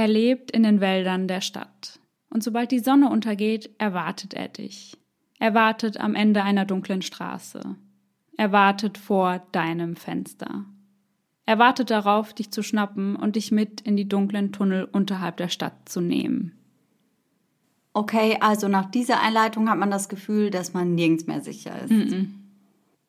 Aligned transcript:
Er 0.00 0.08
lebt 0.08 0.50
in 0.50 0.62
den 0.62 0.80
Wäldern 0.80 1.28
der 1.28 1.42
Stadt. 1.42 2.00
Und 2.30 2.42
sobald 2.42 2.70
die 2.70 2.78
Sonne 2.78 3.10
untergeht, 3.10 3.68
erwartet 3.76 4.32
er 4.32 4.48
dich. 4.48 4.96
Er 5.38 5.52
wartet 5.52 6.00
am 6.00 6.14
Ende 6.14 6.42
einer 6.42 6.64
dunklen 6.64 7.02
Straße. 7.02 7.76
Er 8.38 8.50
wartet 8.50 8.96
vor 8.96 9.42
deinem 9.52 9.96
Fenster. 9.96 10.64
Er 11.44 11.58
wartet 11.58 11.90
darauf, 11.90 12.32
dich 12.32 12.50
zu 12.50 12.62
schnappen 12.62 13.14
und 13.14 13.36
dich 13.36 13.52
mit 13.52 13.82
in 13.82 13.94
die 13.94 14.08
dunklen 14.08 14.52
Tunnel 14.52 14.84
unterhalb 14.90 15.36
der 15.36 15.48
Stadt 15.48 15.86
zu 15.86 16.00
nehmen. 16.00 16.52
Okay, 17.92 18.38
also 18.40 18.68
nach 18.68 18.90
dieser 18.90 19.20
Einleitung 19.20 19.68
hat 19.68 19.76
man 19.76 19.90
das 19.90 20.08
Gefühl, 20.08 20.48
dass 20.48 20.72
man 20.72 20.94
nirgends 20.94 21.26
mehr 21.26 21.42
sicher 21.42 21.78
ist. 21.82 21.90
Mm 21.90 21.94
-mm. 21.94 22.26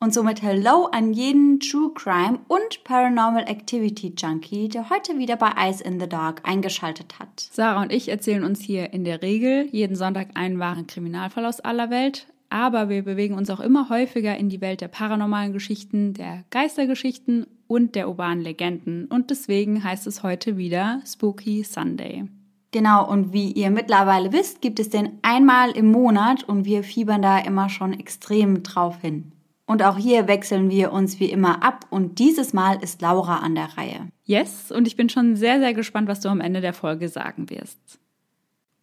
Und 0.04 0.16
somit 0.16 0.42
Hello 0.42 0.88
an 0.92 1.14
jeden 1.14 1.60
True 1.60 1.92
Crime 1.94 2.40
und 2.48 2.84
Paranormal 2.84 3.44
Activity 3.44 4.12
Junkie, 4.18 4.68
der 4.68 4.90
heute 4.90 5.20
wieder 5.20 5.36
bei 5.36 5.52
Eyes 5.56 5.80
in 5.80 6.00
the 6.00 6.10
Dark 6.10 6.42
eingeschaltet 6.44 7.20
hat. 7.20 7.50
Sarah 7.52 7.84
und 7.84 7.92
ich 7.92 8.10
erzählen 8.10 8.44
uns 8.44 8.62
hier 8.62 8.94
in 8.94 9.04
der 9.04 9.22
Regel 9.22 9.68
jeden 9.72 9.96
Sonntag 9.96 10.30
einen 10.34 10.58
wahren 10.58 10.88
Kriminalfall 10.88 11.46
aus 11.46 11.60
aller 11.60 11.92
Welt, 11.92 12.26
aber 12.50 12.90
wir 12.90 13.04
bewegen 13.04 13.36
uns 13.36 13.52
auch 13.52 13.60
immer 13.60 13.90
häufiger 13.90 14.36
in 14.36 14.50
die 14.50 14.60
Welt 14.60 14.82
der 14.82 14.88
paranormalen 14.88 15.54
Geschichten, 15.54 16.16
der 16.16 16.46
Geistergeschichten 16.50 17.46
und 17.68 17.94
der 17.94 18.10
urbanen 18.10 18.44
Legenden. 18.44 19.06
Und 19.06 19.30
deswegen 19.30 19.84
heißt 19.84 20.08
es 20.08 20.24
heute 20.24 20.58
wieder 20.58 21.04
Spooky 21.06 21.64
Sunday. 21.64 22.24
Genau, 22.72 23.08
und 23.08 23.34
wie 23.34 23.52
ihr 23.52 23.70
mittlerweile 23.70 24.34
wisst, 24.34 24.62
gibt 24.62 24.80
es 24.80 24.90
den 24.90 25.20
einmal 25.22 25.70
im 25.70 25.92
Monat 25.92 26.44
und 26.44 26.66
wir 26.66 26.84
fiebern 26.84 27.22
da 27.22 27.38
immer 27.38 27.70
schon 27.70 27.94
extrem 27.94 28.64
drauf 28.64 29.00
hin. 29.00 29.32
Und 29.72 29.84
auch 29.84 29.98
hier 29.98 30.28
wechseln 30.28 30.70
wir 30.70 30.92
uns 30.92 31.22
wie 31.22 31.32
immer 31.32 31.64
ab 31.64 31.86
und 31.90 32.20
dieses 32.20 32.52
Mal 32.52 32.84
ist 32.84 33.02
Laura 33.02 33.38
an 33.38 33.56
der 33.56 33.78
Reihe. 33.78 34.10
Yes, 34.26 34.70
und 34.70 34.86
ich 34.86 34.98
bin 34.98 35.08
schon 35.08 35.38
sehr, 35.38 35.60
sehr 35.60 35.74
gespannt, 35.74 36.10
was 36.10 36.20
du 36.20 36.28
am 36.28 36.42
Ende 36.42 36.60
der 36.60 36.74
Folge 36.74 37.08
sagen 37.08 37.50
wirst. 37.50 37.80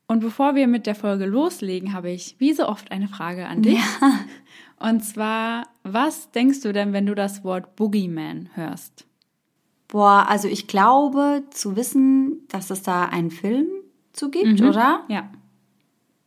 Und 0.07 0.21
bevor 0.21 0.55
wir 0.55 0.67
mit 0.67 0.87
der 0.87 0.95
Folge 0.95 1.27
loslegen, 1.27 1.93
habe 1.93 2.09
ich 2.09 2.37
wie 2.39 2.55
so 2.55 2.67
oft 2.67 2.91
eine 2.91 3.07
Frage 3.07 3.47
an 3.49 3.61
dich. 3.61 3.75
Ja. 3.75 4.13
Und 4.89 5.05
zwar, 5.05 5.65
was 5.83 6.31
denkst 6.31 6.63
du 6.63 6.73
denn, 6.73 6.95
wenn 6.95 7.05
du 7.05 7.15
das 7.15 7.45
Wort 7.45 7.77
Boogeyman 7.77 8.49
hörst? 8.55 9.07
Boah, 9.89 10.25
also 10.27 10.49
ich 10.49 10.69
glaube 10.69 11.43
zu 11.51 11.77
wissen, 11.77 12.49
dass 12.49 12.71
es 12.71 12.81
da 12.81 13.05
einen 13.05 13.31
Film 13.31 13.67
zu 14.15 14.31
gibt, 14.31 14.61
mhm. 14.61 14.69
oder? 14.71 15.05
Ja. 15.09 15.29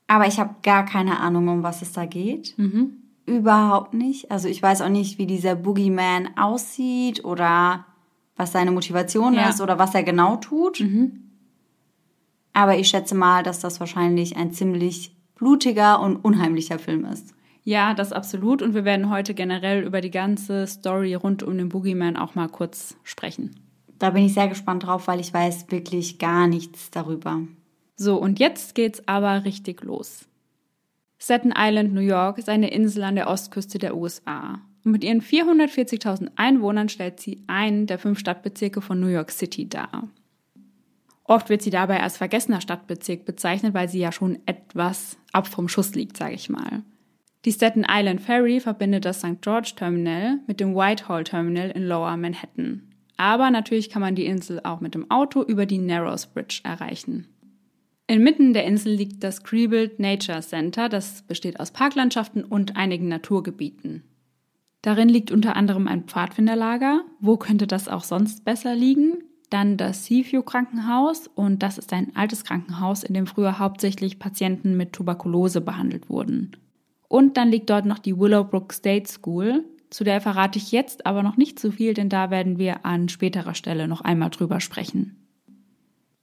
Aber 0.05 0.27
ich 0.27 0.39
habe 0.39 0.53
gar 0.61 0.85
keine 0.85 1.19
Ahnung, 1.19 1.47
um 1.47 1.63
was 1.63 1.81
es 1.81 1.93
da 1.93 2.05
geht. 2.05 2.53
Mhm. 2.59 3.00
Überhaupt 3.31 3.93
nicht. 3.93 4.29
Also 4.29 4.47
ich 4.47 4.61
weiß 4.61 4.81
auch 4.81 4.89
nicht, 4.89 5.17
wie 5.17 5.25
dieser 5.25 5.55
Boogeyman 5.55 6.37
aussieht 6.37 7.23
oder 7.23 7.85
was 8.35 8.51
seine 8.51 8.71
Motivation 8.71 9.33
ja. 9.33 9.49
ist 9.49 9.61
oder 9.61 9.79
was 9.79 9.95
er 9.95 10.03
genau 10.03 10.35
tut. 10.35 10.81
Mhm. 10.81 11.31
Aber 12.53 12.77
ich 12.77 12.89
schätze 12.89 13.15
mal, 13.15 13.43
dass 13.43 13.59
das 13.59 13.79
wahrscheinlich 13.79 14.35
ein 14.35 14.51
ziemlich 14.51 15.15
blutiger 15.35 16.01
und 16.01 16.17
unheimlicher 16.17 16.77
Film 16.77 17.05
ist. 17.05 17.33
Ja, 17.63 17.93
das 17.93 18.11
absolut. 18.11 18.61
Und 18.61 18.73
wir 18.73 18.83
werden 18.83 19.09
heute 19.09 19.33
generell 19.33 19.83
über 19.83 20.01
die 20.01 20.11
ganze 20.11 20.67
Story 20.67 21.13
rund 21.13 21.41
um 21.43 21.57
den 21.57 21.69
Boogeyman 21.69 22.17
auch 22.17 22.35
mal 22.35 22.49
kurz 22.49 22.97
sprechen. 23.03 23.55
Da 23.97 24.09
bin 24.09 24.25
ich 24.25 24.33
sehr 24.33 24.47
gespannt 24.47 24.85
drauf, 24.85 25.07
weil 25.07 25.19
ich 25.19 25.33
weiß 25.33 25.71
wirklich 25.71 26.19
gar 26.19 26.47
nichts 26.47 26.89
darüber. 26.91 27.41
So, 27.95 28.17
und 28.17 28.39
jetzt 28.39 28.75
geht's 28.75 29.07
aber 29.07 29.45
richtig 29.45 29.83
los. 29.83 30.27
Staten 31.23 31.53
Island, 31.55 31.93
New 31.93 32.01
York, 32.01 32.39
ist 32.39 32.49
eine 32.49 32.71
Insel 32.71 33.03
an 33.03 33.13
der 33.13 33.29
Ostküste 33.29 33.77
der 33.77 33.95
USA. 33.95 34.59
Und 34.83 34.91
mit 34.91 35.03
ihren 35.03 35.21
440.000 35.21 36.31
Einwohnern 36.35 36.89
stellt 36.89 37.19
sie 37.19 37.43
einen 37.45 37.85
der 37.85 37.99
fünf 37.99 38.17
Stadtbezirke 38.17 38.81
von 38.81 38.99
New 38.99 39.07
York 39.07 39.29
City 39.29 39.69
dar. 39.69 40.09
Oft 41.23 41.49
wird 41.49 41.61
sie 41.61 41.69
dabei 41.69 42.01
als 42.01 42.17
vergessener 42.17 42.59
Stadtbezirk 42.59 43.23
bezeichnet, 43.25 43.75
weil 43.75 43.87
sie 43.87 43.99
ja 43.99 44.11
schon 44.11 44.39
etwas 44.47 45.17
ab 45.31 45.45
vom 45.45 45.67
Schuss 45.67 45.93
liegt, 45.93 46.17
sage 46.17 46.33
ich 46.33 46.49
mal. 46.49 46.81
Die 47.45 47.51
Staten 47.51 47.85
Island 47.87 48.21
Ferry 48.21 48.59
verbindet 48.59 49.05
das 49.05 49.19
St. 49.19 49.41
George 49.41 49.73
Terminal 49.75 50.39
mit 50.47 50.59
dem 50.59 50.73
Whitehall 50.73 51.23
Terminal 51.23 51.69
in 51.69 51.87
Lower 51.87 52.17
Manhattan. 52.17 52.89
Aber 53.17 53.51
natürlich 53.51 53.91
kann 53.91 54.01
man 54.01 54.15
die 54.15 54.25
Insel 54.25 54.59
auch 54.63 54.81
mit 54.81 54.95
dem 54.95 55.11
Auto 55.11 55.43
über 55.43 55.67
die 55.67 55.77
Narrows 55.77 56.25
Bridge 56.25 56.61
erreichen. 56.63 57.27
Inmitten 58.11 58.51
der 58.51 58.65
Insel 58.65 58.93
liegt 58.93 59.23
das 59.23 59.41
Creebled 59.41 59.97
Nature 59.97 60.41
Center, 60.41 60.89
das 60.89 61.21
besteht 61.21 61.61
aus 61.61 61.71
Parklandschaften 61.71 62.43
und 62.43 62.75
einigen 62.75 63.07
Naturgebieten. 63.07 64.03
Darin 64.81 65.07
liegt 65.07 65.31
unter 65.31 65.55
anderem 65.55 65.87
ein 65.87 66.03
Pfadfinderlager. 66.03 67.05
Wo 67.21 67.37
könnte 67.37 67.67
das 67.67 67.87
auch 67.87 68.03
sonst 68.03 68.43
besser 68.43 68.75
liegen? 68.75 69.23
Dann 69.49 69.77
das 69.77 70.07
Seaview 70.07 70.41
Krankenhaus 70.41 71.29
und 71.35 71.63
das 71.63 71.77
ist 71.77 71.93
ein 71.93 72.13
altes 72.13 72.43
Krankenhaus, 72.43 73.03
in 73.03 73.13
dem 73.13 73.27
früher 73.27 73.59
hauptsächlich 73.59 74.19
Patienten 74.19 74.75
mit 74.75 74.91
Tuberkulose 74.91 75.61
behandelt 75.61 76.09
wurden. 76.09 76.51
Und 77.07 77.37
dann 77.37 77.47
liegt 77.47 77.69
dort 77.69 77.85
noch 77.85 77.99
die 77.99 78.19
Willowbrook 78.19 78.73
State 78.73 79.09
School, 79.09 79.63
zu 79.89 80.03
der 80.03 80.19
verrate 80.19 80.59
ich 80.59 80.73
jetzt 80.73 81.05
aber 81.05 81.23
noch 81.23 81.37
nicht 81.37 81.59
zu 81.59 81.71
viel, 81.71 81.93
denn 81.93 82.09
da 82.09 82.29
werden 82.29 82.57
wir 82.57 82.85
an 82.85 83.07
späterer 83.07 83.53
Stelle 83.53 83.87
noch 83.87 84.01
einmal 84.01 84.31
drüber 84.31 84.59
sprechen. 84.59 85.20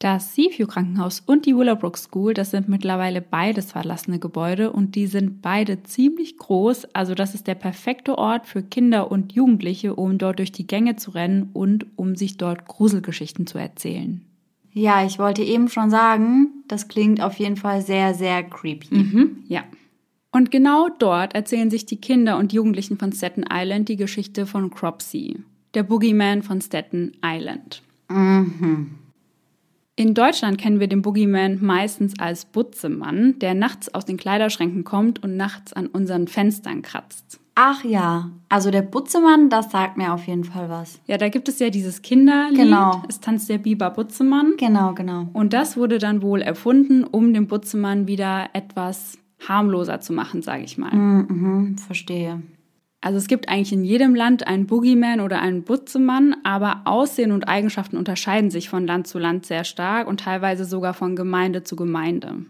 Das 0.01 0.37
Seaview 0.37 0.69
Krankenhaus 0.69 1.25
und 1.27 1.45
die 1.45 1.57
Willowbrook 1.57 1.99
School, 1.99 2.33
das 2.33 2.53
sind 2.53 2.69
mittlerweile 2.69 3.21
beides 3.21 3.73
verlassene 3.73 4.21
Gebäude 4.21 4.71
und 4.71 4.95
die 4.95 5.09
sind 5.09 5.43
beide 5.43 5.83
ziemlich 5.83 6.37
groß. 6.37 6.95
Also 6.95 7.17
das 7.17 7.35
ist 7.35 7.49
der 7.49 7.57
perfekte 7.57 8.17
Ort 8.17 8.47
für 8.47 8.63
Kinder 8.63 9.11
und 9.11 9.33
Jugendliche, 9.33 9.97
um 9.97 10.17
dort 10.17 10.39
durch 10.39 10.53
die 10.53 10.69
Gänge 10.69 10.95
zu 10.95 11.11
rennen 11.11 11.51
und 11.53 11.87
um 11.97 12.15
sich 12.15 12.37
dort 12.37 12.69
Gruselgeschichten 12.69 13.49
zu 13.49 13.59
erzählen. 13.59 14.25
Ja, 14.73 15.05
ich 15.05 15.19
wollte 15.19 15.43
eben 15.43 15.69
schon 15.69 15.91
sagen, 15.91 16.63
das 16.69 16.87
klingt 16.87 17.21
auf 17.21 17.37
jeden 17.41 17.57
Fall 17.57 17.83
sehr, 17.83 18.15
sehr 18.15 18.45
creepy. 18.45 18.95
Mhm, 18.95 19.39
ja. 19.49 19.65
Und 20.31 20.53
genau 20.53 20.89
dort 21.01 21.35
erzählen 21.35 21.71
sich 21.71 21.87
die 21.87 22.01
Kinder 22.01 22.39
und 22.39 22.53
Jugendlichen 22.53 22.99
von 22.99 23.13
Staten 23.13 23.45
Island 23.51 23.89
die 23.89 23.97
Geschichte 23.97 24.47
von 24.47 24.71
Cropsey, 24.71 25.41
der 25.75 25.83
Boogeyman 25.83 26.45
von 26.45 26.61
Staten 26.61 27.17
Island. 27.25 27.83
Mhm. 28.09 28.91
In 29.99 30.15
Deutschland 30.15 30.59
kennen 30.59 30.79
wir 30.79 30.87
den 30.87 31.03
Boogeyman 31.03 31.59
meistens 31.61 32.21
als 32.21 32.45
Butzemann, 32.45 33.37
der 33.41 33.55
nachts 33.55 33.93
aus 33.93 34.05
den 34.05 34.17
Kleiderschränken 34.17 34.85
kommt 34.85 35.25
und 35.25 35.37
nachts 35.37 35.73
an 35.73 35.89
unseren 35.89 36.29
Fenstern 36.29 36.83
kratzt. 36.83 37.41
Ach 37.57 37.83
ja, 37.83 38.31
also 38.49 38.71
der 38.71 38.83
Butzemann, 38.83 39.51
das 39.51 39.73
sagt 39.73 39.97
mir 39.97 40.13
auf 40.13 40.29
jeden 40.29 40.45
Fall 40.45 40.69
was. 40.69 41.01
Ja, 41.09 41.19
da 41.19 41.29
gibt 41.29 41.49
es 41.49 41.59
ja 41.59 41.71
dieses 41.71 42.01
Kinderlied. 42.01 42.59
Genau. 42.59 43.03
Es 43.09 43.19
tanzt 43.19 43.49
der 43.49 43.59
Biber 43.59 43.91
Butzemann. 43.91 44.55
Genau, 44.57 44.95
genau. 44.95 45.31
Und 45.33 45.53
das 45.53 45.77
wurde 45.77 45.99
dann 45.99 46.23
wohl 46.23 46.43
erfunden, 46.43 47.03
um 47.03 47.35
den 47.35 47.49
Butzemann 47.49 48.07
wieder 48.07 48.51
etwas 48.53 49.19
harmloser 49.49 50.01
zu 50.01 50.13
machen, 50.13 50.43
sage 50.43 50.63
ich 50.63 50.79
mal. 50.79 50.95
Mhm, 50.95 51.77
verstehe. 51.77 52.41
Also 53.01 53.19
es 53.19 53.29
gibt 53.29 53.49
eigentlich 53.49 53.73
in 53.73 53.85
jedem 53.85 54.15
Land 54.15 54.47
einen 54.47 54.67
Boogeyman 54.67 55.21
oder 55.21 55.41
einen 55.41 55.63
Butzemann, 55.63 56.37
aber 56.43 56.83
Aussehen 56.85 57.31
und 57.31 57.47
Eigenschaften 57.47 57.97
unterscheiden 57.97 58.51
sich 58.51 58.69
von 58.69 58.87
Land 58.87 59.07
zu 59.07 59.19
Land 59.19 59.47
sehr 59.47 59.63
stark 59.65 60.09
und 60.09 60.21
teilweise 60.21 60.65
sogar 60.65 60.95
von 60.95 61.15
Gemeinde 61.15 61.63
zu 61.63 61.77
Gemeinde. 61.77 62.45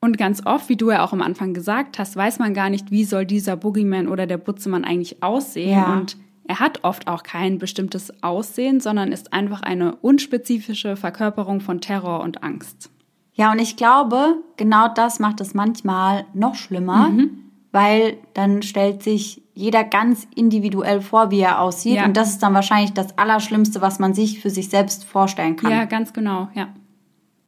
Und 0.00 0.18
ganz 0.18 0.44
oft, 0.44 0.68
wie 0.68 0.76
du 0.76 0.90
ja 0.90 1.02
auch 1.02 1.12
am 1.12 1.22
Anfang 1.22 1.54
gesagt 1.54 1.98
hast, 1.98 2.14
weiß 2.14 2.38
man 2.38 2.52
gar 2.54 2.68
nicht, 2.68 2.90
wie 2.90 3.04
soll 3.04 3.24
dieser 3.24 3.56
Boogeyman 3.56 4.06
oder 4.06 4.26
der 4.26 4.36
Butzemann 4.36 4.84
eigentlich 4.84 5.22
aussehen. 5.22 5.70
Ja. 5.70 5.94
Und 5.94 6.18
er 6.46 6.60
hat 6.60 6.84
oft 6.84 7.08
auch 7.08 7.22
kein 7.22 7.58
bestimmtes 7.58 8.22
Aussehen, 8.22 8.80
sondern 8.80 9.12
ist 9.12 9.32
einfach 9.32 9.62
eine 9.62 9.96
unspezifische 9.96 10.96
Verkörperung 10.96 11.60
von 11.60 11.80
Terror 11.80 12.20
und 12.20 12.42
Angst. 12.42 12.90
Ja, 13.32 13.50
und 13.50 13.60
ich 13.60 13.76
glaube, 13.76 14.36
genau 14.56 14.88
das 14.92 15.20
macht 15.20 15.40
es 15.40 15.54
manchmal 15.54 16.26
noch 16.34 16.54
schlimmer. 16.54 17.08
Mhm 17.08 17.47
weil 17.78 18.16
dann 18.34 18.62
stellt 18.62 19.04
sich 19.04 19.40
jeder 19.54 19.84
ganz 19.84 20.26
individuell 20.34 21.00
vor, 21.00 21.30
wie 21.30 21.38
er 21.38 21.60
aussieht. 21.60 21.94
Ja. 21.94 22.06
Und 22.06 22.16
das 22.16 22.30
ist 22.30 22.42
dann 22.42 22.52
wahrscheinlich 22.52 22.92
das 22.92 23.16
Allerschlimmste, 23.16 23.80
was 23.80 24.00
man 24.00 24.14
sich 24.14 24.40
für 24.40 24.50
sich 24.50 24.68
selbst 24.68 25.04
vorstellen 25.04 25.54
kann. 25.54 25.70
Ja, 25.70 25.84
ganz 25.84 26.12
genau, 26.12 26.48
ja. 26.54 26.74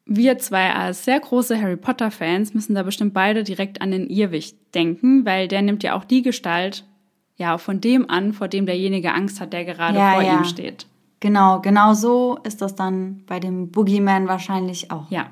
Wir 0.06 0.38
zwei 0.38 0.72
als 0.72 1.04
sehr 1.04 1.18
große 1.18 1.60
Harry 1.60 1.76
Potter-Fans 1.76 2.54
müssen 2.54 2.76
da 2.76 2.84
bestimmt 2.84 3.12
beide 3.12 3.42
direkt 3.42 3.82
an 3.82 3.90
den 3.90 4.06
Irrwicht 4.06 4.56
denken, 4.72 5.26
weil 5.26 5.48
der 5.48 5.62
nimmt 5.62 5.82
ja 5.82 5.96
auch 5.96 6.04
die 6.04 6.22
Gestalt 6.22 6.84
ja 7.36 7.58
von 7.58 7.80
dem 7.80 8.08
an, 8.08 8.32
vor 8.32 8.46
dem 8.46 8.66
derjenige 8.66 9.12
Angst 9.12 9.40
hat, 9.40 9.52
der 9.52 9.64
gerade 9.64 9.98
ja, 9.98 10.12
vor 10.12 10.22
ja. 10.22 10.38
ihm 10.38 10.44
steht. 10.44 10.86
Genau, 11.18 11.60
genau 11.60 11.94
so 11.94 12.38
ist 12.44 12.62
das 12.62 12.76
dann 12.76 13.24
bei 13.26 13.40
dem 13.40 13.72
Boogeyman 13.72 14.28
wahrscheinlich 14.28 14.92
auch. 14.92 15.10
Ja. 15.10 15.26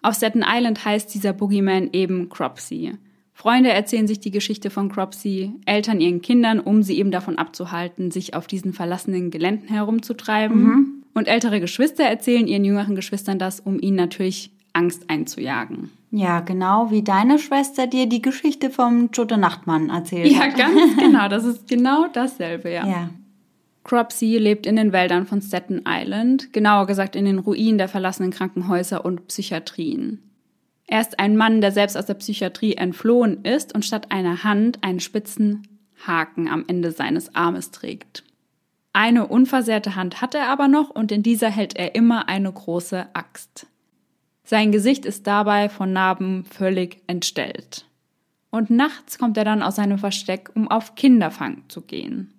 Auf 0.00 0.14
Staten 0.14 0.44
Island 0.46 0.82
heißt 0.82 1.12
dieser 1.12 1.34
Boogeyman 1.34 1.90
eben 1.92 2.30
Cropsey. 2.30 2.94
Freunde 3.36 3.70
erzählen 3.70 4.06
sich 4.06 4.20
die 4.20 4.30
Geschichte 4.30 4.70
von 4.70 4.88
Cropsey, 4.88 5.52
Eltern 5.66 6.00
ihren 6.00 6.22
Kindern, 6.22 6.60
um 6.60 6.82
sie 6.84 6.96
eben 6.98 7.10
davon 7.10 7.36
abzuhalten, 7.36 8.12
sich 8.12 8.34
auf 8.34 8.46
diesen 8.46 8.72
verlassenen 8.72 9.32
Geländen 9.32 9.68
herumzutreiben. 9.68 10.62
Mhm. 10.62 11.04
Und 11.14 11.26
ältere 11.28 11.60
Geschwister 11.60 12.04
erzählen 12.04 12.46
ihren 12.46 12.64
jüngeren 12.64 12.94
Geschwistern 12.94 13.38
das, 13.38 13.58
um 13.58 13.80
ihnen 13.80 13.96
natürlich 13.96 14.52
Angst 14.72 15.10
einzujagen. 15.10 15.90
Ja, 16.10 16.40
genau 16.40 16.92
wie 16.92 17.02
deine 17.02 17.40
Schwester 17.40 17.88
dir 17.88 18.08
die 18.08 18.22
Geschichte 18.22 18.70
vom 18.70 19.10
Tote 19.10 19.36
Nachtmann 19.36 19.90
erzählt 19.90 20.30
ja, 20.30 20.38
hat. 20.38 20.56
Ja, 20.56 20.68
ganz 20.68 20.96
genau. 20.98 21.28
Das 21.28 21.44
ist 21.44 21.66
genau 21.66 22.06
dasselbe, 22.12 22.70
ja. 22.70 22.86
ja. 22.86 23.10
Cropsey 23.82 24.38
lebt 24.38 24.64
in 24.64 24.76
den 24.76 24.92
Wäldern 24.92 25.26
von 25.26 25.42
Staten 25.42 25.82
Island, 25.86 26.52
genauer 26.52 26.86
gesagt 26.86 27.16
in 27.16 27.24
den 27.24 27.40
Ruinen 27.40 27.78
der 27.78 27.88
verlassenen 27.88 28.30
Krankenhäuser 28.30 29.04
und 29.04 29.26
Psychiatrien. 29.26 30.20
Er 30.94 31.00
ist 31.00 31.18
ein 31.18 31.36
Mann, 31.36 31.60
der 31.60 31.72
selbst 31.72 31.96
aus 31.96 32.06
der 32.06 32.14
Psychiatrie 32.14 32.74
entflohen 32.74 33.44
ist 33.44 33.74
und 33.74 33.84
statt 33.84 34.12
einer 34.12 34.44
Hand 34.44 34.84
einen 34.84 35.00
spitzen 35.00 35.66
Haken 36.06 36.46
am 36.46 36.66
Ende 36.68 36.92
seines 36.92 37.34
Armes 37.34 37.72
trägt. 37.72 38.22
Eine 38.92 39.26
unversehrte 39.26 39.96
Hand 39.96 40.20
hat 40.20 40.36
er 40.36 40.48
aber 40.50 40.68
noch 40.68 40.90
und 40.90 41.10
in 41.10 41.24
dieser 41.24 41.50
hält 41.50 41.74
er 41.74 41.96
immer 41.96 42.28
eine 42.28 42.52
große 42.52 43.08
Axt. 43.12 43.66
Sein 44.44 44.70
Gesicht 44.70 45.04
ist 45.04 45.26
dabei 45.26 45.68
von 45.68 45.92
Narben 45.92 46.44
völlig 46.44 47.02
entstellt. 47.08 47.86
Und 48.50 48.70
nachts 48.70 49.18
kommt 49.18 49.36
er 49.36 49.44
dann 49.44 49.64
aus 49.64 49.74
seinem 49.74 49.98
Versteck, 49.98 50.52
um 50.54 50.70
auf 50.70 50.94
Kinderfang 50.94 51.64
zu 51.66 51.80
gehen. 51.80 52.33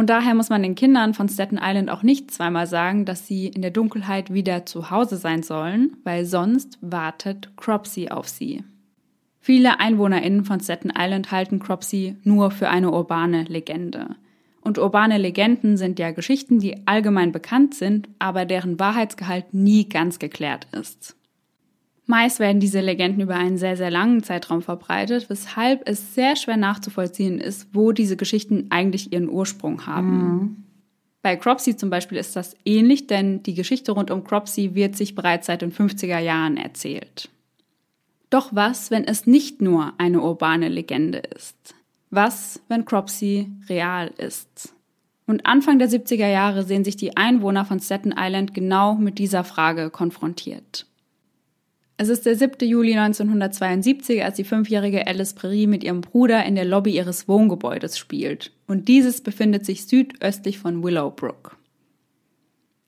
Und 0.00 0.08
daher 0.08 0.34
muss 0.34 0.48
man 0.48 0.62
den 0.62 0.76
Kindern 0.76 1.12
von 1.12 1.28
Staten 1.28 1.58
Island 1.62 1.90
auch 1.90 2.02
nicht 2.02 2.30
zweimal 2.30 2.66
sagen, 2.66 3.04
dass 3.04 3.26
sie 3.26 3.48
in 3.48 3.60
der 3.60 3.70
Dunkelheit 3.70 4.32
wieder 4.32 4.64
zu 4.64 4.90
Hause 4.90 5.18
sein 5.18 5.42
sollen, 5.42 5.98
weil 6.04 6.24
sonst 6.24 6.78
wartet 6.80 7.54
Cropsey 7.58 8.08
auf 8.08 8.26
sie. 8.26 8.64
Viele 9.40 9.78
EinwohnerInnen 9.78 10.46
von 10.46 10.58
Staten 10.58 10.90
Island 10.96 11.32
halten 11.32 11.58
Cropsey 11.58 12.16
nur 12.24 12.50
für 12.50 12.70
eine 12.70 12.90
urbane 12.90 13.44
Legende. 13.44 14.16
Und 14.62 14.78
urbane 14.78 15.18
Legenden 15.18 15.76
sind 15.76 15.98
ja 15.98 16.12
Geschichten, 16.12 16.60
die 16.60 16.86
allgemein 16.86 17.30
bekannt 17.30 17.74
sind, 17.74 18.08
aber 18.18 18.46
deren 18.46 18.80
Wahrheitsgehalt 18.80 19.52
nie 19.52 19.86
ganz 19.86 20.18
geklärt 20.18 20.66
ist. 20.72 21.14
Meist 22.10 22.40
werden 22.40 22.60
diese 22.60 22.80
Legenden 22.80 23.22
über 23.22 23.36
einen 23.36 23.56
sehr, 23.56 23.76
sehr 23.76 23.90
langen 23.90 24.22
Zeitraum 24.22 24.62
verbreitet, 24.62 25.30
weshalb 25.30 25.88
es 25.88 26.14
sehr 26.14 26.36
schwer 26.36 26.56
nachzuvollziehen 26.56 27.38
ist, 27.38 27.68
wo 27.72 27.92
diese 27.92 28.16
Geschichten 28.16 28.66
eigentlich 28.70 29.12
ihren 29.12 29.30
Ursprung 29.30 29.86
haben. 29.86 30.18
Mhm. 30.18 30.56
Bei 31.22 31.36
Cropsey 31.36 31.76
zum 31.76 31.88
Beispiel 31.88 32.18
ist 32.18 32.34
das 32.34 32.56
ähnlich, 32.64 33.06
denn 33.06 33.42
die 33.44 33.54
Geschichte 33.54 33.92
rund 33.92 34.10
um 34.10 34.24
Cropsey 34.24 34.74
wird 34.74 34.96
sich 34.96 35.14
bereits 35.14 35.46
seit 35.46 35.62
den 35.62 35.72
50er 35.72 36.18
Jahren 36.18 36.56
erzählt. 36.56 37.30
Doch 38.28 38.50
was, 38.52 38.90
wenn 38.90 39.04
es 39.04 39.26
nicht 39.26 39.62
nur 39.62 39.92
eine 39.98 40.20
urbane 40.20 40.68
Legende 40.68 41.18
ist? 41.18 41.74
Was, 42.10 42.60
wenn 42.68 42.84
Cropsey 42.84 43.48
real 43.68 44.10
ist? 44.18 44.74
Und 45.26 45.46
Anfang 45.46 45.78
der 45.78 45.88
70er 45.88 46.28
Jahre 46.28 46.64
sehen 46.64 46.84
sich 46.84 46.96
die 46.96 47.16
Einwohner 47.16 47.64
von 47.64 47.78
Staten 47.78 48.12
Island 48.16 48.52
genau 48.52 48.96
mit 48.96 49.18
dieser 49.18 49.44
Frage 49.44 49.90
konfrontiert. 49.90 50.86
Es 52.00 52.08
ist 52.08 52.24
der 52.24 52.34
7. 52.34 52.66
Juli 52.66 52.96
1972, 52.96 54.24
als 54.24 54.36
die 54.36 54.44
fünfjährige 54.44 55.06
Alice 55.06 55.34
Prairie 55.34 55.66
mit 55.66 55.84
ihrem 55.84 56.00
Bruder 56.00 56.42
in 56.46 56.54
der 56.54 56.64
Lobby 56.64 56.96
ihres 56.96 57.28
Wohngebäudes 57.28 57.98
spielt. 57.98 58.52
Und 58.66 58.88
dieses 58.88 59.20
befindet 59.20 59.66
sich 59.66 59.84
südöstlich 59.84 60.58
von 60.58 60.82
Willowbrook. 60.82 61.58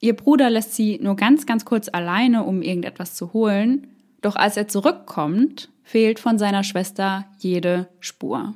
Ihr 0.00 0.16
Bruder 0.16 0.48
lässt 0.48 0.72
sie 0.72 0.98
nur 1.02 1.14
ganz, 1.14 1.44
ganz 1.44 1.66
kurz 1.66 1.90
alleine, 1.92 2.44
um 2.44 2.62
irgendetwas 2.62 3.14
zu 3.14 3.34
holen. 3.34 3.86
Doch 4.22 4.34
als 4.34 4.56
er 4.56 4.68
zurückkommt, 4.68 5.68
fehlt 5.82 6.18
von 6.18 6.38
seiner 6.38 6.64
Schwester 6.64 7.26
jede 7.38 7.88
Spur. 8.00 8.54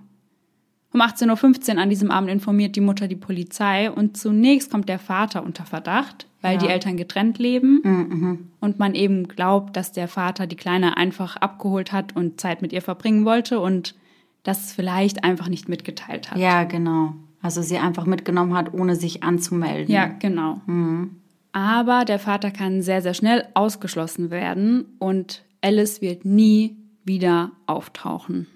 Um 0.97 1.03
18.15 1.03 1.75
Uhr 1.75 1.83
an 1.83 1.91
diesem 1.91 2.11
Abend 2.11 2.31
informiert 2.31 2.75
die 2.75 2.81
Mutter 2.81 3.07
die 3.07 3.17
Polizei 3.17 3.91
und 3.91 4.17
zunächst 4.17 4.71
kommt 4.71 4.89
der 4.89 4.99
Vater 4.99 5.43
unter 5.43 5.67
Verdacht, 5.67 6.27
weil 6.41 6.55
ja. 6.55 6.59
die 6.59 6.69
Eltern 6.69 6.97
getrennt 6.97 7.39
leben 7.39 7.83
mhm. 7.85 8.51
und 8.61 8.79
man 8.79 8.95
eben 8.95 9.29
glaubt, 9.29 9.77
dass 9.77 9.93
der 9.93 10.09
Vater 10.09 10.47
die 10.47 10.57
Kleine 10.57 10.97
einfach 10.97 11.37
abgeholt 11.37 11.93
hat 11.93 12.17
und 12.17 12.41
Zeit 12.41 12.63
mit 12.63 12.73
ihr 12.73 12.81
verbringen 12.81 13.27
wollte 13.27 13.61
und 13.61 13.95
das 14.43 14.73
vielleicht 14.73 15.23
einfach 15.23 15.51
nicht 15.51 15.69
mitgeteilt 15.69 16.31
hat. 16.31 16.39
Ja, 16.39 16.65
genau. 16.65 17.13
Also 17.43 17.61
sie 17.61 17.77
einfach 17.77 18.07
mitgenommen 18.07 18.55
hat, 18.55 18.73
ohne 18.73 18.97
sich 18.97 19.23
anzumelden. 19.23 19.93
Ja, 19.93 20.07
genau. 20.07 20.63
Mhm. 20.65 21.17
Aber 21.53 22.07
der 22.07 22.19
Vater 22.19 22.51
kann 22.51 22.81
sehr, 22.81 23.03
sehr 23.03 23.13
schnell 23.13 23.47
ausgeschlossen 23.53 24.31
werden 24.31 24.87
und 24.99 25.45
Alice 25.61 26.01
wird 26.01 26.25
nie 26.25 26.79
wieder 27.05 27.51
auftauchen. 27.67 28.47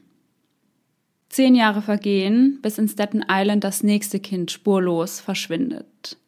Zehn 1.31 1.55
Jahre 1.55 1.81
vergehen, 1.81 2.59
bis 2.61 2.77
in 2.77 2.89
Staten 2.89 3.25
Island 3.31 3.63
das 3.63 3.85
nächste 3.85 4.19
Kind 4.19 4.51
spurlos 4.51 5.21
verschwindet. 5.21 6.19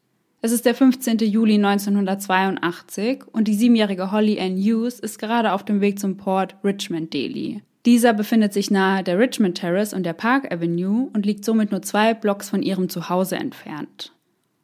Es 0.40 0.52
ist 0.52 0.64
der 0.64 0.76
15. 0.76 1.19
Juli 1.19 1.54
1982 1.54 3.25
und 3.32 3.49
die 3.49 3.54
siebenjährige 3.54 4.12
Holly 4.12 4.40
Ann 4.40 4.56
Hughes 4.56 5.00
ist 5.00 5.19
gerade 5.19 5.52
auf 5.52 5.64
dem 5.64 5.81
Weg 5.81 5.99
zum 5.99 6.16
Port 6.16 6.54
Richmond 6.62 7.12
Daily. 7.12 7.62
Dieser 7.84 8.12
befindet 8.12 8.52
sich 8.52 8.70
nahe 8.70 9.02
der 9.02 9.19
Richmond 9.19 9.58
Terrace 9.58 9.93
und 9.93 10.04
der 10.04 10.12
Park 10.12 10.52
Avenue 10.52 11.10
und 11.12 11.26
liegt 11.26 11.44
somit 11.44 11.72
nur 11.72 11.82
zwei 11.82 12.14
Blocks 12.14 12.48
von 12.48 12.62
ihrem 12.62 12.88
Zuhause 12.88 13.34
entfernt. 13.34 14.12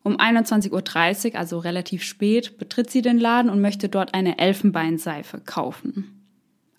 Um 0.04 0.18
21.30 0.18 1.32
Uhr, 1.32 1.38
also 1.38 1.58
relativ 1.58 2.04
spät, 2.04 2.58
betritt 2.58 2.90
sie 2.90 3.02
den 3.02 3.18
Laden 3.18 3.50
und 3.50 3.60
möchte 3.60 3.88
dort 3.88 4.14
eine 4.14 4.38
Elfenbeinseife 4.38 5.40
kaufen. 5.40 6.17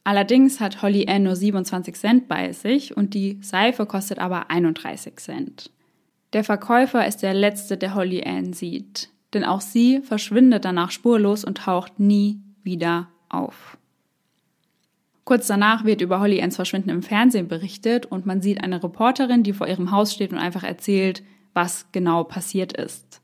Allerdings 0.10 0.60
hat 0.60 0.82
Holly 0.82 1.06
Ann 1.08 1.22
nur 1.22 1.36
27 1.36 1.94
Cent 1.94 2.28
bei 2.28 2.52
sich 2.52 2.98
und 2.98 3.14
die 3.14 3.38
Seife 3.44 3.86
kostet 3.86 4.18
aber 4.18 4.50
31 4.50 5.18
Cent. 5.18 5.70
Der 6.34 6.44
Verkäufer 6.44 7.06
ist 7.06 7.18
der 7.22 7.36
Letzte, 7.36 7.78
der 7.78 7.94
Holly 7.94 8.24
Ann 8.24 8.54
sieht, 8.54 9.10
denn 9.36 9.44
auch 9.44 9.62
sie 9.62 10.02
verschwindet 10.02 10.66
danach 10.66 10.90
spurlos 10.90 11.46
und 11.46 11.60
taucht 11.60 12.00
nie 12.00 12.40
wieder 12.64 13.10
auf. 13.30 13.78
Kurz 15.26 15.46
danach 15.46 15.86
wird 15.86 16.02
über 16.02 16.20
Holly 16.20 16.42
Anns 16.42 16.56
Verschwinden 16.56 16.90
im 16.90 17.04
Fernsehen 17.04 17.48
berichtet 17.48 18.08
und 18.08 18.26
man 18.26 18.42
sieht 18.42 18.64
eine 18.64 18.84
Reporterin, 18.84 19.44
die 19.44 19.54
vor 19.54 19.68
ihrem 19.68 19.92
Haus 19.92 20.12
steht 20.12 20.32
und 20.32 20.40
einfach 20.40 20.64
erzählt, 20.64 21.22
was 21.54 21.86
genau 21.92 22.24
passiert 22.24 22.74
ist. 22.74 23.22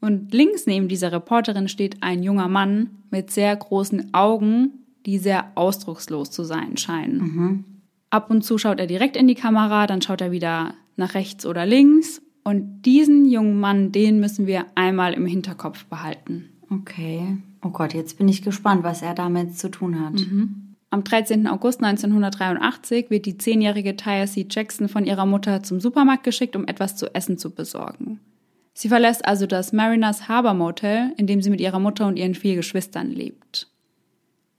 Und 0.00 0.32
links 0.32 0.66
neben 0.66 0.86
dieser 0.86 1.10
Reporterin 1.10 1.66
steht 1.66 2.00
ein 2.04 2.22
junger 2.22 2.46
Mann 2.46 2.90
mit 3.10 3.32
sehr 3.32 3.56
großen 3.56 4.14
Augen, 4.14 4.84
die 5.08 5.16
sehr 5.16 5.52
ausdruckslos 5.54 6.30
zu 6.30 6.44
sein 6.44 6.76
scheinen. 6.76 7.18
Mhm. 7.18 7.64
Ab 8.10 8.30
und 8.30 8.42
zu 8.42 8.58
schaut 8.58 8.78
er 8.78 8.86
direkt 8.86 9.16
in 9.16 9.26
die 9.26 9.34
Kamera, 9.34 9.86
dann 9.86 10.02
schaut 10.02 10.20
er 10.20 10.32
wieder 10.32 10.74
nach 10.96 11.14
rechts 11.14 11.46
oder 11.46 11.64
links 11.64 12.20
und 12.44 12.82
diesen 12.82 13.24
jungen 13.24 13.58
Mann, 13.58 13.90
den 13.90 14.20
müssen 14.20 14.46
wir 14.46 14.66
einmal 14.74 15.14
im 15.14 15.24
Hinterkopf 15.24 15.86
behalten. 15.86 16.50
Okay. 16.70 17.38
Oh 17.64 17.70
Gott, 17.70 17.94
jetzt 17.94 18.18
bin 18.18 18.28
ich 18.28 18.42
gespannt, 18.42 18.84
was 18.84 19.00
er 19.00 19.14
damit 19.14 19.56
zu 19.56 19.70
tun 19.70 19.98
hat. 19.98 20.12
Mhm. 20.12 20.74
Am 20.90 21.04
13. 21.04 21.46
August 21.46 21.82
1983 21.82 23.08
wird 23.08 23.24
die 23.24 23.38
zehnjährige 23.38 23.96
C. 23.96 24.46
Jackson 24.50 24.90
von 24.90 25.06
ihrer 25.06 25.24
Mutter 25.24 25.62
zum 25.62 25.80
Supermarkt 25.80 26.24
geschickt, 26.24 26.54
um 26.54 26.66
etwas 26.66 26.96
zu 26.96 27.14
essen 27.14 27.38
zu 27.38 27.50
besorgen. 27.54 28.20
Sie 28.74 28.90
verlässt 28.90 29.24
also 29.24 29.46
das 29.46 29.72
Mariners 29.72 30.28
Harbor 30.28 30.52
Motel, 30.52 31.14
in 31.16 31.26
dem 31.26 31.40
sie 31.40 31.48
mit 31.48 31.62
ihrer 31.62 31.78
Mutter 31.78 32.06
und 32.06 32.18
ihren 32.18 32.34
vier 32.34 32.56
Geschwistern 32.56 33.10
lebt. 33.10 33.68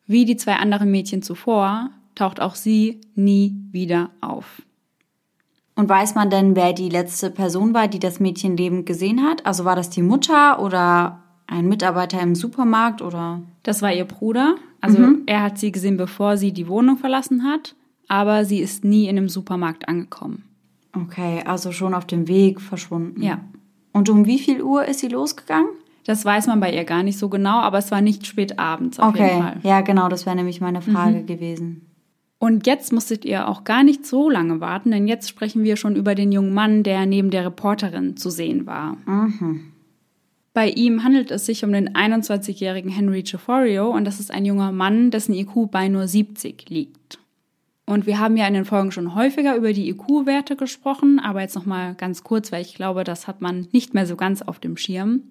Wie 0.10 0.26
die 0.26 0.38
zwei 0.38 0.56
anderen 0.56 0.90
Mädchen 0.90 1.22
zuvor, 1.22 1.92
taucht 2.16 2.42
auch 2.42 2.56
sie 2.56 3.00
nie 3.14 3.56
wieder 3.72 4.10
auf. 4.22 4.64
Und 5.76 5.88
weiß 5.88 6.16
man 6.16 6.32
denn, 6.32 6.56
wer 6.56 6.74
die 6.74 6.90
letzte 6.90 7.30
Person 7.30 7.76
war, 7.76 7.88
die 7.88 8.00
das 8.00 8.20
Mädchen 8.20 8.58
lebend 8.58 8.88
gesehen 8.88 9.22
hat? 9.22 9.46
Also 9.46 9.66
war 9.66 9.76
das 9.76 9.92
die 9.92 10.02
Mutter 10.02 10.64
oder 10.64 11.22
ein 11.46 11.68
Mitarbeiter 11.68 12.20
im 12.22 12.34
Supermarkt 12.34 13.04
oder? 13.04 13.44
Das 13.62 13.84
war 13.84 13.94
ihr 13.94 14.06
Bruder. 14.06 14.56
Also 14.82 14.98
mhm. 14.98 15.22
er 15.28 15.44
hat 15.44 15.60
sie 15.60 15.72
gesehen, 15.72 15.98
bevor 15.98 16.38
sie 16.38 16.54
die 16.54 16.68
Wohnung 16.68 16.98
verlassen 16.98 17.44
hat, 17.44 17.76
aber 18.08 18.46
sie 18.46 18.62
ist 18.62 18.84
nie 18.84 19.08
in 19.08 19.16
dem 19.16 19.30
Supermarkt 19.30 19.88
angekommen. 19.88 20.44
Okay, 20.92 21.44
also 21.46 21.72
schon 21.72 21.94
auf 21.94 22.06
dem 22.06 22.28
Weg 22.28 22.62
verschwunden. 22.62 23.22
Ja. 23.22 23.42
Und 23.94 24.10
um 24.10 24.26
wie 24.26 24.40
viel 24.40 24.64
Uhr 24.64 24.86
ist 24.86 25.02
sie 25.02 25.08
losgegangen? 25.08 25.70
Das 26.10 26.26
weiß 26.26 26.48
man 26.48 26.60
bei 26.60 26.74
ihr 26.74 26.86
gar 26.86 27.04
nicht 27.04 27.20
so 27.20 27.30
genau, 27.30 27.60
aber 27.60 27.78
es 27.78 27.92
war 27.92 28.02
nicht 28.02 28.26
spät 28.26 28.58
abends 28.58 28.98
auf 28.98 29.10
okay. 29.10 29.28
jeden 29.28 29.44
Fall. 29.44 29.58
Ja, 29.62 29.82
genau, 29.82 30.10
das 30.10 30.26
wäre 30.26 30.36
nämlich 30.36 30.60
meine 30.60 30.82
Frage 30.82 31.20
mhm. 31.20 31.26
gewesen. 31.28 31.86
Und 32.40 32.66
jetzt 32.66 32.92
musstet 32.92 33.26
ihr 33.26 33.48
auch 33.48 33.64
gar 33.64 33.84
nicht 33.84 34.08
so 34.08 34.28
lange 34.28 34.60
warten, 34.60 34.90
denn 34.90 35.08
jetzt 35.08 35.30
sprechen 35.30 35.64
wir 35.64 35.76
schon 35.76 35.96
über 35.96 36.16
den 36.16 36.32
jungen 36.32 36.52
Mann, 36.52 36.82
der 36.82 37.06
neben 37.06 37.30
der 37.30 37.46
Reporterin 37.46 38.18
zu 38.18 38.32
sehen 38.32 38.66
war. 38.66 38.98
Mhm. 39.06 39.72
Bei 40.56 40.70
ihm 40.70 41.04
handelt 41.04 41.30
es 41.30 41.46
sich 41.46 41.64
um 41.64 41.72
den 41.72 41.92
21-jährigen 41.92 42.90
Henry 42.90 43.24
Ceforio 43.24 43.92
und 43.92 44.04
das 44.04 44.20
ist 44.20 44.32
ein 44.32 44.46
junger 44.46 44.72
Mann, 44.72 45.12
dessen 45.12 45.36
IQ 45.36 45.70
bei 45.70 45.90
nur 45.90 46.08
70 46.08 46.72
liegt. 46.72 47.20
Und 47.86 48.08
wir 48.08 48.18
haben 48.18 48.36
ja 48.36 48.48
in 48.48 48.56
den 48.56 48.66
Folgen 48.66 48.92
schon 48.92 49.14
häufiger 49.14 49.56
über 49.56 49.74
die 49.74 49.90
IQ-Werte 49.90 50.56
gesprochen, 50.56 51.20
aber 51.20 51.42
jetzt 51.42 51.56
nochmal 51.56 51.94
ganz 51.94 52.24
kurz, 52.24 52.52
weil 52.52 52.64
ich 52.64 52.74
glaube, 52.74 53.04
das 53.04 53.28
hat 53.28 53.42
man 53.42 53.68
nicht 53.74 53.94
mehr 53.94 54.08
so 54.08 54.16
ganz 54.16 54.42
auf 54.42 54.58
dem 54.58 54.76
Schirm. 54.76 55.22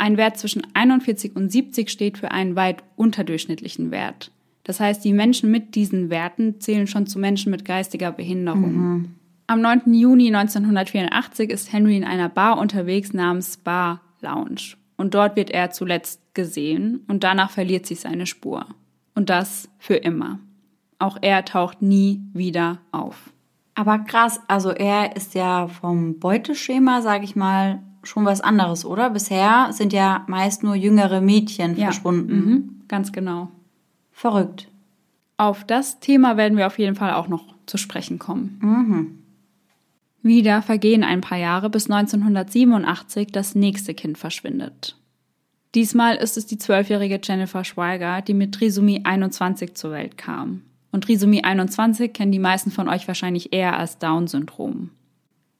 Ein 0.00 0.16
Wert 0.16 0.38
zwischen 0.38 0.62
41 0.72 1.36
und 1.36 1.52
70 1.52 1.90
steht 1.90 2.16
für 2.16 2.30
einen 2.30 2.56
weit 2.56 2.82
unterdurchschnittlichen 2.96 3.90
Wert. 3.90 4.32
Das 4.64 4.80
heißt, 4.80 5.04
die 5.04 5.12
Menschen 5.12 5.50
mit 5.50 5.74
diesen 5.74 6.08
Werten 6.08 6.58
zählen 6.58 6.86
schon 6.86 7.06
zu 7.06 7.18
Menschen 7.18 7.50
mit 7.50 7.66
geistiger 7.66 8.10
Behinderung. 8.10 8.72
Mhm. 8.72 9.14
Am 9.46 9.60
9. 9.60 9.92
Juni 9.92 10.34
1984 10.34 11.50
ist 11.50 11.70
Henry 11.70 11.98
in 11.98 12.04
einer 12.04 12.30
Bar 12.30 12.56
unterwegs 12.56 13.12
namens 13.12 13.58
Bar 13.58 14.00
Lounge. 14.22 14.74
Und 14.96 15.12
dort 15.12 15.36
wird 15.36 15.50
er 15.50 15.70
zuletzt 15.70 16.22
gesehen 16.32 17.04
und 17.06 17.22
danach 17.22 17.50
verliert 17.50 17.84
sich 17.84 18.00
seine 18.00 18.24
Spur. 18.24 18.64
Und 19.14 19.28
das 19.28 19.68
für 19.76 19.96
immer. 19.96 20.38
Auch 20.98 21.18
er 21.20 21.44
taucht 21.44 21.82
nie 21.82 22.22
wieder 22.32 22.78
auf. 22.90 23.34
Aber 23.74 23.98
krass, 23.98 24.40
also 24.48 24.70
er 24.70 25.14
ist 25.14 25.34
ja 25.34 25.68
vom 25.68 26.18
Beuteschema, 26.18 27.02
sage 27.02 27.24
ich 27.24 27.36
mal, 27.36 27.82
schon 28.02 28.24
was 28.24 28.40
anderes, 28.40 28.84
oder? 28.84 29.10
Bisher 29.10 29.68
sind 29.72 29.92
ja 29.92 30.24
meist 30.26 30.62
nur 30.62 30.74
jüngere 30.74 31.20
Mädchen 31.20 31.76
Ja. 31.76 31.86
verschwunden. 31.86 32.34
Mhm, 32.34 32.80
ganz 32.88 33.12
genau. 33.12 33.48
Verrückt. 34.12 34.68
Auf 35.36 35.64
das 35.64 36.00
Thema 36.00 36.36
werden 36.36 36.58
wir 36.58 36.66
auf 36.66 36.78
jeden 36.78 36.96
Fall 36.96 37.14
auch 37.14 37.28
noch 37.28 37.54
zu 37.66 37.78
sprechen 37.78 38.18
kommen. 38.18 38.58
Mhm. 38.60 39.16
Wieder 40.22 40.60
vergehen 40.60 41.02
ein 41.02 41.22
paar 41.22 41.38
Jahre, 41.38 41.70
bis 41.70 41.88
1987 41.88 43.28
das 43.32 43.54
nächste 43.54 43.94
Kind 43.94 44.18
verschwindet. 44.18 44.96
Diesmal 45.74 46.16
ist 46.16 46.36
es 46.36 46.46
die 46.46 46.58
zwölfjährige 46.58 47.20
Jennifer 47.22 47.64
Schweiger, 47.64 48.20
die 48.22 48.34
mit 48.34 48.52
Trisomie 48.54 49.04
21 49.04 49.74
zur 49.76 49.92
Welt 49.92 50.18
kam. 50.18 50.62
Und 50.92 51.04
Trisomie 51.04 51.44
21 51.44 52.12
kennen 52.12 52.32
die 52.32 52.38
meisten 52.40 52.70
von 52.70 52.88
euch 52.88 53.06
wahrscheinlich 53.06 53.52
eher 53.52 53.78
als 53.78 53.98
Down-Syndrom. 53.98 54.90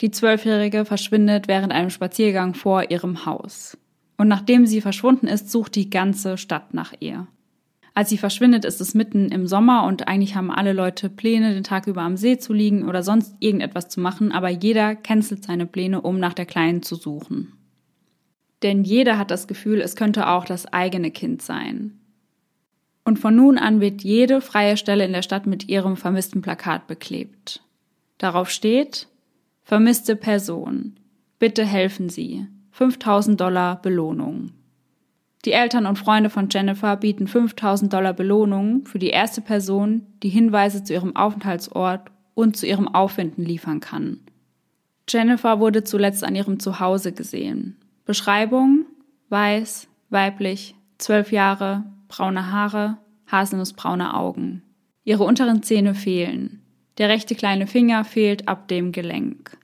Die 0.01 0.11
Zwölfjährige 0.11 0.85
verschwindet 0.85 1.47
während 1.47 1.73
einem 1.73 1.91
Spaziergang 1.91 2.55
vor 2.55 2.91
ihrem 2.91 3.27
Haus. 3.27 3.77
Und 4.17 4.29
nachdem 4.29 4.67
sie 4.67 4.81
verschwunden 4.81 5.27
ist, 5.27 5.51
sucht 5.51 5.75
die 5.75 5.91
ganze 5.91 6.39
Stadt 6.39 6.73
nach 6.73 6.95
ihr. 7.01 7.27
Als 7.93 8.09
sie 8.09 8.19
verschwindet, 8.19 8.65
ist 8.65 8.81
es 8.81 8.95
mitten 8.95 9.31
im 9.31 9.47
Sommer 9.47 9.85
und 9.85 10.09
eigentlich 10.09 10.37
haben 10.37 10.51
alle 10.51 10.73
Leute 10.73 11.11
Pläne, 11.11 11.53
den 11.53 11.65
Tag 11.65 11.87
über 11.87 12.03
am 12.03 12.17
See 12.17 12.39
zu 12.39 12.53
liegen 12.53 12.89
oder 12.89 13.03
sonst 13.03 13.35
irgendetwas 13.41 13.89
zu 13.89 14.01
machen, 14.01 14.33
aber 14.33 14.49
jeder 14.49 14.95
cancelt 14.95 15.45
seine 15.45 15.67
Pläne, 15.67 16.01
um 16.01 16.19
nach 16.19 16.35
der 16.35 16.47
Kleinen 16.47 16.83
zu 16.83 16.95
suchen. 16.95 17.53
Denn 18.63 18.85
jeder 18.85 19.19
hat 19.19 19.31
das 19.31 19.49
Gefühl, 19.49 19.81
es 19.81 19.97
könnte 19.97 20.29
auch 20.29 20.45
das 20.45 20.67
eigene 20.67 21.11
Kind 21.11 21.43
sein. 21.43 21.99
Und 23.05 23.19
von 23.19 23.35
nun 23.35 23.59
an 23.59 23.81
wird 23.81 24.03
jede 24.03 24.41
freie 24.41 24.77
Stelle 24.77 25.05
in 25.05 25.13
der 25.13 25.23
Stadt 25.23 25.47
mit 25.47 25.69
ihrem 25.69 25.97
vermissten 25.97 26.43
Plakat 26.43 26.87
beklebt. 26.87 27.63
Darauf 28.19 28.51
steht, 28.51 29.09
vermisste 29.71 30.17
Person, 30.17 30.97
bitte 31.39 31.65
helfen 31.65 32.09
Sie, 32.09 32.45
5000 32.73 33.41
Dollar 33.41 33.81
Belohnung. 33.81 34.51
Die 35.45 35.53
Eltern 35.53 35.87
und 35.87 35.97
Freunde 35.97 36.29
von 36.29 36.49
Jennifer 36.51 36.97
bieten 36.97 37.29
5000 37.29 37.93
Dollar 37.93 38.13
Belohnung 38.13 38.85
für 38.85 38.99
die 38.99 39.11
erste 39.11 39.41
Person, 39.41 40.07
die 40.25 40.29
Hinweise 40.29 40.83
zu 40.83 40.93
ihrem 40.93 41.15
Aufenthaltsort 41.15 42.11
und 42.35 42.57
zu 42.57 42.67
ihrem 42.67 42.89
Auffinden 42.89 43.45
liefern 43.45 43.79
kann. 43.79 44.19
Jennifer 45.09 45.61
wurde 45.61 45.85
zuletzt 45.85 46.25
an 46.25 46.35
ihrem 46.35 46.59
Zuhause 46.59 47.13
gesehen. 47.13 47.77
Beschreibung: 48.05 48.87
weiß, 49.29 49.87
weiblich, 50.09 50.75
zwölf 50.99 51.31
Jahre, 51.31 51.85
braune 52.09 52.51
Haare, 52.51 52.97
haselnussbraune 53.29 54.15
Augen. 54.15 54.65
Ihre 55.05 55.23
unteren 55.23 55.63
Zähne 55.63 55.95
fehlen. 55.95 56.61
Der 56.99 57.09
rechte 57.09 57.37
kleine 57.37 57.69
Finger 57.69 58.05
fehlt 58.05 58.49
ab 58.49 58.67
dem 58.67 58.91
Gelenk. 58.91 59.60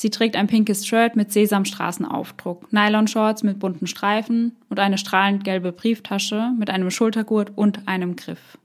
Sie 0.00 0.10
trägt 0.10 0.36
ein 0.36 0.46
pinkes 0.46 0.86
Shirt 0.86 1.16
mit 1.16 1.32
Sesamstraßenaufdruck, 1.32 2.72
Nylonshorts 2.72 3.42
mit 3.42 3.58
bunten 3.58 3.88
Streifen 3.88 4.52
und 4.68 4.78
eine 4.78 4.96
strahlend 4.96 5.42
gelbe 5.42 5.72
Brieftasche 5.72 6.52
mit 6.56 6.70
einem 6.70 6.92
Schultergurt 6.92 7.50
und 7.56 7.88
einem 7.88 8.14
Griff. 8.14 8.58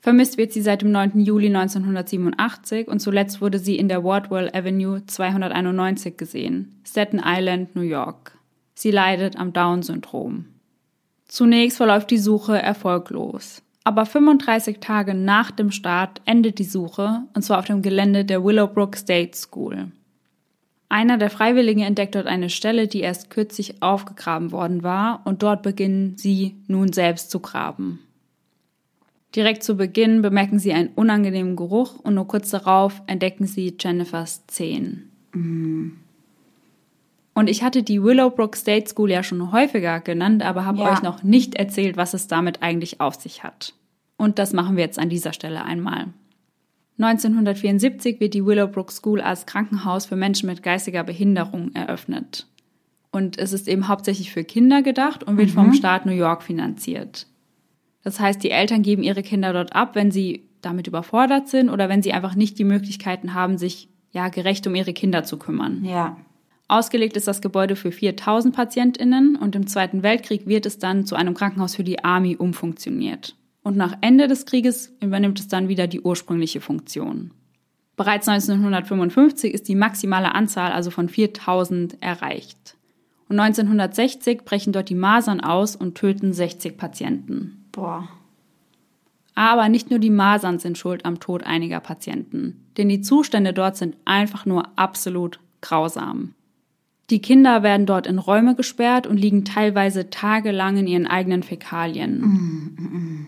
Vermisst 0.00 0.36
wird 0.36 0.52
sie 0.52 0.62
seit 0.62 0.82
dem 0.82 0.90
9. 0.90 1.20
Juli 1.20 1.46
1987 1.46 2.88
und 2.88 2.98
zuletzt 2.98 3.40
wurde 3.40 3.60
sie 3.60 3.76
in 3.76 3.88
der 3.88 4.02
Wardwell 4.02 4.50
Avenue 4.52 5.06
291 5.06 6.16
gesehen, 6.16 6.74
Staten 6.84 7.22
Island, 7.24 7.76
New 7.76 7.82
York. 7.82 8.36
Sie 8.74 8.90
leidet 8.90 9.36
am 9.36 9.52
Down-Syndrom. 9.52 10.46
Zunächst 11.28 11.76
verläuft 11.76 12.10
die 12.10 12.18
Suche 12.18 12.60
erfolglos. 12.60 13.62
Aber 13.84 14.06
35 14.06 14.80
Tage 14.80 15.14
nach 15.14 15.52
dem 15.52 15.70
Start 15.70 16.20
endet 16.24 16.58
die 16.58 16.64
Suche, 16.64 17.22
und 17.32 17.42
zwar 17.42 17.60
auf 17.60 17.66
dem 17.66 17.80
Gelände 17.80 18.24
der 18.24 18.42
Willowbrook 18.42 18.96
State 18.96 19.36
School. 19.36 19.92
Einer 20.94 21.18
der 21.18 21.28
Freiwilligen 21.28 21.82
entdeckt 21.82 22.14
dort 22.14 22.28
eine 22.28 22.48
Stelle, 22.48 22.86
die 22.86 23.00
erst 23.00 23.28
kürzlich 23.28 23.82
aufgegraben 23.82 24.52
worden 24.52 24.84
war, 24.84 25.22
und 25.24 25.42
dort 25.42 25.64
beginnen 25.64 26.16
sie 26.16 26.54
nun 26.68 26.92
selbst 26.92 27.32
zu 27.32 27.40
graben. 27.40 27.98
Direkt 29.34 29.64
zu 29.64 29.76
Beginn 29.76 30.22
bemerken 30.22 30.60
sie 30.60 30.72
einen 30.72 30.90
unangenehmen 30.94 31.56
Geruch 31.56 31.98
und 31.98 32.14
nur 32.14 32.28
kurz 32.28 32.50
darauf 32.50 33.02
entdecken 33.08 33.48
sie 33.48 33.74
Jennifers 33.76 34.46
Zehen. 34.46 35.10
Und 37.34 37.50
ich 37.50 37.64
hatte 37.64 37.82
die 37.82 38.00
Willowbrook 38.00 38.54
State 38.54 38.88
School 38.88 39.10
ja 39.10 39.24
schon 39.24 39.50
häufiger 39.50 39.98
genannt, 39.98 40.44
aber 40.44 40.64
habe 40.64 40.78
Ja. 40.78 40.92
euch 40.92 41.02
noch 41.02 41.24
nicht 41.24 41.56
erzählt, 41.56 41.96
was 41.96 42.14
es 42.14 42.28
damit 42.28 42.62
eigentlich 42.62 43.00
auf 43.00 43.16
sich 43.16 43.42
hat. 43.42 43.74
Und 44.16 44.38
das 44.38 44.52
machen 44.52 44.76
wir 44.76 44.84
jetzt 44.84 45.00
an 45.00 45.08
dieser 45.08 45.32
Stelle 45.32 45.64
einmal. 45.64 46.06
1974 46.98 48.20
wird 48.20 48.34
die 48.34 48.46
Willowbrook 48.46 48.92
School 48.92 49.20
als 49.20 49.46
Krankenhaus 49.46 50.06
für 50.06 50.16
Menschen 50.16 50.48
mit 50.48 50.62
geistiger 50.62 51.02
Behinderung 51.02 51.72
eröffnet. 51.74 52.46
Und 53.10 53.38
es 53.38 53.52
ist 53.52 53.68
eben 53.68 53.88
hauptsächlich 53.88 54.32
für 54.32 54.44
Kinder 54.44 54.82
gedacht 54.82 55.24
und 55.24 55.36
wird 55.36 55.50
vom 55.50 55.72
Staat 55.72 56.06
New 56.06 56.12
York 56.12 56.42
finanziert. 56.42 57.26
Das 58.02 58.20
heißt, 58.20 58.42
die 58.42 58.50
Eltern 58.50 58.82
geben 58.82 59.02
ihre 59.02 59.22
Kinder 59.22 59.52
dort 59.52 59.74
ab, 59.74 59.94
wenn 59.94 60.10
sie 60.10 60.48
damit 60.60 60.86
überfordert 60.86 61.48
sind 61.48 61.70
oder 61.70 61.88
wenn 61.88 62.02
sie 62.02 62.12
einfach 62.12 62.34
nicht 62.34 62.58
die 62.58 62.64
Möglichkeiten 62.64 63.34
haben, 63.34 63.58
sich 63.58 63.88
ja 64.12 64.28
gerecht 64.28 64.66
um 64.66 64.74
ihre 64.74 64.92
Kinder 64.92 65.24
zu 65.24 65.38
kümmern. 65.38 65.84
Ja. 65.84 66.16
Ausgelegt 66.68 67.16
ist 67.16 67.28
das 67.28 67.42
Gebäude 67.42 67.76
für 67.76 67.92
4000 67.92 68.54
PatientInnen 68.54 69.36
und 69.36 69.54
im 69.54 69.66
Zweiten 69.66 70.02
Weltkrieg 70.02 70.46
wird 70.46 70.66
es 70.66 70.78
dann 70.78 71.04
zu 71.04 71.14
einem 71.14 71.34
Krankenhaus 71.34 71.74
für 71.74 71.84
die 71.84 72.04
Army 72.04 72.36
umfunktioniert. 72.36 73.36
Und 73.64 73.76
nach 73.76 73.96
Ende 74.02 74.28
des 74.28 74.46
Krieges 74.46 74.92
übernimmt 75.00 75.40
es 75.40 75.48
dann 75.48 75.68
wieder 75.68 75.88
die 75.88 76.02
ursprüngliche 76.02 76.60
Funktion. 76.60 77.32
Bereits 77.96 78.28
1955 78.28 79.54
ist 79.54 79.68
die 79.68 79.74
maximale 79.74 80.34
Anzahl 80.34 80.70
also 80.70 80.90
von 80.90 81.08
4000 81.08 82.00
erreicht. 82.02 82.76
Und 83.28 83.40
1960 83.40 84.44
brechen 84.44 84.72
dort 84.72 84.90
die 84.90 84.94
Masern 84.94 85.40
aus 85.40 85.76
und 85.76 85.94
töten 85.94 86.32
60 86.32 86.76
Patienten. 86.76 87.64
Boah. 87.72 88.08
Aber 89.34 89.68
nicht 89.68 89.90
nur 89.90 89.98
die 89.98 90.10
Masern 90.10 90.58
sind 90.58 90.76
schuld 90.76 91.04
am 91.04 91.18
Tod 91.18 91.42
einiger 91.42 91.80
Patienten, 91.80 92.66
denn 92.76 92.88
die 92.88 93.00
Zustände 93.00 93.52
dort 93.52 93.76
sind 93.76 93.96
einfach 94.04 94.44
nur 94.46 94.68
absolut 94.76 95.40
grausam. 95.62 96.34
Die 97.10 97.20
Kinder 97.20 97.62
werden 97.62 97.86
dort 97.86 98.06
in 98.06 98.18
Räume 98.18 98.54
gesperrt 98.54 99.06
und 99.06 99.16
liegen 99.16 99.44
teilweise 99.44 100.10
tagelang 100.10 100.76
in 100.76 100.86
ihren 100.86 101.06
eigenen 101.06 101.42
Fäkalien. 101.42 103.26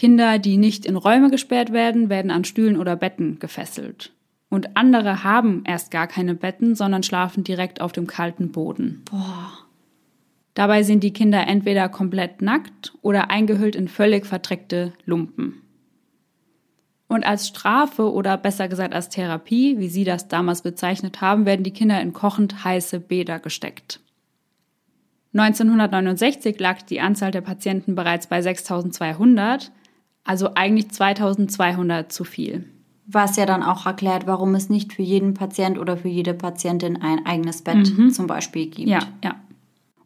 Kinder, 0.00 0.38
die 0.38 0.56
nicht 0.56 0.86
in 0.86 0.96
Räume 0.96 1.28
gesperrt 1.28 1.74
werden, 1.74 2.08
werden 2.08 2.30
an 2.30 2.44
Stühlen 2.44 2.78
oder 2.78 2.96
Betten 2.96 3.38
gefesselt. 3.38 4.14
Und 4.48 4.74
andere 4.74 5.24
haben 5.24 5.62
erst 5.66 5.90
gar 5.90 6.06
keine 6.06 6.34
Betten, 6.34 6.74
sondern 6.74 7.02
schlafen 7.02 7.44
direkt 7.44 7.82
auf 7.82 7.92
dem 7.92 8.06
kalten 8.06 8.50
Boden. 8.50 9.02
Boah. 9.10 9.52
Dabei 10.54 10.84
sind 10.84 11.04
die 11.04 11.12
Kinder 11.12 11.46
entweder 11.46 11.90
komplett 11.90 12.40
nackt 12.40 12.94
oder 13.02 13.30
eingehüllt 13.30 13.76
in 13.76 13.88
völlig 13.88 14.24
verdreckte 14.24 14.94
Lumpen. 15.04 15.60
Und 17.06 17.26
als 17.26 17.48
Strafe 17.48 18.10
oder 18.10 18.38
besser 18.38 18.68
gesagt 18.68 18.94
als 18.94 19.10
Therapie, 19.10 19.78
wie 19.80 19.90
sie 19.90 20.04
das 20.04 20.28
damals 20.28 20.62
bezeichnet 20.62 21.20
haben, 21.20 21.44
werden 21.44 21.62
die 21.62 21.74
Kinder 21.74 22.00
in 22.00 22.14
kochend 22.14 22.64
heiße 22.64 23.00
Bäder 23.00 23.38
gesteckt. 23.38 24.00
1969 25.34 26.58
lag 26.58 26.80
die 26.80 27.02
Anzahl 27.02 27.32
der 27.32 27.42
Patienten 27.42 27.94
bereits 27.94 28.28
bei 28.28 28.40
6200, 28.40 29.70
also 30.24 30.50
eigentlich 30.54 30.90
2200 30.90 32.12
zu 32.12 32.24
viel. 32.24 32.64
Was 33.06 33.36
ja 33.36 33.46
dann 33.46 33.62
auch 33.62 33.86
erklärt, 33.86 34.26
warum 34.26 34.54
es 34.54 34.68
nicht 34.68 34.92
für 34.92 35.02
jeden 35.02 35.34
Patient 35.34 35.78
oder 35.78 35.96
für 35.96 36.08
jede 36.08 36.34
Patientin 36.34 37.02
ein 37.02 37.26
eigenes 37.26 37.62
Bett 37.62 37.92
zum 38.12 38.26
Beispiel 38.26 38.66
gibt. 38.66 38.88
Ja, 38.88 39.00
ja. 39.24 39.34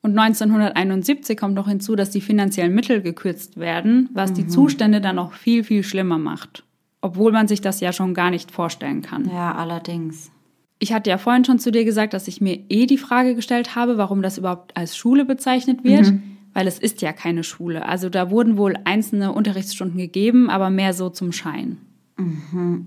Und 0.01 0.19
1971 0.19 1.37
kommt 1.37 1.55
noch 1.55 1.67
hinzu, 1.67 1.97
dass 1.97 2.11
die 2.11 2.21
finanziellen 2.21 2.75
Mittel 2.75 3.01
gekürzt 3.01 3.59
werden, 3.59 4.11
was 4.13 4.35
die 4.35 4.47
Zustände 4.47 5.01
dann 5.01 5.17
noch 5.17 5.33
viel, 5.33 5.65
viel 5.65 5.83
schlimmer 5.83 6.19
macht. 6.19 6.63
Obwohl 7.01 7.33
man 7.33 7.49
sich 7.49 7.63
das 7.63 7.81
ja 7.81 7.91
schon 7.93 8.13
gar 8.13 8.31
nicht 8.31 8.51
vorstellen 8.51 9.01
kann. 9.01 9.31
Ja, 9.31 9.55
allerdings. 9.55 10.31
Ich 10.79 10.93
hatte 10.93 11.09
ja 11.09 11.17
vorhin 11.17 11.47
schon 11.47 11.59
zu 11.59 11.71
dir 11.71 11.87
gesagt, 11.87 12.13
dass 12.13 12.29
ich 12.29 12.43
mir 12.43 12.59
eh 12.69 12.85
die 12.85 12.99
Frage 12.99 13.35
gestellt 13.35 13.77
habe, 13.77 13.97
warum 13.97 14.21
das 14.21 14.37
überhaupt 14.37 14.77
als 14.77 14.95
Schule 14.95 15.25
bezeichnet 15.25 15.85
wird, 15.85 16.13
weil 16.55 16.67
es 16.67 16.79
ist 16.79 17.03
ja 17.03 17.13
keine 17.13 17.45
Schule. 17.45 17.87
Also 17.87 18.09
da 18.09 18.31
wurden 18.31 18.57
wohl 18.57 18.77
einzelne 18.85 19.33
Unterrichtsstunden 19.33 19.99
gegeben, 19.99 20.49
aber 20.49 20.71
mehr 20.71 20.95
so 20.95 21.11
zum 21.11 21.33
Schein. 21.33 21.79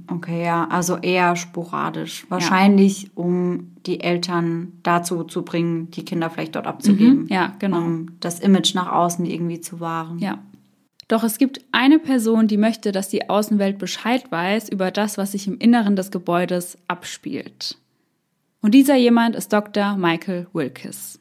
Okay, 0.08 0.46
ja, 0.46 0.68
also 0.70 0.96
eher 0.98 1.36
sporadisch. 1.36 2.26
Wahrscheinlich, 2.30 3.12
um 3.14 3.76
die 3.86 4.00
Eltern 4.00 4.72
dazu 4.84 5.26
zu 5.26 5.44
bringen, 5.44 5.92
die 5.92 6.06
Kinder 6.06 6.30
vielleicht 6.30 6.56
dort 6.56 6.66
abzugeben. 6.66 7.28
Ja, 7.30 7.54
genau. 7.60 7.78
Um 7.80 8.08
das 8.22 8.40
Image 8.40 8.74
nach 8.74 8.90
außen 8.90 9.26
irgendwie 9.26 9.60
zu 9.60 9.82
wahren. 9.82 10.20
Ja. 10.20 10.40
Doch 11.10 11.24
es 11.24 11.38
gibt 11.38 11.62
eine 11.74 12.00
Person, 12.00 12.48
die 12.48 12.58
möchte, 12.58 12.94
dass 12.94 13.10
die 13.10 13.30
Außenwelt 13.30 13.78
Bescheid 13.78 14.32
weiß 14.32 14.70
über 14.70 14.92
das, 14.92 15.18
was 15.18 15.34
sich 15.34 15.48
im 15.48 15.58
Inneren 15.58 15.98
des 15.98 16.12
Gebäudes 16.12 16.78
abspielt. 16.88 17.78
Und 18.62 18.74
dieser 18.74 18.96
jemand 18.96 19.36
ist 19.36 19.52
Dr. 19.52 19.98
Michael 19.98 20.48
Wilkes. 20.54 21.20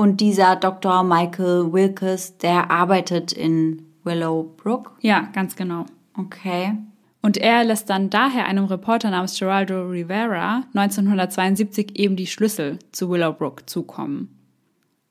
Und 0.00 0.22
dieser 0.22 0.56
Dr. 0.56 1.02
Michael 1.02 1.74
Wilkes, 1.74 2.38
der 2.38 2.70
arbeitet 2.70 3.32
in 3.34 3.82
Willowbrook. 4.02 4.96
Ja, 5.02 5.28
ganz 5.34 5.56
genau. 5.56 5.84
Okay. 6.16 6.72
Und 7.20 7.36
er 7.36 7.64
lässt 7.64 7.90
dann 7.90 8.08
daher 8.08 8.46
einem 8.46 8.64
Reporter 8.64 9.10
namens 9.10 9.38
Geraldo 9.38 9.90
Rivera 9.90 10.62
1972 10.74 11.98
eben 11.98 12.16
die 12.16 12.28
Schlüssel 12.28 12.78
zu 12.92 13.10
Willowbrook 13.10 13.68
zukommen. 13.68 14.34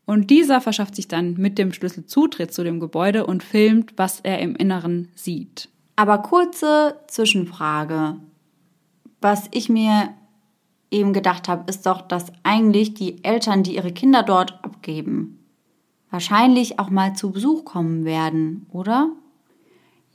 Und 0.07 0.31
dieser 0.31 0.59
verschafft 0.59 0.95
sich 0.95 1.07
dann 1.07 1.35
mit 1.35 1.59
dem 1.59 1.71
Schlüssel 1.71 2.07
Zutritt 2.07 2.51
zu 2.51 2.63
dem 2.63 2.79
Gebäude 2.79 3.27
und 3.27 3.43
filmt, 3.43 3.93
was 3.95 4.21
er 4.21 4.39
im 4.39 4.55
Inneren 4.55 5.09
sieht. 5.13 5.69
Aber 5.97 6.17
kurze 6.17 6.99
Zwischenfrage. 7.05 8.15
Was 9.21 9.49
ich 9.51 9.69
mir 9.69 10.15
eben 10.91 11.13
gedacht 11.13 11.47
habe, 11.47 11.69
ist 11.69 11.85
doch, 11.85 12.01
dass 12.01 12.31
eigentlich 12.43 12.93
die 12.93 13.23
Eltern, 13.23 13.63
die 13.63 13.75
ihre 13.75 13.91
Kinder 13.91 14.23
dort 14.23 14.63
abgeben, 14.63 15.39
wahrscheinlich 16.09 16.79
auch 16.79 16.89
mal 16.89 17.13
zu 17.13 17.31
Besuch 17.31 17.65
kommen 17.65 18.05
werden, 18.05 18.65
oder? 18.71 19.09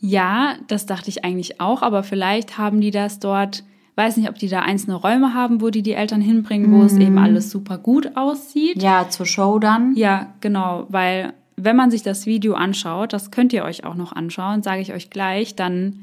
Ja, 0.01 0.57
das 0.67 0.87
dachte 0.87 1.09
ich 1.09 1.25
eigentlich 1.25 1.61
auch, 1.61 1.83
aber 1.83 2.03
vielleicht 2.03 2.59
haben 2.59 2.81
die 2.81 2.91
das 2.91 3.21
dort, 3.21 3.65
weiß 3.97 4.17
nicht, 4.17 4.29
ob 4.29 4.35
die 4.35 4.49
da 4.49 4.61
einzelne 4.61 4.97
Räume 4.97 5.33
haben, 5.33 5.61
wo 5.61 5.71
die 5.71 5.83
die 5.83 5.93
Eltern 5.93 6.21
hinbringen, 6.21 6.73
wo 6.73 6.79
mhm. 6.79 6.87
es 6.87 6.97
eben 6.99 7.19
alles 7.19 7.51
super 7.51 7.79
gut 7.79 8.17
aussieht. 8.17 8.83
Ja, 8.83 9.09
zur 9.09 9.27
Show 9.27 9.59
dann. 9.59 9.95
Ja, 9.95 10.35
genau, 10.41 10.87
weil 10.89 11.33
wenn 11.57 11.77
man 11.77 11.91
sich 11.91 12.03
das 12.03 12.27
Video 12.27 12.55
anschaut, 12.55 13.13
das 13.13 13.31
könnt 13.31 13.53
ihr 13.53 13.65
euch 13.65 13.85
auch 13.85 13.95
noch 13.95 14.13
anschauen, 14.13 14.63
sage 14.63 14.83
ich 14.83 14.93
euch 14.93 15.11
gleich, 15.11 15.55
dann 15.55 16.01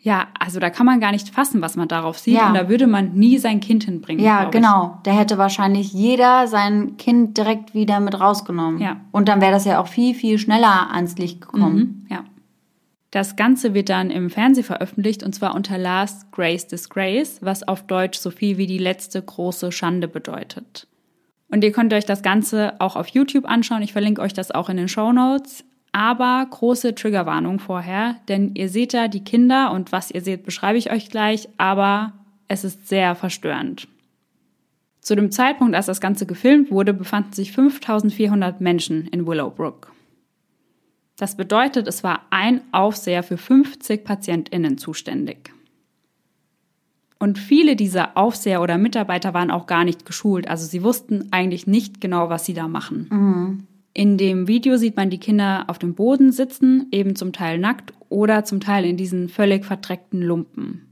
ja, 0.00 0.28
also 0.38 0.60
da 0.60 0.70
kann 0.70 0.86
man 0.86 1.00
gar 1.00 1.10
nicht 1.10 1.28
fassen, 1.30 1.60
was 1.60 1.76
man 1.76 1.88
darauf 1.88 2.18
sieht. 2.18 2.34
Ja. 2.34 2.48
Und 2.48 2.54
da 2.54 2.68
würde 2.68 2.86
man 2.86 3.14
nie 3.14 3.38
sein 3.38 3.60
Kind 3.60 3.84
hinbringen. 3.84 4.24
Ja, 4.24 4.44
genau. 4.44 4.98
Da 5.02 5.10
hätte 5.10 5.38
wahrscheinlich 5.38 5.92
jeder 5.92 6.46
sein 6.46 6.96
Kind 6.96 7.36
direkt 7.36 7.74
wieder 7.74 7.98
mit 7.98 8.18
rausgenommen. 8.18 8.80
Ja. 8.80 9.00
Und 9.10 9.28
dann 9.28 9.40
wäre 9.40 9.52
das 9.52 9.64
ja 9.64 9.80
auch 9.80 9.88
viel, 9.88 10.14
viel 10.14 10.38
schneller 10.38 10.92
ans 10.92 11.18
Licht 11.18 11.40
gekommen. 11.40 11.76
Mhm, 11.76 12.06
ja. 12.10 12.24
Das 13.10 13.36
Ganze 13.36 13.74
wird 13.74 13.88
dann 13.88 14.10
im 14.10 14.30
Fernsehen 14.30 14.64
veröffentlicht 14.64 15.22
und 15.22 15.34
zwar 15.34 15.54
unter 15.54 15.78
Last 15.78 16.30
Grace 16.30 16.66
Disgrace, 16.66 17.38
was 17.40 17.66
auf 17.66 17.86
Deutsch 17.86 18.18
so 18.18 18.30
viel 18.30 18.58
wie 18.58 18.66
die 18.66 18.78
letzte 18.78 19.20
große 19.20 19.72
Schande 19.72 20.08
bedeutet. 20.08 20.86
Und 21.50 21.64
ihr 21.64 21.72
könnt 21.72 21.94
euch 21.94 22.04
das 22.04 22.22
Ganze 22.22 22.74
auch 22.80 22.94
auf 22.94 23.08
YouTube 23.08 23.46
anschauen. 23.46 23.82
Ich 23.82 23.94
verlinke 23.94 24.20
euch 24.20 24.34
das 24.34 24.50
auch 24.50 24.68
in 24.68 24.76
den 24.76 24.88
Show 24.88 25.12
Notes. 25.12 25.64
Aber 25.92 26.46
große 26.50 26.94
Triggerwarnung 26.94 27.58
vorher, 27.58 28.16
denn 28.28 28.54
ihr 28.54 28.68
seht 28.68 28.94
da 28.94 29.08
die 29.08 29.24
Kinder 29.24 29.72
und 29.72 29.92
was 29.92 30.10
ihr 30.10 30.20
seht, 30.20 30.44
beschreibe 30.44 30.78
ich 30.78 30.90
euch 30.90 31.08
gleich, 31.10 31.48
aber 31.56 32.12
es 32.46 32.64
ist 32.64 32.88
sehr 32.88 33.14
verstörend. 33.14 33.88
Zu 35.00 35.14
dem 35.14 35.30
Zeitpunkt, 35.30 35.74
als 35.74 35.86
das 35.86 36.00
Ganze 36.00 36.26
gefilmt 36.26 36.70
wurde, 36.70 36.92
befanden 36.92 37.32
sich 37.32 37.52
5400 37.52 38.60
Menschen 38.60 39.06
in 39.08 39.26
Willowbrook. 39.26 39.92
Das 41.16 41.36
bedeutet, 41.36 41.88
es 41.88 42.04
war 42.04 42.20
ein 42.30 42.60
Aufseher 42.72 43.22
für 43.22 43.38
50 43.38 44.04
PatientInnen 44.04 44.78
zuständig. 44.78 45.52
Und 47.18 47.38
viele 47.38 47.74
dieser 47.74 48.16
Aufseher 48.16 48.62
oder 48.62 48.78
Mitarbeiter 48.78 49.34
waren 49.34 49.50
auch 49.50 49.66
gar 49.66 49.84
nicht 49.84 50.06
geschult. 50.06 50.46
Also 50.46 50.66
sie 50.66 50.84
wussten 50.84 51.28
eigentlich 51.32 51.66
nicht 51.66 52.00
genau, 52.00 52.28
was 52.28 52.44
sie 52.44 52.54
da 52.54 52.68
machen. 52.68 53.08
Mhm. 53.10 53.66
In 53.98 54.16
dem 54.16 54.46
Video 54.46 54.76
sieht 54.76 54.96
man 54.96 55.10
die 55.10 55.18
Kinder 55.18 55.64
auf 55.66 55.80
dem 55.80 55.96
Boden 55.96 56.30
sitzen, 56.30 56.86
eben 56.92 57.16
zum 57.16 57.32
Teil 57.32 57.58
nackt 57.58 57.92
oder 58.08 58.44
zum 58.44 58.60
Teil 58.60 58.84
in 58.84 58.96
diesen 58.96 59.28
völlig 59.28 59.64
verdreckten 59.64 60.22
Lumpen. 60.22 60.86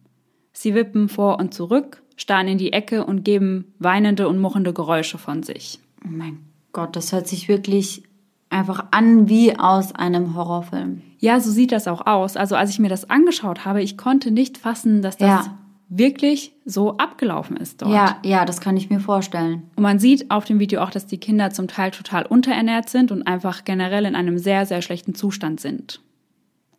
Sie 0.52 0.74
wippen 0.74 1.08
vor 1.08 1.38
und 1.38 1.54
zurück, 1.54 2.02
starren 2.16 2.48
in 2.48 2.58
die 2.58 2.72
Ecke 2.72 3.06
und 3.06 3.22
geben 3.22 3.72
weinende 3.78 4.26
und 4.26 4.40
murrende 4.40 4.72
Geräusche 4.72 5.18
von 5.18 5.44
sich. 5.44 5.78
Oh 6.04 6.08
mein 6.10 6.40
Gott, 6.72 6.96
das 6.96 7.12
hört 7.12 7.28
sich 7.28 7.46
wirklich 7.46 8.02
einfach 8.50 8.86
an 8.90 9.28
wie 9.28 9.56
aus 9.56 9.94
einem 9.94 10.34
Horrorfilm. 10.34 11.02
Ja, 11.20 11.38
so 11.38 11.52
sieht 11.52 11.70
das 11.70 11.86
auch 11.86 12.08
aus. 12.08 12.36
Also 12.36 12.56
als 12.56 12.70
ich 12.70 12.80
mir 12.80 12.88
das 12.88 13.08
angeschaut 13.08 13.64
habe, 13.64 13.84
ich 13.84 13.96
konnte 13.96 14.32
nicht 14.32 14.58
fassen, 14.58 15.00
dass 15.00 15.16
das 15.16 15.46
ja. 15.46 15.58
Wirklich 15.88 16.52
so 16.64 16.96
abgelaufen 16.96 17.56
ist 17.56 17.82
dort. 17.82 17.92
Ja, 17.92 18.18
ja, 18.24 18.44
das 18.44 18.60
kann 18.60 18.76
ich 18.76 18.90
mir 18.90 19.00
vorstellen. 19.00 19.70
Und 19.76 19.82
man 19.82 19.98
sieht 19.98 20.30
auf 20.30 20.44
dem 20.44 20.58
Video 20.58 20.80
auch, 20.80 20.90
dass 20.90 21.06
die 21.06 21.18
Kinder 21.18 21.50
zum 21.50 21.68
Teil 21.68 21.92
total 21.92 22.26
unterernährt 22.26 22.88
sind 22.88 23.12
und 23.12 23.22
einfach 23.22 23.64
generell 23.64 24.04
in 24.04 24.16
einem 24.16 24.38
sehr, 24.38 24.66
sehr 24.66 24.82
schlechten 24.82 25.14
Zustand 25.14 25.60
sind. 25.60 26.00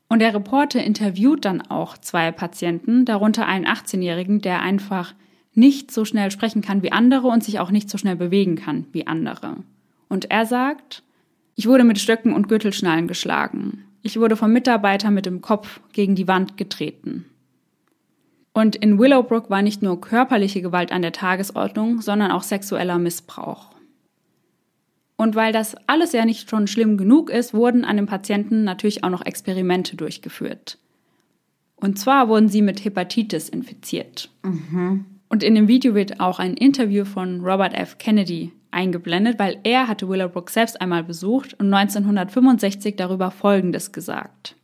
Und 0.10 0.20
der 0.20 0.34
Reporter 0.34 0.84
interviewt 0.84 1.46
dann 1.46 1.62
auch 1.62 1.98
zwei 1.98 2.32
Patienten, 2.32 3.06
darunter 3.06 3.46
einen 3.46 3.66
18-Jährigen, 3.66 4.42
der 4.42 4.62
einfach 4.62 5.14
nicht 5.54 5.92
so 5.92 6.06
schnell 6.06 6.32
sprechen 6.32 6.62
kann 6.62 6.84
wie 6.84 6.92
andere 6.92 7.28
und 7.28 7.44
sich 7.44 7.60
auch 7.60 7.72
nicht 7.72 7.90
so 7.90 7.98
schnell 7.98 8.16
bewegen 8.16 8.56
kann 8.56 8.86
wie 8.92 9.08
andere. 9.08 9.58
Und 10.08 10.32
er 10.32 10.46
sagt, 10.46 11.04
ich 11.56 11.68
wurde 11.68 11.84
mit 11.84 12.00
Stöcken 12.00 12.34
und 12.34 12.48
Gürtelschnallen 12.48 13.08
geschlagen. 13.08 13.84
Ich 14.02 14.20
wurde 14.20 14.36
vom 14.36 14.54
Mitarbeiter 14.54 15.12
mit 15.12 15.26
dem 15.26 15.42
Kopf 15.42 15.82
gegen 15.92 16.16
die 16.16 16.28
Wand 16.28 16.56
getreten. 16.56 17.26
Und 18.58 18.76
in 18.76 18.98
Willowbrook 18.98 19.52
war 19.52 19.62
nicht 19.62 19.84
nur 19.84 20.02
körperliche 20.02 20.64
Gewalt 20.64 20.92
an 20.92 21.04
der 21.04 21.12
Tagesordnung, 21.12 22.02
sondern 22.02 22.32
auch 22.32 22.42
sexueller 22.42 22.98
Missbrauch. 22.98 23.68
Und 25.16 25.36
weil 25.36 25.54
das 25.54 25.76
alles 25.86 26.12
ja 26.12 26.26
nicht 26.26 26.50
schon 26.50 26.66
schlimm 26.66 26.98
genug 26.98 27.30
ist, 27.30 27.54
wurden 27.54 27.86
an 27.86 27.98
dem 27.98 28.08
Patienten 28.08 28.64
natürlich 28.64 29.04
auch 29.04 29.12
noch 29.12 29.24
Experimente 29.24 29.96
durchgeführt. 29.96 30.80
Und 31.76 32.00
zwar 32.00 32.30
wurden 32.30 32.50
sie 32.50 32.64
mit 32.64 32.84
Hepatitis 32.84 33.48
infiziert. 33.48 34.32
Mhm. 34.42 35.06
Und 35.30 35.44
in 35.44 35.54
dem 35.54 35.68
Video 35.68 35.94
wird 35.94 36.20
auch 36.20 36.40
ein 36.40 36.56
Interview 36.56 37.06
von 37.06 37.42
Robert 37.42 37.76
F. 37.76 38.00
Kennedy 38.00 38.54
eingeblendet, 38.72 39.38
weil 39.38 39.60
er 39.66 39.88
hatte 39.88 40.10
Willowbrook 40.10 40.50
selbst 40.50 40.82
einmal 40.82 41.04
besucht 41.04 41.54
und 41.60 41.72
1965 41.72 42.96
darüber 42.96 43.30
Folgendes 43.30 43.92
gesagt. 43.92 44.56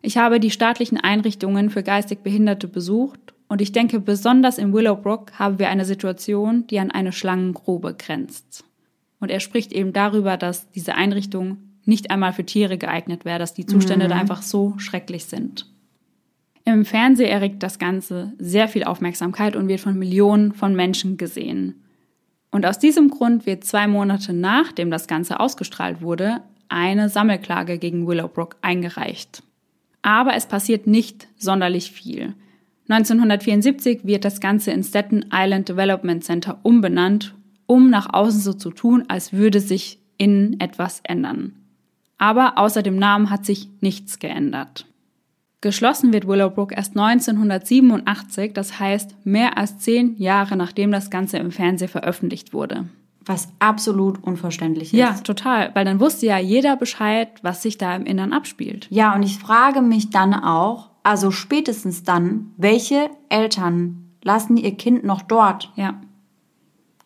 Ich 0.00 0.16
habe 0.16 0.40
die 0.40 0.50
staatlichen 0.50 0.98
Einrichtungen 0.98 1.68
für 1.68 1.82
geistig 1.82 2.20
Behinderte 2.22 2.68
besucht 2.68 3.33
und 3.54 3.62
ich 3.62 3.70
denke, 3.70 4.00
besonders 4.00 4.58
in 4.58 4.72
Willowbrook 4.72 5.38
haben 5.38 5.60
wir 5.60 5.68
eine 5.68 5.84
Situation, 5.84 6.66
die 6.66 6.80
an 6.80 6.90
eine 6.90 7.12
Schlangengrube 7.12 7.94
grenzt. 7.94 8.64
Und 9.20 9.30
er 9.30 9.38
spricht 9.38 9.72
eben 9.72 9.92
darüber, 9.92 10.36
dass 10.36 10.72
diese 10.72 10.96
Einrichtung 10.96 11.58
nicht 11.84 12.10
einmal 12.10 12.32
für 12.32 12.44
Tiere 12.44 12.78
geeignet 12.78 13.24
wäre, 13.24 13.38
dass 13.38 13.54
die 13.54 13.64
Zustände 13.64 14.06
mhm. 14.06 14.08
da 14.08 14.16
einfach 14.16 14.42
so 14.42 14.74
schrecklich 14.78 15.26
sind. 15.26 15.72
Im 16.64 16.84
Fernsehen 16.84 17.28
erregt 17.28 17.62
das 17.62 17.78
Ganze 17.78 18.32
sehr 18.40 18.66
viel 18.66 18.82
Aufmerksamkeit 18.82 19.54
und 19.54 19.68
wird 19.68 19.78
von 19.78 19.96
Millionen 19.96 20.52
von 20.52 20.74
Menschen 20.74 21.16
gesehen. 21.16 21.84
Und 22.50 22.66
aus 22.66 22.80
diesem 22.80 23.08
Grund 23.08 23.46
wird 23.46 23.62
zwei 23.62 23.86
Monate 23.86 24.32
nachdem 24.32 24.90
das 24.90 25.06
Ganze 25.06 25.38
ausgestrahlt 25.38 26.02
wurde, 26.02 26.40
eine 26.68 27.08
Sammelklage 27.08 27.78
gegen 27.78 28.08
Willowbrook 28.08 28.56
eingereicht. 28.62 29.44
Aber 30.02 30.34
es 30.34 30.46
passiert 30.46 30.88
nicht 30.88 31.28
sonderlich 31.36 31.92
viel. 31.92 32.34
1974 32.88 34.00
wird 34.04 34.24
das 34.24 34.40
Ganze 34.40 34.70
in 34.70 34.82
Staten 34.82 35.26
Island 35.32 35.68
Development 35.68 36.22
Center 36.22 36.58
umbenannt, 36.62 37.34
um 37.66 37.88
nach 37.88 38.12
außen 38.12 38.40
so 38.40 38.52
zu 38.52 38.70
tun, 38.70 39.04
als 39.08 39.32
würde 39.32 39.60
sich 39.60 39.98
innen 40.18 40.60
etwas 40.60 41.00
ändern. 41.02 41.54
Aber 42.18 42.58
außer 42.58 42.82
dem 42.82 42.96
Namen 42.96 43.30
hat 43.30 43.46
sich 43.46 43.68
nichts 43.80 44.18
geändert. 44.18 44.86
Geschlossen 45.62 46.12
wird 46.12 46.28
Willowbrook 46.28 46.76
erst 46.76 46.94
1987, 46.94 48.52
das 48.52 48.78
heißt 48.78 49.16
mehr 49.24 49.56
als 49.56 49.78
zehn 49.78 50.14
Jahre 50.18 50.56
nachdem 50.56 50.92
das 50.92 51.08
Ganze 51.08 51.38
im 51.38 51.50
Fernsehen 51.50 51.88
veröffentlicht 51.88 52.52
wurde. 52.52 52.84
Was 53.24 53.48
absolut 53.60 54.22
unverständlich 54.22 54.92
ist. 54.92 54.98
Ja, 54.98 55.14
total, 55.14 55.70
weil 55.74 55.86
dann 55.86 56.00
wusste 56.00 56.26
ja 56.26 56.36
jeder 56.36 56.76
Bescheid, 56.76 57.30
was 57.40 57.62
sich 57.62 57.78
da 57.78 57.96
im 57.96 58.04
Innern 58.04 58.34
abspielt. 58.34 58.86
Ja, 58.90 59.14
und 59.14 59.22
ich 59.22 59.38
frage 59.38 59.80
mich 59.80 60.10
dann 60.10 60.34
auch, 60.34 60.90
also 61.04 61.30
spätestens 61.30 62.02
dann, 62.02 62.52
welche 62.56 63.10
Eltern 63.28 64.10
lassen 64.22 64.56
ihr 64.56 64.74
Kind 64.74 65.04
noch 65.04 65.22
dort? 65.22 65.70
Ja. 65.76 66.00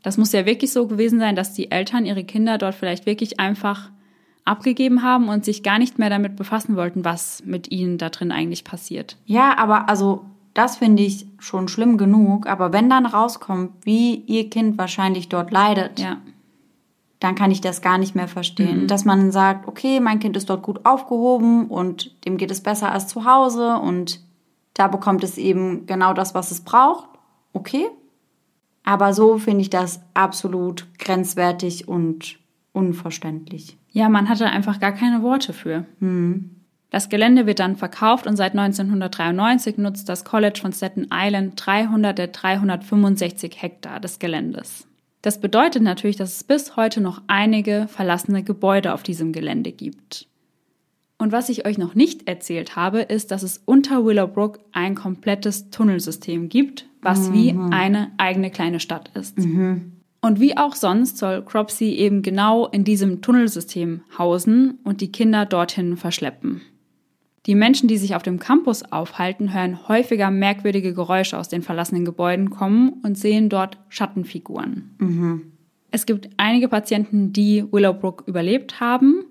Das 0.03 0.17
muss 0.17 0.33
ja 0.33 0.47
wirklich 0.47 0.73
so 0.73 0.87
gewesen 0.87 1.19
sein, 1.19 1.37
dass 1.37 1.53
die 1.53 1.71
Eltern 1.71 2.07
ihre 2.07 2.25
Kinder 2.25 2.57
dort 2.57 2.75
vielleicht 2.75 3.05
wirklich 3.05 3.41
einfach 3.41 3.91
abgegeben 4.45 5.03
haben 5.03 5.29
und 5.29 5.45
sich 5.45 5.63
gar 5.63 5.79
nicht 5.79 5.99
mehr 5.99 6.09
damit 6.09 6.37
befassen 6.37 6.77
wollten, 6.77 7.05
was 7.05 7.43
mit 7.45 7.71
ihnen 7.71 7.99
da 7.99 8.09
drin 8.09 8.33
eigentlich 8.33 8.65
passiert. 8.65 9.19
Ja, 9.27 9.59
aber 9.59 9.89
also 9.89 10.25
das 10.55 10.77
finde 10.79 11.03
ich 11.03 11.27
schon 11.39 11.69
schlimm 11.69 11.99
genug. 11.99 12.47
Aber 12.47 12.73
wenn 12.73 12.89
dann 12.89 13.05
rauskommt, 13.05 13.73
wie 13.85 14.15
ihr 14.15 14.49
Kind 14.49 14.79
wahrscheinlich 14.79 15.29
dort 15.29 15.51
leidet, 15.51 16.01
ja. 16.01 16.19
Dann 17.21 17.35
kann 17.35 17.51
ich 17.51 17.61
das 17.61 17.83
gar 17.83 17.99
nicht 17.99 18.15
mehr 18.15 18.29
verstehen. 18.29 18.83
Mhm. 18.83 18.87
Dass 18.87 19.05
man 19.05 19.33
sagt, 19.33 19.67
okay, 19.67 20.01
mein 20.01 20.21
Kind 20.21 20.37
ist 20.37 20.49
dort 20.49 20.63
gut 20.63 20.85
aufgehoben 20.85 21.67
und 21.67 22.25
dem 22.25 22.37
geht 22.37 22.51
es 22.51 22.63
besser 22.63 22.93
als 22.93 23.09
zu 23.09 23.25
Hause 23.25 23.77
und 23.79 24.21
da 24.75 24.87
bekommt 24.87 25.25
es 25.25 25.39
eben 25.39 25.87
genau 25.87 26.15
das, 26.15 26.35
was 26.35 26.51
es 26.51 26.61
braucht. 26.61 27.09
Okay. 27.53 27.87
Aber 28.85 29.13
so 29.13 29.39
finde 29.39 29.63
ich 29.63 29.71
das 29.71 30.01
absolut 30.15 30.87
grenzwertig 30.99 31.89
und 31.89 32.39
unverständlich. 32.73 33.77
Ja, 33.91 34.09
man 34.09 34.29
hatte 34.29 34.47
einfach 34.47 34.79
gar 34.79 34.93
keine 34.93 35.23
Worte 35.23 35.53
für. 35.53 35.85
Hm. 35.99 36.55
Das 36.91 37.11
Gelände 37.11 37.47
wird 37.47 37.59
dann 37.59 37.77
verkauft 37.77 38.27
und 38.27 38.37
seit 38.37 38.53
1993 38.53 39.77
nutzt 39.77 40.09
das 40.09 40.25
College 40.25 40.61
von 40.63 40.73
Staten 40.73 41.09
Island 41.13 41.55
300 41.57 42.17
der 42.17 42.29
365 42.29 43.61
Hektar 43.61 44.01
des 44.01 44.19
Geländes. 44.19 44.88
Das 45.23 45.41
bedeutet 45.41 45.83
natürlich, 45.83 46.17
dass 46.17 46.37
es 46.37 46.45
bis 46.45 46.77
heute 46.77 47.01
noch 47.01 47.23
einige 47.27 47.87
verlassene 47.89 48.43
Gebäude 48.43 48.95
auf 48.95 49.03
diesem 49.03 49.33
Gelände 49.33 49.73
gibt. 49.73 50.29
Und 51.19 51.33
was 51.33 51.49
ich 51.49 51.67
euch 51.67 51.79
noch 51.79 51.97
nicht 51.97 52.29
erzählt 52.29 52.77
habe, 52.77 53.01
ist, 53.01 53.33
dass 53.33 53.43
es 53.43 53.61
unter 53.65 54.05
Willowbrook 54.05 54.61
ein 54.73 54.95
komplettes 54.95 55.71
Tunnelsystem 55.71 56.49
gibt, 56.49 56.87
was 57.03 57.29
mhm. 57.29 57.33
wie 57.33 57.75
eine 57.75 58.13
eigene 58.19 58.51
kleine 58.51 58.79
Stadt 58.79 59.11
ist. 59.15 59.39
Mhm. 59.39 59.93
Und 60.21 60.41
wie 60.41 60.57
auch 60.57 60.75
sonst 60.75 61.19
soll 61.19 61.45
Cropsey 61.45 61.95
eben 61.95 62.23
genau 62.23 62.67
in 62.67 62.85
diesem 62.85 63.21
Tunnelsystem 63.21 64.03
hausen 64.17 64.79
und 64.85 65.01
die 65.01 65.13
Kinder 65.13 65.47
dorthin 65.47 65.97
verschleppen. 65.97 66.61
Die 67.49 67.55
Menschen, 67.55 67.89
die 67.89 67.97
sich 67.97 68.15
auf 68.15 68.23
dem 68.23 68.39
Campus 68.39 68.83
aufhalten, 68.93 69.55
hören 69.55 69.89
häufiger 69.89 70.31
merkwürdige 70.31 70.93
Geräusche 70.93 71.39
aus 71.39 71.49
den 71.49 71.63
verlassenen 71.63 72.05
Gebäuden 72.05 72.51
kommen 72.51 73.01
und 73.03 73.17
sehen 73.17 73.49
dort 73.49 73.79
Schattenfiguren. 73.89 74.95
Mhm. 74.99 75.53
Es 75.91 76.05
gibt 76.05 76.29
einige 76.37 76.69
Patienten, 76.69 77.33
die 77.33 77.65
Willowbrook 77.73 78.25
überlebt 78.27 78.81
haben 78.81 79.25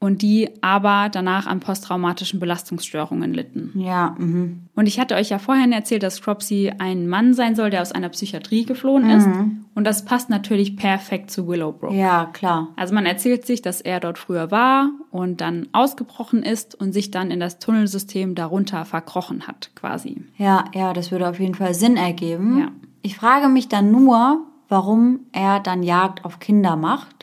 und 0.00 0.22
die 0.22 0.48
aber 0.60 1.08
danach 1.10 1.46
an 1.46 1.58
posttraumatischen 1.58 2.38
Belastungsstörungen 2.38 3.34
litten. 3.34 3.72
Ja. 3.80 4.14
Mhm. 4.18 4.68
Und 4.76 4.86
ich 4.86 5.00
hatte 5.00 5.16
euch 5.16 5.30
ja 5.30 5.38
vorhin 5.40 5.72
erzählt, 5.72 6.04
dass 6.04 6.22
Cropsey 6.22 6.72
ein 6.78 7.08
Mann 7.08 7.34
sein 7.34 7.56
soll, 7.56 7.70
der 7.70 7.82
aus 7.82 7.90
einer 7.90 8.08
Psychiatrie 8.10 8.64
geflohen 8.64 9.04
mhm. 9.04 9.10
ist. 9.10 9.28
Und 9.74 9.84
das 9.84 10.04
passt 10.04 10.30
natürlich 10.30 10.76
perfekt 10.76 11.30
zu 11.32 11.48
Willowbrook. 11.48 11.92
Ja, 11.92 12.26
klar. 12.32 12.68
Also 12.76 12.94
man 12.94 13.06
erzählt 13.06 13.44
sich, 13.44 13.60
dass 13.60 13.80
er 13.80 13.98
dort 13.98 14.18
früher 14.18 14.52
war 14.52 14.90
und 15.10 15.40
dann 15.40 15.68
ausgebrochen 15.72 16.44
ist 16.44 16.76
und 16.76 16.92
sich 16.92 17.10
dann 17.10 17.32
in 17.32 17.40
das 17.40 17.58
Tunnelsystem 17.58 18.36
darunter 18.36 18.84
verkrochen 18.84 19.48
hat, 19.48 19.70
quasi. 19.74 20.22
Ja, 20.36 20.64
ja, 20.74 20.92
das 20.92 21.10
würde 21.10 21.28
auf 21.28 21.40
jeden 21.40 21.54
Fall 21.54 21.74
Sinn 21.74 21.96
ergeben. 21.96 22.58
Ja. 22.58 22.68
Ich 23.02 23.16
frage 23.16 23.48
mich 23.48 23.68
dann 23.68 23.90
nur, 23.90 24.46
warum 24.68 25.20
er 25.32 25.58
dann 25.60 25.82
Jagd 25.82 26.24
auf 26.24 26.38
Kinder 26.38 26.76
macht 26.76 27.17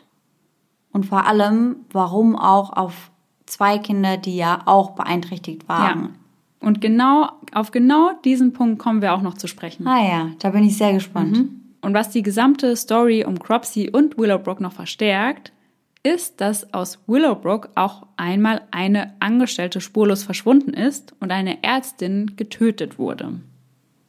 und 0.95 1.05
vor 1.05 1.27
allem, 1.27 1.75
warum 1.91 2.37
auch 2.37 2.71
auf 2.71 3.11
zwei 3.45 3.79
Kinder, 3.79 4.15
die 4.15 4.37
ja 4.37 4.61
auch 4.63 4.91
beeinträchtigt 4.91 5.67
waren. 5.67 6.01
Ja. 6.03 6.09
Und 6.65 6.79
genau 6.79 7.31
auf 7.53 7.71
genau 7.71 8.11
diesen 8.23 8.53
Punkt 8.53 8.79
kommen 8.79 9.01
wir 9.01 9.13
auch 9.13 9.21
noch 9.21 9.33
zu 9.33 9.47
sprechen. 9.47 9.85
Ah 9.85 10.01
ja, 10.01 10.29
da 10.39 10.51
bin 10.51 10.63
ich 10.63 10.77
sehr 10.77 10.93
gespannt. 10.93 11.37
Mhm. 11.37 11.61
Und 11.81 11.93
was 11.93 12.11
die 12.11 12.23
gesamte 12.23 12.77
Story 12.77 13.25
um 13.25 13.37
Cropsey 13.37 13.89
und 13.89 14.17
Willowbrook 14.17 14.61
noch 14.61 14.71
verstärkt, 14.71 15.51
ist, 16.01 16.39
dass 16.39 16.73
aus 16.73 16.97
Willowbrook 17.07 17.71
auch 17.75 18.07
einmal 18.15 18.61
eine 18.71 19.15
Angestellte 19.19 19.81
spurlos 19.81 20.23
verschwunden 20.23 20.73
ist 20.73 21.13
und 21.19 21.29
eine 21.29 21.61
Ärztin 21.61 22.37
getötet 22.37 22.97
wurde. 22.97 23.41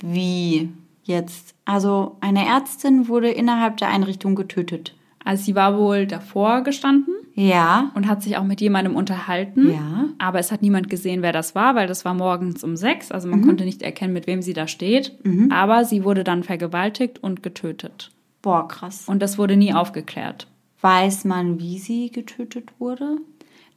Wie 0.02 0.68
jetzt? 1.02 1.56
Also 1.64 2.16
eine 2.20 2.46
Ärztin 2.46 3.08
wurde 3.08 3.30
innerhalb 3.30 3.78
der 3.78 3.88
Einrichtung 3.88 4.36
getötet. 4.36 4.94
Also 5.26 5.42
sie 5.42 5.56
war 5.56 5.76
wohl 5.76 6.06
davor 6.06 6.62
gestanden. 6.62 7.12
Ja. 7.34 7.90
Und 7.94 8.06
hat 8.06 8.22
sich 8.22 8.36
auch 8.36 8.44
mit 8.44 8.60
jemandem 8.60 8.94
unterhalten. 8.94 9.72
Ja. 9.72 10.04
Aber 10.18 10.38
es 10.38 10.52
hat 10.52 10.62
niemand 10.62 10.88
gesehen, 10.88 11.20
wer 11.20 11.32
das 11.32 11.54
war, 11.54 11.74
weil 11.74 11.88
das 11.88 12.04
war 12.04 12.14
morgens 12.14 12.62
um 12.62 12.76
sechs. 12.76 13.10
Also 13.10 13.28
man 13.28 13.40
mhm. 13.40 13.46
konnte 13.46 13.64
nicht 13.64 13.82
erkennen, 13.82 14.12
mit 14.12 14.28
wem 14.28 14.40
sie 14.40 14.52
da 14.52 14.68
steht. 14.68 15.18
Mhm. 15.24 15.50
Aber 15.50 15.84
sie 15.84 16.04
wurde 16.04 16.22
dann 16.22 16.44
vergewaltigt 16.44 17.22
und 17.22 17.42
getötet. 17.42 18.12
Boah, 18.40 18.68
krass. 18.68 19.04
Und 19.08 19.20
das 19.20 19.36
wurde 19.36 19.56
nie 19.56 19.74
aufgeklärt. 19.74 20.46
Weiß 20.80 21.24
man, 21.24 21.58
wie 21.58 21.78
sie 21.78 22.10
getötet 22.10 22.70
wurde? 22.78 23.16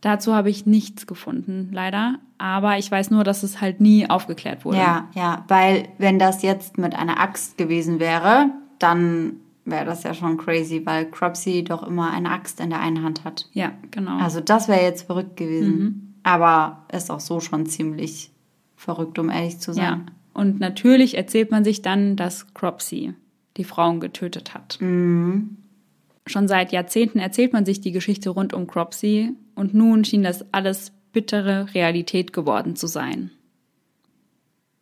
Dazu 0.01 0.35
habe 0.35 0.51
ich 0.51 0.67
nichts 0.67 1.07
gefunden, 1.07 1.69
leider. 1.71 2.19
Aber 2.38 2.77
ich 2.77 2.89
weiß 2.91 3.09
nur, 3.09 3.23
dass 3.23 3.41
es 3.41 3.59
halt 3.59 3.81
nie 3.81 4.07
aufgeklärt 4.07 4.65
wurde. 4.65 4.77
Ja, 4.77 5.09
ja, 5.15 5.43
weil 5.47 5.89
wenn 5.97 6.19
das 6.19 6.43
jetzt 6.43 6.77
mit 6.77 6.95
einer 6.95 7.19
Axt 7.19 7.57
gewesen 7.57 7.99
wäre, 7.99 8.51
dann 8.77 9.38
wäre 9.71 9.86
das 9.86 10.03
ja 10.03 10.13
schon 10.13 10.38
crazy, 10.38 10.86
weil 10.86 11.05
Cropsy 11.10 11.63
doch 11.63 11.84
immer 11.84 12.12
eine 12.12 12.32
Axt 12.32 12.60
in 12.60 12.69
der 12.69 12.79
einen 12.79 13.03
Hand 13.03 13.23
hat. 13.23 13.47
Ja, 13.53 13.73
genau. 13.91 14.17
Also 14.19 14.41
das 14.41 14.67
wäre 14.67 14.82
jetzt 14.82 15.03
verrückt 15.03 15.38
gewesen. 15.38 15.79
Mhm. 15.79 16.13
Aber 16.23 16.86
ist 16.91 17.10
auch 17.10 17.19
so 17.19 17.39
schon 17.39 17.65
ziemlich 17.65 18.32
verrückt, 18.75 19.19
um 19.19 19.29
ehrlich 19.29 19.60
zu 19.60 19.73
sein. 19.73 19.84
Ja. 19.84 20.05
Und 20.34 20.60
natürlich 20.60 21.17
erzählt 21.17 21.51
man 21.51 21.63
sich 21.63 21.82
dann, 21.82 22.15
dass 22.15 22.53
Cropsy 22.53 23.13
die 23.58 23.63
Frauen 23.63 23.99
getötet 23.99 24.53
hat. 24.53 24.77
Mhm. 24.79 25.58
Schon 26.25 26.47
seit 26.47 26.71
Jahrzehnten 26.71 27.19
erzählt 27.19 27.53
man 27.53 27.65
sich 27.65 27.82
die 27.82 27.91
Geschichte 27.91 28.29
rund 28.29 28.53
um 28.53 28.67
Cropsy 28.67 29.34
und 29.55 29.73
nun 29.73 30.05
schien 30.05 30.23
das 30.23 30.45
alles 30.53 30.91
bittere 31.12 31.73
Realität 31.73 32.34
geworden 32.34 32.75
zu 32.75 32.88
sein. 32.88 33.32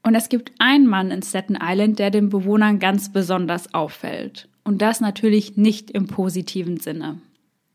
Und 0.04 0.15
es 0.15 0.30
gibt 0.30 0.52
einen 0.60 0.88
Mann 0.88 1.12
in 1.12 1.21
Staten 1.21 1.58
Island, 1.62 2.00
der 2.00 2.12
den 2.12 2.30
Bewohnern 2.30 2.80
ganz 2.80 3.12
besonders 3.12 3.73
auffällt. 3.73 4.47
Und 4.67 4.82
das 4.82 4.99
natürlich 4.99 5.56
nicht 5.56 5.91
im 5.91 6.08
positiven 6.08 6.75
Sinne. 6.75 7.21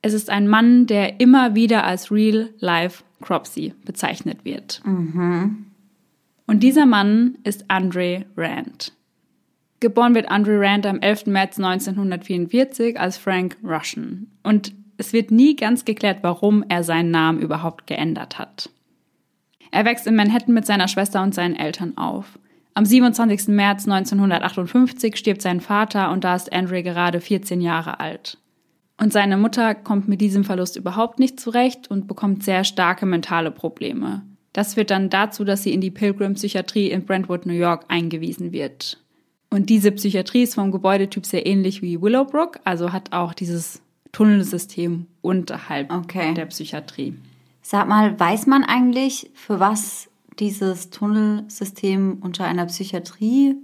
Es 0.03 0.13
ist 0.13 0.29
ein 0.29 0.47
Mann, 0.47 0.87
der 0.87 1.21
immer 1.21 1.55
wieder 1.55 1.85
als 1.85 2.13
Real 2.13 2.51
Life 2.59 3.03
Cropsy 3.23 3.73
bezeichnet 3.87 4.45
wird. 4.45 4.83
Mhm. 4.85 5.69
Und 6.47 6.63
dieser 6.63 6.85
Mann 6.85 7.39
ist 7.45 7.65
Andre 7.69 8.27
Rand. 8.37 8.93
Geboren 9.81 10.15
wird 10.15 10.31
Andre 10.31 10.61
Rand 10.61 10.85
am 10.85 11.01
11. 11.01 11.29
März 11.29 11.57
1944 11.59 13.01
als 13.01 13.17
Frank 13.17 13.57
Russian. 13.65 14.27
Und 14.43 14.75
es 14.99 15.15
wird 15.15 15.31
nie 15.31 15.57
ganz 15.57 15.87
geklärt, 15.87 16.19
warum 16.21 16.63
er 16.69 16.85
seinen 16.85 17.11
Namen 17.11 17.41
überhaupt 17.41 17.87
geändert 17.87 18.39
hat. 18.39 18.69
Er 19.71 19.87
wächst 19.87 20.07
in 20.07 20.15
Manhattan 20.15 20.53
mit 20.53 20.67
seiner 20.67 20.89
Schwester 20.89 21.23
und 21.23 21.35
seinen 21.35 21.57
Eltern 21.57 21.97
auf. 21.97 22.39
Am 22.75 22.87
27. 22.87 23.49
März 23.49 23.87
1958 23.87 25.17
stirbt 25.17 25.43
sein 25.43 25.61
Vater 25.61 26.11
und 26.11 26.25
da 26.25 26.35
ist 26.35 26.53
Andre 26.53 26.83
gerade 26.83 27.21
14 27.21 27.61
Jahre 27.61 28.01
alt. 28.01 28.39
Und 28.99 29.13
seine 29.13 29.37
Mutter 29.37 29.75
kommt 29.75 30.09
mit 30.09 30.21
diesem 30.21 30.45
Verlust 30.45 30.77
überhaupt 30.77 31.19
nicht 31.19 31.39
zurecht 31.39 31.91
und 31.91 32.07
bekommt 32.07 32.45
sehr 32.45 32.65
starke 32.65 33.05
mentale 33.05 33.51
Probleme. 33.51 34.23
Das 34.53 34.75
führt 34.75 34.91
dann 34.91 35.11
dazu, 35.11 35.45
dass 35.45 35.63
sie 35.63 35.73
in 35.73 35.81
die 35.81 35.91
Pilgrim-Psychiatrie 35.91 36.91
in 36.91 37.05
Brentwood, 37.05 37.47
New 37.47 37.55
York 37.55 37.85
eingewiesen 37.89 38.53
wird. 38.53 38.99
Und 39.51 39.69
diese 39.69 39.93
Psychiatrie 39.93 40.43
ist 40.43 40.55
vom 40.55 40.71
Gebäudetyp 40.73 41.27
sehr 41.27 41.47
ähnlich 41.47 41.83
wie 41.83 42.01
Willowbrook, 42.01 42.61
also 42.65 42.93
hat 42.93 43.13
auch 43.13 43.35
dieses 43.35 43.83
Tunnelsystem 44.13 45.07
unterhalb 45.21 45.93
okay. 45.93 46.33
der 46.35 46.47
Psychiatrie. 46.47 47.15
Sag 47.63 47.89
mal, 47.89 48.19
weiß 48.19 48.47
man 48.47 48.65
eigentlich, 48.65 49.31
für 49.35 49.61
was 49.61 50.09
dieses 50.43 50.91
Tunnelsystem 50.91 52.19
unter 52.21 52.45
einer 52.45 52.67
Psychiatrie 52.67 53.55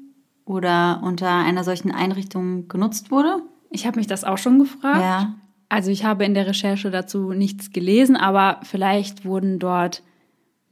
oder 0.45 1.01
unter 1.03 1.29
einer 1.29 1.64
solchen 1.64 1.91
Einrichtung 1.91 2.69
genutzt 2.69 3.11
wurde? 3.11 3.43
Ich 3.71 3.85
habe 3.85 3.99
mich 3.99 4.07
das 4.07 4.23
auch 4.23 4.38
schon 4.38 4.61
gefragt. 4.61 5.01
Ja. 5.01 5.35
Also 5.69 5.91
ich 5.91 6.05
habe 6.05 6.25
in 6.25 6.35
der 6.35 6.47
Recherche 6.47 6.91
dazu 6.91 7.33
nichts 7.33 7.73
gelesen, 7.73 8.17
aber 8.17 8.61
vielleicht 8.62 9.25
wurden 9.25 9.59
dort 9.59 10.03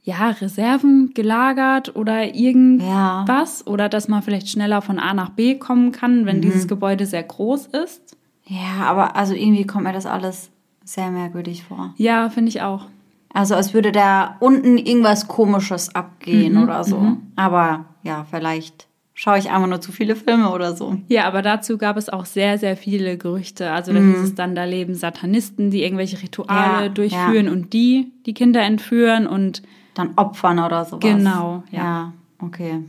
ja 0.01 0.29
Reserven 0.29 1.11
gelagert 1.13 1.95
oder 1.97 2.33
irgendwas 2.33 3.63
ja. 3.65 3.71
oder 3.71 3.89
dass 3.89 4.07
man 4.07 4.23
vielleicht 4.23 4.49
schneller 4.49 4.81
von 4.81 4.99
A 4.99 5.13
nach 5.13 5.31
B 5.31 5.55
kommen 5.55 5.91
kann, 5.91 6.25
wenn 6.25 6.37
mhm. 6.37 6.41
dieses 6.41 6.69
Gebäude 6.69 7.05
sehr 7.05 7.23
groß 7.23 7.67
ist. 7.67 8.15
Ja, 8.45 8.85
aber 8.85 9.17
also 9.17 9.33
irgendwie 9.33 9.67
kommt 9.67 9.83
mir 9.83 9.91
das 9.91 10.05
alles 10.05 10.51
sehr 10.85 11.11
merkwürdig 11.11 11.65
vor. 11.65 11.93
Ja, 11.97 12.29
finde 12.29 12.47
ich 12.47 12.61
auch. 12.61 12.85
Also 13.33 13.55
als 13.55 13.73
würde 13.73 13.91
da 13.91 14.37
unten 14.39 14.77
irgendwas 14.77 15.27
Komisches 15.27 15.93
abgehen 15.93 16.55
mhm, 16.55 16.63
oder 16.63 16.83
so. 16.83 16.97
Mhm. 16.97 17.21
Aber 17.35 17.85
ja, 18.03 18.25
vielleicht 18.29 18.87
schaue 19.13 19.39
ich 19.39 19.49
einfach 19.49 19.67
nur 19.67 19.81
zu 19.81 19.91
viele 19.91 20.15
Filme 20.15 20.51
oder 20.51 20.75
so. 20.75 20.97
Ja, 21.07 21.25
aber 21.25 21.41
dazu 21.41 21.77
gab 21.77 21.97
es 21.97 22.07
auch 22.07 22.25
sehr, 22.25 22.57
sehr 22.57 22.77
viele 22.77 23.17
Gerüchte. 23.17 23.71
Also 23.71 23.91
da 23.91 23.99
mhm. 23.99 24.13
hieß 24.13 24.23
es 24.23 24.35
dann, 24.35 24.55
da 24.55 24.63
leben 24.63 24.93
Satanisten, 24.93 25.71
die 25.71 25.83
irgendwelche 25.83 26.21
Rituale 26.21 26.83
ja, 26.83 26.89
durchführen 26.89 27.47
ja. 27.47 27.51
und 27.51 27.73
die 27.73 28.11
die 28.25 28.33
Kinder 28.33 28.61
entführen 28.61 29.27
und 29.27 29.63
dann 29.95 30.11
opfern 30.15 30.59
oder 30.59 30.85
sowas. 30.85 31.01
Genau, 31.01 31.63
ja. 31.71 31.83
Ja, 31.83 32.13
okay. 32.41 32.83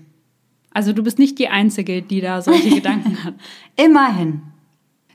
Also 0.71 0.93
du 0.93 1.03
bist 1.03 1.19
nicht 1.19 1.39
die 1.39 1.49
Einzige, 1.49 2.03
die 2.03 2.21
da 2.21 2.43
solche 2.43 2.71
Gedanken 2.75 3.25
hat. 3.25 3.35
Immerhin. 3.77 4.43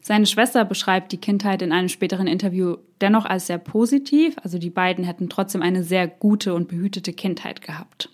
Seine 0.05 0.25
Schwester 0.25 0.65
beschreibt 0.65 1.13
die 1.13 1.17
Kindheit 1.17 1.61
in 1.61 1.71
einem 1.71 1.87
späteren 1.87 2.27
Interview 2.27 2.75
dennoch 2.99 3.23
als 3.23 3.47
sehr 3.47 3.57
positiv, 3.57 4.35
also 4.43 4.57
die 4.57 4.69
beiden 4.69 5.05
hätten 5.05 5.29
trotzdem 5.29 5.61
eine 5.61 5.81
sehr 5.81 6.09
gute 6.09 6.53
und 6.55 6.67
behütete 6.67 7.13
Kindheit 7.13 7.61
gehabt. 7.61 8.09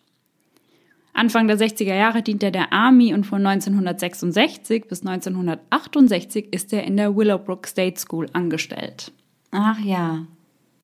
Anfang 1.14 1.48
der 1.48 1.58
60er 1.58 1.96
Jahre 1.96 2.22
dient 2.22 2.44
er 2.44 2.52
der 2.52 2.72
Army 2.72 3.12
und 3.16 3.26
von 3.26 3.44
1966 3.44 4.88
bis 4.88 5.02
1968 5.02 6.54
ist 6.54 6.72
er 6.74 6.84
in 6.84 6.96
der 6.96 7.18
Willowbrook 7.18 7.66
State 7.66 8.00
School 8.00 8.28
angestellt. 8.34 9.12
Ach 9.50 9.80
ja. 9.80 10.26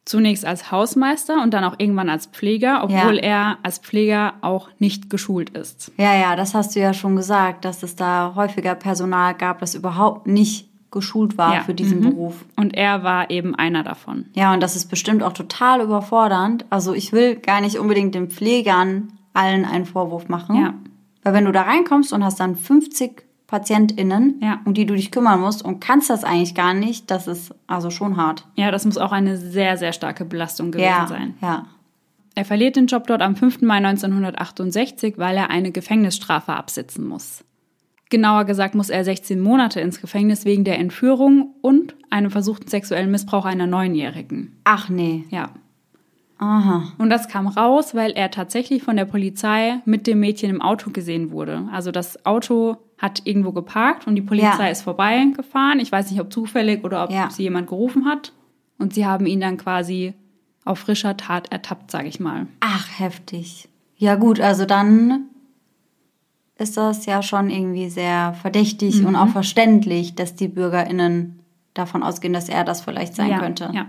Zunächst 0.06 0.44
als 0.44 0.72
Hausmeister 0.72 1.42
und 1.44 1.54
dann 1.54 1.64
auch 1.64 1.76
irgendwann 1.78 2.10
als 2.10 2.26
Pfleger, 2.26 2.84
obwohl 2.84 3.18
ja. 3.18 3.22
er 3.22 3.58
als 3.62 3.78
Pfleger 3.78 4.34
auch 4.42 4.70
nicht 4.80 5.12
geschult 5.12 5.52
ist. 5.52 5.92
Ja, 5.98 6.16
ja, 6.16 6.36
das 6.36 6.56
hast 6.56 6.76
du 6.76 6.80
ja 6.80 6.96
schon 6.96 7.16
gesagt, 7.16 7.64
dass 7.64 7.84
es 7.84 7.96
da 7.96 8.34
häufiger 8.36 8.74
Personal 8.74 9.36
gab, 9.36 9.60
das 9.60 9.76
überhaupt 9.76 10.26
nicht 10.26 10.75
geschult 10.96 11.38
war 11.38 11.54
ja. 11.54 11.62
für 11.62 11.76
diesen 11.76 12.00
mhm. 12.00 12.10
Beruf. 12.10 12.46
Und 12.56 12.74
er 12.74 13.04
war 13.04 13.30
eben 13.30 13.54
einer 13.54 13.84
davon. 13.84 14.26
Ja, 14.34 14.54
und 14.54 14.64
das 14.64 14.76
ist 14.76 14.90
bestimmt 14.90 15.22
auch 15.22 15.34
total 15.34 15.82
überfordernd. 15.82 16.66
Also 16.72 16.96
ich 16.96 17.14
will 17.14 17.36
gar 17.36 17.62
nicht 17.62 17.78
unbedingt 17.78 18.16
den 18.16 18.32
Pflegern 18.32 19.14
allen 19.34 19.66
einen 19.66 19.86
Vorwurf 19.86 20.28
machen. 20.28 20.56
Ja. 20.56 20.74
Weil 21.22 21.34
wenn 21.34 21.46
du 21.46 21.52
da 21.52 21.64
reinkommst 21.64 22.14
und 22.14 22.24
hast 22.24 22.40
dann 22.40 22.56
50 22.56 23.24
PatientInnen, 23.48 24.40
ja. 24.42 24.60
um 24.66 24.74
die 24.74 24.86
du 24.86 24.96
dich 24.96 25.12
kümmern 25.12 25.40
musst 25.40 25.64
und 25.64 25.80
kannst 25.80 26.10
das 26.10 26.24
eigentlich 26.24 26.56
gar 26.56 26.74
nicht, 26.74 27.12
das 27.12 27.28
ist 27.28 27.54
also 27.68 27.92
schon 27.92 28.18
hart. 28.18 28.48
Ja, 28.56 28.72
das 28.72 28.86
muss 28.86 28.98
auch 28.98 29.12
eine 29.12 29.38
sehr, 29.38 29.78
sehr 29.78 29.94
starke 29.94 30.26
Belastung 30.26 30.72
gewesen 30.72 30.88
ja, 30.88 31.08
sein. 31.08 31.36
Ja. 31.42 31.66
Er 32.34 32.46
verliert 32.46 32.76
den 32.76 32.88
Job 32.88 33.08
dort 33.08 33.22
am 33.22 33.36
5. 33.36 33.62
Mai 33.62 33.78
1968, 33.78 35.18
weil 35.18 35.38
er 35.38 35.50
eine 35.50 35.72
Gefängnisstrafe 35.72 36.54
absitzen 36.54 37.08
muss. 37.08 37.44
Genauer 38.10 38.46
gesagt 38.46 38.76
muss 38.76 38.90
er 38.90 39.04
16 39.04 39.40
Monate 39.42 39.80
ins 39.82 40.00
Gefängnis 40.00 40.46
wegen 40.46 40.64
der 40.64 40.78
Entführung 40.80 41.56
und 41.62 41.96
einem 42.12 42.30
versuchten 42.32 42.68
sexuellen 42.68 43.10
Missbrauch 43.12 43.46
einer 43.46 43.66
Neunjährigen. 43.68 44.56
Ach 44.64 44.90
nee. 44.90 45.26
Ja. 45.32 45.50
Aha. 46.38 46.84
Und 46.98 47.10
das 47.10 47.28
kam 47.30 47.48
raus, 47.48 47.96
weil 47.96 48.12
er 48.12 48.30
tatsächlich 48.30 48.84
von 48.84 48.98
der 48.98 49.06
Polizei 49.06 49.80
mit 49.86 50.06
dem 50.06 50.20
Mädchen 50.20 50.50
im 50.50 50.62
Auto 50.62 50.92
gesehen 50.92 51.32
wurde. 51.32 51.68
Also 51.72 51.92
das 51.92 52.26
Auto 52.26 52.78
hat 52.98 53.22
irgendwo 53.26 53.54
geparkt 53.54 54.06
und 54.06 54.16
die 54.16 54.22
Polizei 54.22 54.66
Ja. 54.66 54.70
ist 54.70 54.82
vorbeigefahren. 54.84 55.80
Ich 55.80 55.92
weiß 55.92 56.12
nicht, 56.12 56.20
ob 56.20 56.32
zufällig 56.32 56.84
oder 56.84 57.06
ob 57.06 57.12
Ja. 57.12 57.30
sie 57.30 57.44
jemand 57.44 57.68
gerufen 57.68 58.06
hat. 58.06 58.34
Und 58.78 58.94
sie 58.94 59.06
haben 59.06 59.26
ihn 59.26 59.40
dann 59.40 59.58
quasi 59.58 60.14
auf 60.66 60.80
frischer 60.80 61.16
Tat 61.16 61.52
ertappt, 61.52 61.90
sage 61.92 62.08
ich 62.10 62.20
mal. 62.20 62.48
Ach, 62.60 62.88
heftig. 63.00 63.70
Ja 63.98 64.16
gut, 64.16 64.42
also 64.42 64.66
dann 64.66 65.26
ist 66.58 66.78
das 66.78 67.06
ja 67.06 67.22
schon 67.22 67.50
irgendwie 67.50 67.90
sehr 67.90 68.34
verdächtig 68.42 69.02
Mhm. 69.02 69.08
und 69.08 69.16
auch 69.16 69.28
verständlich, 69.30 70.16
dass 70.16 70.36
die 70.36 70.48
BürgerInnen 70.48 71.40
davon 71.74 72.04
ausgehen, 72.04 72.34
dass 72.34 72.48
er 72.50 72.64
das 72.64 72.82
vielleicht 72.82 73.16
sein 73.16 73.30
ja, 73.32 73.40
könnte. 73.40 73.70
Ja. 73.74 73.88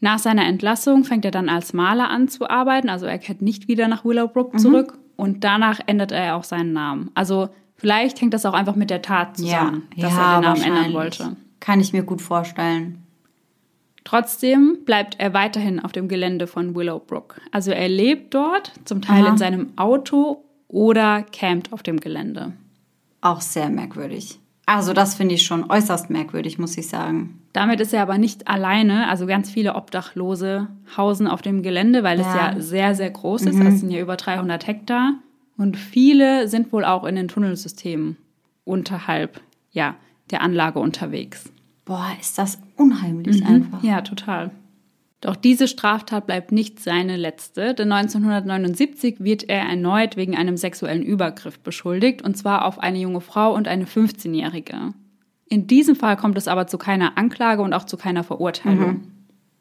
Nach 0.00 0.18
seiner 0.18 0.44
Entlassung 0.46 1.04
fängt 1.04 1.24
er 1.24 1.30
dann 1.30 1.48
als 1.48 1.72
Maler 1.72 2.10
an 2.10 2.28
zu 2.28 2.48
arbeiten. 2.50 2.90
Also 2.90 3.06
er 3.06 3.18
kehrt 3.18 3.40
nicht 3.40 3.68
wieder 3.68 3.88
nach 3.88 4.04
Willowbrook 4.04 4.52
Mhm. 4.54 4.58
zurück. 4.58 4.98
Und 5.16 5.44
danach 5.44 5.80
ändert 5.86 6.12
er 6.12 6.36
auch 6.36 6.44
seinen 6.44 6.72
Namen. 6.74 7.10
Also 7.14 7.48
vielleicht 7.76 8.20
hängt 8.20 8.34
das 8.34 8.44
auch 8.44 8.52
einfach 8.52 8.74
mit 8.76 8.90
der 8.90 9.00
Tat 9.00 9.36
zusammen, 9.38 9.84
dass 9.96 10.12
er 10.14 10.34
den 10.34 10.42
Namen 10.42 10.62
ändern 10.62 10.92
wollte. 10.92 11.36
Kann 11.60 11.80
ich 11.80 11.92
mir 11.94 12.02
gut 12.02 12.20
vorstellen. 12.20 12.98
Trotzdem 14.04 14.78
bleibt 14.84 15.18
er 15.18 15.32
weiterhin 15.32 15.80
auf 15.80 15.92
dem 15.92 16.08
Gelände 16.08 16.46
von 16.46 16.74
Willowbrook. 16.74 17.40
Also 17.52 17.70
er 17.70 17.88
lebt 17.88 18.34
dort, 18.34 18.72
zum 18.84 19.00
Teil 19.00 19.22
Aha. 19.24 19.30
in 19.30 19.38
seinem 19.38 19.72
Auto 19.76 20.44
oder 20.74 21.22
campt 21.22 21.72
auf 21.72 21.84
dem 21.84 22.00
Gelände. 22.00 22.52
Auch 23.20 23.40
sehr 23.40 23.70
merkwürdig. 23.70 24.40
Also 24.66 24.92
das 24.92 25.14
finde 25.14 25.36
ich 25.36 25.44
schon 25.44 25.70
äußerst 25.70 26.10
merkwürdig, 26.10 26.58
muss 26.58 26.76
ich 26.76 26.88
sagen. 26.88 27.40
Damit 27.52 27.80
ist 27.80 27.94
er 27.94 28.02
aber 28.02 28.18
nicht 28.18 28.48
alleine. 28.48 29.08
Also 29.08 29.26
ganz 29.26 29.50
viele 29.50 29.76
Obdachlose 29.76 30.66
hausen 30.96 31.28
auf 31.28 31.42
dem 31.42 31.62
Gelände, 31.62 32.02
weil 32.02 32.18
es 32.18 32.26
Ja. 32.26 32.52
ja 32.54 32.60
sehr, 32.60 32.94
sehr 32.96 33.10
groß 33.10 33.42
ist. 33.42 33.62
Das 33.62 33.80
sind 33.80 33.90
ja 33.90 34.00
über 34.00 34.16
300 34.16 34.66
Hektar. 34.66 35.14
Und 35.56 35.76
viele 35.76 36.48
sind 36.48 36.72
wohl 36.72 36.84
auch 36.84 37.04
in 37.04 37.14
den 37.14 37.28
Tunnelsystemen 37.28 38.16
unterhalb 38.64 39.40
ja, 39.70 39.94
der 40.32 40.42
Anlage 40.42 40.80
unterwegs. 40.80 41.52
Boah, 41.84 42.08
ist 42.20 42.36
das 42.38 42.58
unheimlich 42.76 43.46
einfach. 43.46 43.82
Ja, 43.84 44.00
total. 44.00 44.50
Doch 45.24 45.36
diese 45.36 45.68
Straftat 45.68 46.26
bleibt 46.26 46.52
nicht 46.52 46.80
seine 46.80 47.16
letzte, 47.16 47.72
denn 47.72 47.90
1979 47.90 49.20
wird 49.20 49.48
er 49.48 49.62
erneut 49.62 50.18
wegen 50.18 50.36
einem 50.36 50.58
sexuellen 50.58 51.02
Übergriff 51.02 51.58
beschuldigt, 51.60 52.20
und 52.20 52.36
zwar 52.36 52.66
auf 52.66 52.78
eine 52.78 52.98
junge 52.98 53.22
Frau 53.22 53.54
und 53.54 53.66
eine 53.66 53.86
15-Jährige. 53.86 54.92
In 55.48 55.66
diesem 55.66 55.96
Fall 55.96 56.18
kommt 56.18 56.36
es 56.36 56.46
aber 56.46 56.66
zu 56.66 56.76
keiner 56.76 57.16
Anklage 57.16 57.62
und 57.62 57.72
auch 57.72 57.84
zu 57.84 57.96
keiner 57.96 58.22
Verurteilung. 58.22 59.04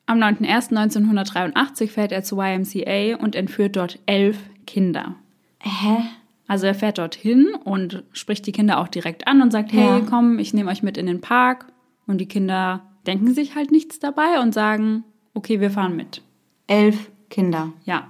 Am 0.06 0.20
9.01.1983 0.20 1.88
fährt 1.88 2.12
er 2.12 2.24
zu 2.24 2.42
YMCA 2.42 3.16
und 3.24 3.38
entführt 3.38 3.78
dort 3.78 4.00
elf 4.06 4.38
Kinder. 4.68 5.16
Hä? 5.60 5.98
Also 6.46 6.66
er 6.68 6.76
fährt 6.76 6.98
dorthin 6.98 7.48
und 7.64 8.04
spricht 8.12 8.46
die 8.48 8.52
Kinder 8.52 8.80
auch 8.80 8.90
direkt 8.90 9.28
an 9.28 9.42
und 9.42 9.52
sagt, 9.52 9.72
hey, 9.72 10.00
Ja. 10.00 10.02
komm, 10.02 10.40
ich 10.40 10.54
nehme 10.54 10.70
euch 10.70 10.84
mit 10.84 10.98
in 10.98 11.06
den 11.06 11.22
Park. 11.22 11.68
Und 12.06 12.18
die 12.18 12.28
Kinder 12.28 12.82
denken 13.08 13.34
sich 13.34 13.56
halt 13.56 13.72
nichts 13.72 14.00
dabei 14.00 14.42
und 14.42 14.54
sagen, 14.54 15.06
okay, 15.34 15.60
wir 15.60 15.72
fahren 15.72 15.96
mit. 15.96 16.22
Elf 16.68 17.10
Kinder. 17.30 17.74
Ja. 17.86 18.08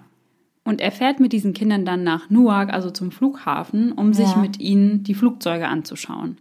Und 0.64 0.80
er 0.80 0.92
fährt 0.92 1.20
mit 1.20 1.34
diesen 1.34 1.54
Kindern 1.54 1.86
dann 1.86 2.04
nach 2.04 2.30
Newark, 2.30 2.72
also 2.72 2.90
zum 2.90 3.12
Flughafen, 3.12 3.92
um 3.92 4.14
sich 4.14 4.30
Ja. 4.32 4.38
mit 4.38 4.60
ihnen 4.60 5.04
die 5.04 5.14
Flugzeuge 5.14 5.68
anzuschauen. 5.68 6.38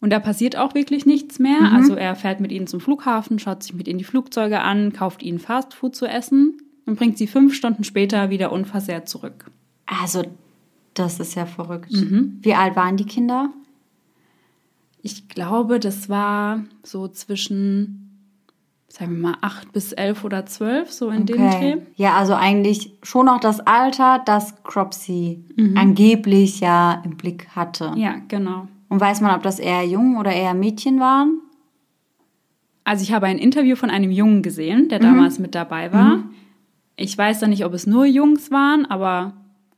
Und 0.00 0.10
da 0.10 0.20
passiert 0.20 0.56
auch 0.56 0.74
wirklich 0.74 1.06
nichts 1.06 1.38
mehr. 1.38 1.60
Mhm. 1.60 1.76
Also 1.76 1.94
er 1.96 2.14
fährt 2.14 2.38
mit 2.40 2.52
ihnen 2.52 2.66
zum 2.66 2.80
Flughafen, 2.80 3.38
schaut 3.38 3.62
sich 3.62 3.74
mit 3.74 3.88
ihnen 3.88 3.98
die 3.98 4.04
Flugzeuge 4.04 4.60
an, 4.60 4.92
kauft 4.92 5.22
ihnen 5.22 5.38
Fastfood 5.38 5.96
zu 5.96 6.06
essen 6.06 6.58
und 6.84 6.96
bringt 6.96 7.18
sie 7.18 7.26
fünf 7.26 7.54
Stunden 7.54 7.82
später 7.82 8.30
wieder 8.30 8.52
unversehrt 8.52 9.08
zurück. 9.08 9.50
Also, 9.86 10.22
das 10.94 11.18
ist 11.18 11.34
ja 11.34 11.46
verrückt. 11.46 11.92
Mhm. 11.92 12.38
Wie 12.42 12.54
alt 12.54 12.76
waren 12.76 12.96
die 12.96 13.06
Kinder? 13.06 13.50
Ich 15.02 15.28
glaube, 15.28 15.80
das 15.80 16.08
war 16.08 16.64
so 16.82 17.08
zwischen, 17.08 18.05
sagen 18.98 19.16
wir 19.16 19.28
mal, 19.30 19.36
acht 19.42 19.72
bis 19.72 19.92
elf 19.92 20.24
oder 20.24 20.46
zwölf, 20.46 20.90
so 20.90 21.10
in 21.10 21.26
dem 21.26 21.36
Dreh. 21.50 21.76
Ja, 21.96 22.14
also 22.16 22.34
eigentlich 22.34 22.92
schon 23.02 23.26
noch 23.26 23.40
das 23.40 23.60
Alter, 23.60 24.22
das 24.24 24.54
Cropsy 24.64 25.44
Mhm. 25.56 25.76
angeblich 25.76 26.60
ja 26.60 27.02
im 27.04 27.16
Blick 27.16 27.48
hatte. 27.54 27.92
Ja, 27.96 28.14
genau. 28.28 28.68
Und 28.88 29.00
weiß 29.00 29.20
man, 29.20 29.34
ob 29.36 29.42
das 29.42 29.58
eher 29.58 29.84
Jungen 29.84 30.16
oder 30.16 30.32
eher 30.32 30.54
Mädchen 30.54 30.98
waren? 31.00 31.40
Also 32.84 33.02
ich 33.02 33.12
habe 33.12 33.26
ein 33.26 33.38
Interview 33.38 33.76
von 33.76 33.90
einem 33.90 34.10
Jungen 34.12 34.42
gesehen, 34.42 34.84
Mhm. 34.84 34.88
der 34.88 34.98
damals 35.00 35.38
mit 35.38 35.54
dabei 35.54 35.92
war. 35.92 36.20
Ich 36.96 37.16
weiß 37.18 37.40
da 37.40 37.48
nicht, 37.48 37.64
ob 37.64 37.74
es 37.74 37.86
nur 37.86 38.06
Jungs 38.06 38.50
waren, 38.50 38.86
aber 38.86 39.34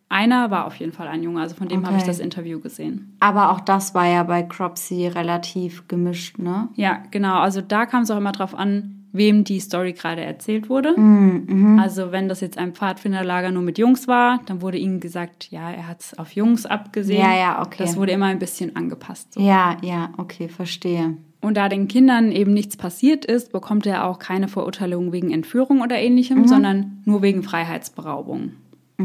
einer 0.09 0.51
war 0.51 0.67
auf 0.67 0.77
jeden 0.77 0.93
Fall 0.93 1.09
ein 1.09 1.23
Junge. 1.23 1.41
Also 1.41 1.55
von 1.57 1.69
dem 1.69 1.85
habe 1.87 1.97
ich 1.97 2.03
Okay. 2.03 2.11
das 2.11 2.21
Interview 2.21 2.61
gesehen. 2.61 3.17
Aber 3.19 3.51
auch 3.51 3.61
das 3.61 3.95
war 3.95 4.07
ja 4.07 4.23
bei 4.23 4.43
Cropsy 4.43 5.09
relativ 5.09 5.89
gemischt, 5.89 6.39
ne? 6.39 6.69
Ja, 6.77 7.03
genau. 7.11 7.39
Also 7.41 7.61
da 7.63 7.87
kam 7.87 8.03
es 8.03 8.11
auch 8.11 8.17
immer 8.19 8.33
drauf 8.33 8.55
an, 8.55 8.98
wem 9.13 9.43
die 9.45 9.59
Story 9.61 9.93
gerade 9.95 10.21
erzählt 10.23 10.69
wurde. 10.69 10.99
Mhm, 10.99 11.79
Also 11.83 12.13
wenn 12.13 12.29
das 12.29 12.41
jetzt 12.41 12.59
ein 12.59 12.73
Pfadfinderlager 12.75 13.51
nur 13.51 13.63
mit 13.63 13.79
Jungs 13.79 14.07
war, 14.07 14.41
dann 14.47 14.61
wurde 14.63 14.77
ihnen 14.79 15.01
gesagt, 15.01 15.49
ja, 15.51 15.71
er 15.71 15.89
hat 15.89 16.01
es 16.01 16.19
auf 16.19 16.33
Jungs 16.33 16.67
abgesehen. 16.67 17.21
Ja, 17.21 17.35
ja, 17.37 17.63
okay. 17.63 17.79
Das 17.85 17.97
wurde 17.97 18.13
immer 18.13 18.27
ein 18.27 18.39
bisschen 18.39 18.77
angepasst. 18.77 19.35
So. 19.35 19.41
Ja, 19.41 19.77
ja, 19.83 20.11
okay, 20.19 20.49
verstehe. 20.49 21.17
Und 21.41 21.57
da 21.57 21.69
den 21.69 21.87
Kindern 21.89 22.33
eben 22.33 22.53
nichts 22.53 22.77
passiert 22.77 23.25
ist, 23.25 23.53
bekommt 23.53 23.87
er 23.87 24.07
auch 24.07 24.19
keine 24.19 24.49
Verurteilung 24.49 25.13
wegen 25.13 25.31
Entführung 25.31 25.81
oder 25.81 25.97
ähnlichem, 25.99 26.41
Mhm. 26.41 26.49
sondern 26.49 27.03
nur 27.05 27.23
wegen 27.23 27.43
Freiheitsberaubung. 27.43 28.53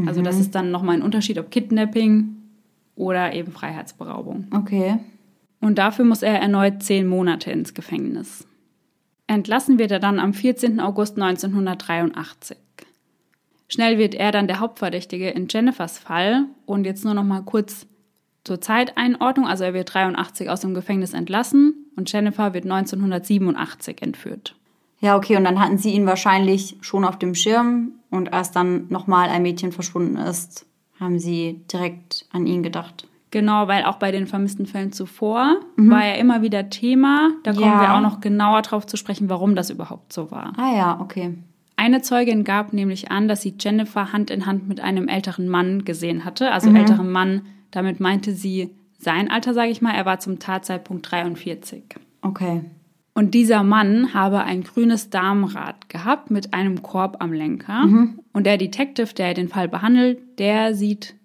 Also 0.06 0.22
das 0.22 0.40
ist 0.40 0.56
dann 0.56 0.72
nochmal 0.72 0.96
ein 0.96 1.02
Unterschied, 1.02 1.38
ob 1.38 1.52
Kidnapping 1.52 2.34
oder 2.96 3.32
eben 3.32 3.52
Freiheitsberaubung. 3.52 4.48
Okay. 4.52 4.96
Und 5.60 5.78
dafür 5.78 6.04
muss 6.04 6.22
er 6.22 6.40
erneut 6.40 6.82
zehn 6.82 7.06
Monate 7.06 7.52
ins 7.52 7.72
Gefängnis. 7.74 8.44
Entlassen 9.26 9.78
wird 9.78 9.90
er 9.90 10.00
dann 10.00 10.18
am 10.18 10.34
14. 10.34 10.80
August 10.80 11.20
1983. 11.20 12.58
Schnell 13.68 13.98
wird 13.98 14.14
er 14.14 14.30
dann 14.30 14.46
der 14.46 14.60
Hauptverdächtige 14.60 15.30
in 15.30 15.48
Jennifers 15.48 15.98
Fall. 15.98 16.46
Und 16.66 16.84
jetzt 16.84 17.04
nur 17.04 17.14
noch 17.14 17.24
mal 17.24 17.42
kurz 17.42 17.86
zur 18.44 18.60
Zeiteinordnung. 18.60 19.46
Also 19.46 19.64
er 19.64 19.74
wird 19.74 19.92
83 19.92 20.50
aus 20.50 20.60
dem 20.60 20.74
Gefängnis 20.74 21.14
entlassen 21.14 21.86
und 21.96 22.12
Jennifer 22.12 22.54
wird 22.54 22.64
1987 22.64 24.02
entführt. 24.02 24.54
Ja, 25.00 25.16
okay, 25.16 25.36
und 25.36 25.44
dann 25.44 25.60
hatten 25.60 25.78
sie 25.78 25.92
ihn 25.92 26.06
wahrscheinlich 26.06 26.76
schon 26.80 27.04
auf 27.04 27.18
dem 27.18 27.34
Schirm 27.34 27.92
und 28.10 28.32
als 28.32 28.52
dann 28.52 28.86
nochmal 28.88 29.28
ein 29.28 29.42
Mädchen 29.42 29.72
verschwunden 29.72 30.16
ist, 30.16 30.66
haben 31.00 31.18
sie 31.18 31.60
direkt 31.72 32.26
an 32.32 32.46
ihn 32.46 32.62
gedacht. 32.62 33.06
Genau, 33.34 33.66
weil 33.66 33.82
auch 33.82 33.96
bei 33.96 34.12
den 34.12 34.28
vermissten 34.28 34.64
Fällen 34.64 34.92
zuvor 34.92 35.56
war 35.76 36.04
er 36.04 36.18
immer 36.18 36.40
wieder 36.40 36.70
Thema. 36.70 37.30
Da 37.42 37.52
kommen 37.52 37.64
Ja. 37.66 37.80
wir 37.80 37.94
auch 37.94 38.00
noch 38.00 38.20
genauer 38.20 38.62
drauf 38.62 38.86
zu 38.86 38.96
sprechen, 38.96 39.28
warum 39.28 39.56
das 39.56 39.70
überhaupt 39.70 40.12
so 40.12 40.30
war. 40.30 40.52
Ah 40.56 40.72
ja, 40.76 41.00
okay. 41.00 41.34
Eine 41.74 42.00
Zeugin 42.00 42.44
gab 42.44 42.72
nämlich 42.72 43.10
an, 43.10 43.26
dass 43.26 43.42
sie 43.42 43.54
Jennifer 43.58 44.12
Hand 44.12 44.30
in 44.30 44.46
Hand 44.46 44.68
mit 44.68 44.78
einem 44.80 45.08
älteren 45.08 45.48
Mann 45.48 45.84
gesehen 45.84 46.24
hatte. 46.24 46.52
Also 46.52 46.70
älteren 46.70 47.10
Mann, 47.10 47.42
damit 47.72 47.98
meinte 47.98 48.30
sie 48.30 48.70
sein 48.98 49.28
Alter, 49.28 49.52
sage 49.52 49.70
ich 49.72 49.82
mal. 49.82 49.94
Er 49.96 50.06
war 50.06 50.20
zum 50.20 50.38
Tatzeitpunkt 50.38 51.10
43. 51.10 51.82
Okay. 52.22 52.60
Und 53.14 53.34
dieser 53.34 53.64
Mann 53.64 54.14
habe 54.14 54.44
ein 54.44 54.62
grünes 54.62 55.10
Damenrad 55.10 55.88
gehabt 55.88 56.30
mit 56.30 56.54
einem 56.54 56.82
Korb 56.82 57.16
am 57.18 57.32
Lenker. 57.32 57.82
Und 58.32 58.46
der 58.46 58.58
Detective, 58.58 59.12
der 59.12 59.34
den 59.34 59.48
Fall 59.48 59.68
behandelt, 59.68 60.38
der 60.38 60.74
sieht 60.76 61.16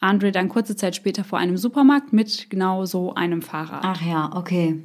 Andre 0.00 0.32
dann 0.32 0.48
kurze 0.48 0.76
Zeit 0.76 0.94
später 0.94 1.24
vor 1.24 1.38
einem 1.38 1.56
Supermarkt 1.56 2.12
mit 2.12 2.50
genau 2.50 2.84
so 2.84 3.14
einem 3.14 3.42
Fahrrad. 3.42 3.80
Ach 3.82 4.02
ja, 4.02 4.30
okay. 4.34 4.80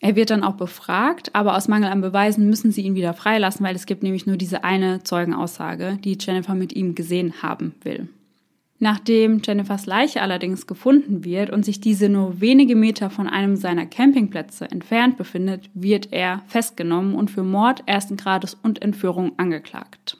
Er 0.00 0.16
wird 0.16 0.30
dann 0.30 0.42
auch 0.42 0.54
befragt, 0.54 1.30
aber 1.32 1.56
aus 1.56 1.68
Mangel 1.68 1.88
an 1.88 2.00
Beweisen 2.00 2.48
müssen 2.48 2.72
sie 2.72 2.82
ihn 2.82 2.96
wieder 2.96 3.14
freilassen, 3.14 3.64
weil 3.64 3.76
es 3.76 3.86
gibt 3.86 4.02
nämlich 4.02 4.26
nur 4.26 4.36
diese 4.36 4.64
eine 4.64 5.04
Zeugenaussage, 5.04 5.98
die 6.02 6.18
Jennifer 6.20 6.54
mit 6.54 6.72
ihm 6.72 6.96
gesehen 6.96 7.34
haben 7.42 7.74
will. 7.82 8.08
Nachdem 8.80 9.42
Jennifers 9.44 9.86
Leiche 9.86 10.20
allerdings 10.20 10.66
gefunden 10.66 11.22
wird 11.22 11.50
und 11.50 11.64
sich 11.64 11.80
diese 11.80 12.08
nur 12.08 12.40
wenige 12.40 12.74
Meter 12.74 13.10
von 13.10 13.28
einem 13.28 13.54
seiner 13.54 13.86
Campingplätze 13.86 14.68
entfernt 14.68 15.16
befindet, 15.16 15.70
wird 15.72 16.12
er 16.12 16.42
festgenommen 16.48 17.14
und 17.14 17.30
für 17.30 17.44
Mord 17.44 17.84
ersten 17.86 18.16
Grades 18.16 18.54
und 18.60 18.82
Entführung 18.82 19.38
angeklagt. 19.38 20.18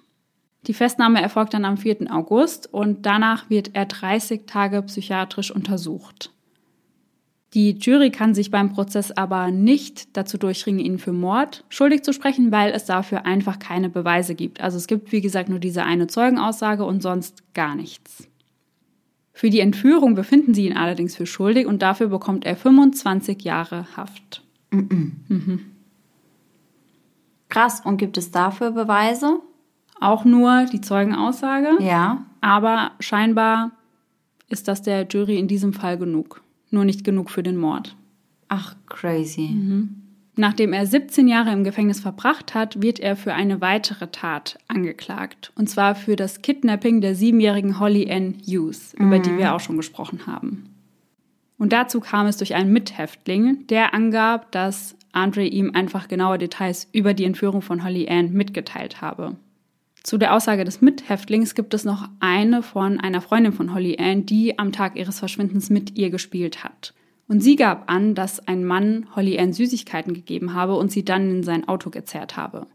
Die 0.67 0.75
Festnahme 0.75 1.21
erfolgt 1.21 1.55
dann 1.55 1.65
am 1.65 1.77
4. 1.77 2.13
August 2.13 2.73
und 2.73 3.05
danach 3.05 3.51
wird 3.51 3.71
er 3.75 3.87
30 3.87 4.43
Tage 4.47 4.83
psychiatrisch 4.83 5.51
untersucht. 5.51 6.31
Die 7.55 7.73
Jury 7.73 8.11
kann 8.11 8.35
sich 8.35 8.51
beim 8.51 8.73
Prozess 8.73 9.11
aber 9.11 9.51
nicht 9.51 10.17
dazu 10.17 10.39
durchringen, 10.39 10.81
ihn 10.81 10.99
für 10.99 11.13
Mord 11.13 11.65
schuldig 11.69 12.03
zu 12.03 12.15
sprechen, 12.15 12.51
weil 12.51 12.73
es 12.73 12.87
dafür 12.87 13.27
einfach 13.27 13.59
keine 13.59 13.91
Beweise 13.91 14.35
gibt. 14.35 14.63
Also 14.63 14.79
es 14.79 14.87
gibt, 14.87 15.13
wie 15.13 15.21
gesagt, 15.21 15.51
nur 15.51 15.59
diese 15.59 15.83
eine 15.83 16.07
Zeugenaussage 16.07 16.85
und 16.85 17.03
sonst 17.03 17.43
gar 17.53 17.75
nichts. 17.75 18.27
Für 19.35 19.51
die 19.51 19.61
Entführung 19.61 20.15
befinden 20.15 20.55
sie 20.55 20.67
ihn 20.67 20.77
allerdings 20.77 21.17
für 21.17 21.27
schuldig 21.27 21.67
und 21.67 21.83
dafür 21.83 22.09
bekommt 22.09 22.47
er 22.47 22.57
25 22.57 23.43
Jahre 23.43 23.87
Haft. 23.97 24.43
Mm 24.71 24.79
-mm. 24.79 25.11
Mhm. 25.29 25.61
Krass, 27.49 27.83
und 27.85 27.99
gibt 27.99 28.17
es 28.17 28.31
dafür 28.31 28.71
Beweise? 28.71 29.41
Auch 30.03 30.25
nur 30.25 30.67
die 30.67 30.81
Zeugenaussage. 30.81 31.77
Ja. 31.81 32.25
Aber 32.41 32.93
scheinbar 33.01 33.73
ist 34.49 34.69
das 34.69 34.83
der 34.83 35.07
Jury 35.07 35.39
in 35.39 35.49
diesem 35.49 35.73
Fall 35.73 35.97
genug 35.97 36.43
nur 36.73 36.85
nicht 36.85 37.05
genug 37.05 37.31
für 37.31 37.43
den 37.43 37.57
Mord. 37.57 37.95
Ach, 38.49 38.75
crazy. 38.87 39.51
Mhm. 39.53 39.97
Nachdem 40.35 40.73
er 40.73 40.87
17 40.87 41.29
Jahre 41.29 41.53
im 41.53 41.63
Gefängnis 41.63 42.01
verbracht 42.01 42.55
hat, 42.55 42.81
wird 42.81 42.99
er 42.99 43.17
für 43.17 43.35
eine 43.35 43.61
weitere 43.61 44.09
Tat 44.09 44.59
angeklagt. 44.67 45.53
Und 45.57 45.69
zwar 45.69 45.95
für 45.95 46.17
das 46.17 46.41
Kidnapping 46.41 47.03
der 47.03 47.15
siebenjährigen 47.15 47.79
Holly 47.79 48.11
Ann 48.11 48.39
Hughes, 48.47 48.95
mhm. 48.97 49.07
über 49.07 49.19
die 49.19 49.37
wir 49.37 49.55
auch 49.55 49.61
schon 49.61 49.77
gesprochen 49.77 50.27
haben. 50.27 50.65
Und 51.59 51.75
dazu 51.75 52.01
kam 52.01 52.27
es 52.27 52.39
durch 52.39 52.55
einen 52.55 52.73
Mithäftling, 52.73 53.67
der 53.69 53.95
angab, 53.95 54.51
dass 54.53 54.97
Andre 55.13 55.45
ihm 55.45 55.73
einfach 55.75 56.09
genaue 56.09 56.39
Details 56.39 56.89
über 56.93 57.13
die 57.13 57.25
Entführung 57.25 57.61
von 57.61 57.85
Holly 57.85 58.09
Ann 58.09 58.33
mitgeteilt 58.33 59.03
habe. 59.03 59.37
Zu 60.03 60.19
der 60.19 60.35
Aussage 60.35 60.65
des 60.65 60.81
Mithäftlings 60.81 61.55
gibt 61.55 61.75
es 61.75 61.85
noch 61.85 62.09
eine 62.19 62.63
von 62.63 62.99
einer 62.99 63.21
Freundin 63.21 63.53
von 63.53 63.73
Holly 63.73 63.97
Ann, 64.01 64.27
die 64.27 64.59
am 64.59 64.73
Tag 64.73 64.97
ihres 64.97 65.21
Verschwindens 65.21 65.71
mit 65.71 65.97
ihr 65.97 66.11
gespielt 66.11 66.65
hat. 66.65 66.93
Und 67.29 67.41
sie 67.41 67.57
gab 67.57 67.91
an, 67.91 68.15
dass 68.15 68.47
ein 68.47 68.65
Mann 68.65 69.07
Holly 69.15 69.39
Ann 69.39 69.53
Süßigkeiten 69.53 70.13
gegeben 70.13 70.55
habe 70.55 70.75
und 70.75 70.91
sie 70.91 71.05
dann 71.05 71.31
in 71.31 71.43
sein 71.45 71.69
Auto 71.69 71.91
gezerrt 71.91 72.37
habe. 72.37 72.67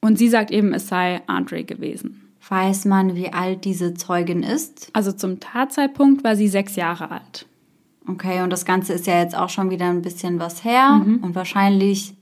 Und 0.00 0.18
sie 0.18 0.28
sagt 0.28 0.50
eben, 0.50 0.74
es 0.74 0.88
sei 0.88 1.22
Andre 1.28 1.62
gewesen. 1.62 2.28
Weiß 2.48 2.84
man, 2.86 3.14
wie 3.14 3.32
alt 3.32 3.64
diese 3.64 3.94
Zeugin 3.94 4.42
ist? 4.42 4.90
Also 4.92 5.12
zum 5.12 5.38
Tatzeitpunkt 5.38 6.24
war 6.24 6.34
sie 6.34 6.48
sechs 6.48 6.74
Jahre 6.74 7.12
alt. 7.12 7.46
Okay, 8.08 8.42
und 8.42 8.50
das 8.50 8.64
Ganze 8.64 8.94
ist 8.94 9.06
ja 9.06 9.20
jetzt 9.20 9.36
auch 9.36 9.48
schon 9.48 9.70
wieder 9.70 9.88
ein 9.88 10.02
bisschen 10.02 10.40
was 10.40 10.64
her. 10.64 11.02
Mhm. 11.04 11.18
Und 11.22 11.34
wahrscheinlich 11.36 12.14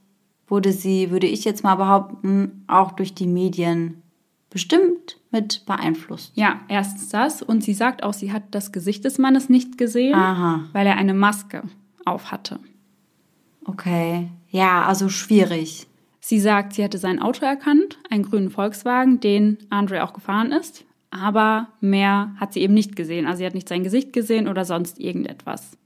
wurde 0.47 0.73
sie, 0.73 1.11
würde 1.11 1.27
ich 1.27 1.45
jetzt 1.45 1.65
mal 1.65 1.77
behaupten, 1.77 2.65
auch 2.67 2.93
durch 2.93 3.15
die 3.15 3.27
Medien 3.27 4.00
bestimmt 4.51 5.19
mit 5.31 5.65
beeinflusst. 5.65 6.33
Ja, 6.35 6.61
erstens 6.69 7.09
das. 7.09 7.41
Und 7.41 7.63
sie 7.63 7.75
sagt 7.75 8.03
auch, 8.03 8.13
sie 8.13 8.33
hat 8.33 8.43
das 8.51 8.73
Gesicht 8.73 9.05
des 9.05 9.19
Mannes 9.19 9.49
nicht 9.49 9.79
gesehen, 9.79 10.15
Aha. 10.15 10.65
weil 10.73 10.87
er 10.87 10.97
eine 10.97 11.15
Maske 11.15 11.63
auf 12.05 12.33
hatte. 12.33 12.59
Okay. 13.65 14.29
Ja, 14.49 14.83
also 14.83 15.09
schwierig. 15.09 15.87
Sie 16.19 16.41
sagt, 16.41 16.75
sie 16.75 16.83
hätte 16.83 16.99
sein 16.99 17.21
Auto 17.21 17.47
erkannt, 17.47 17.99
einen 18.11 18.25
grünen 18.25 18.51
Volkswagen, 18.51 19.21
den 19.21 19.59
Andre 19.71 20.05
auch 20.05 20.13
gefahren 20.13 20.53
ist. 20.53 20.85
Aber 21.11 21.69
mehr 21.81 22.35
hat 22.37 22.53
sie 22.53 22.61
eben 22.61 22.75
nicht 22.75 22.95
gesehen. 22.95 23.27
Also 23.27 23.39
sie 23.39 23.47
hat 23.47 23.55
nicht 23.55 23.69
sein 23.69 23.85
Gesicht 23.85 24.13
gesehen 24.13 24.49
oder 24.49 24.65
sonst 24.65 25.01
irgendetwas. 25.01 25.77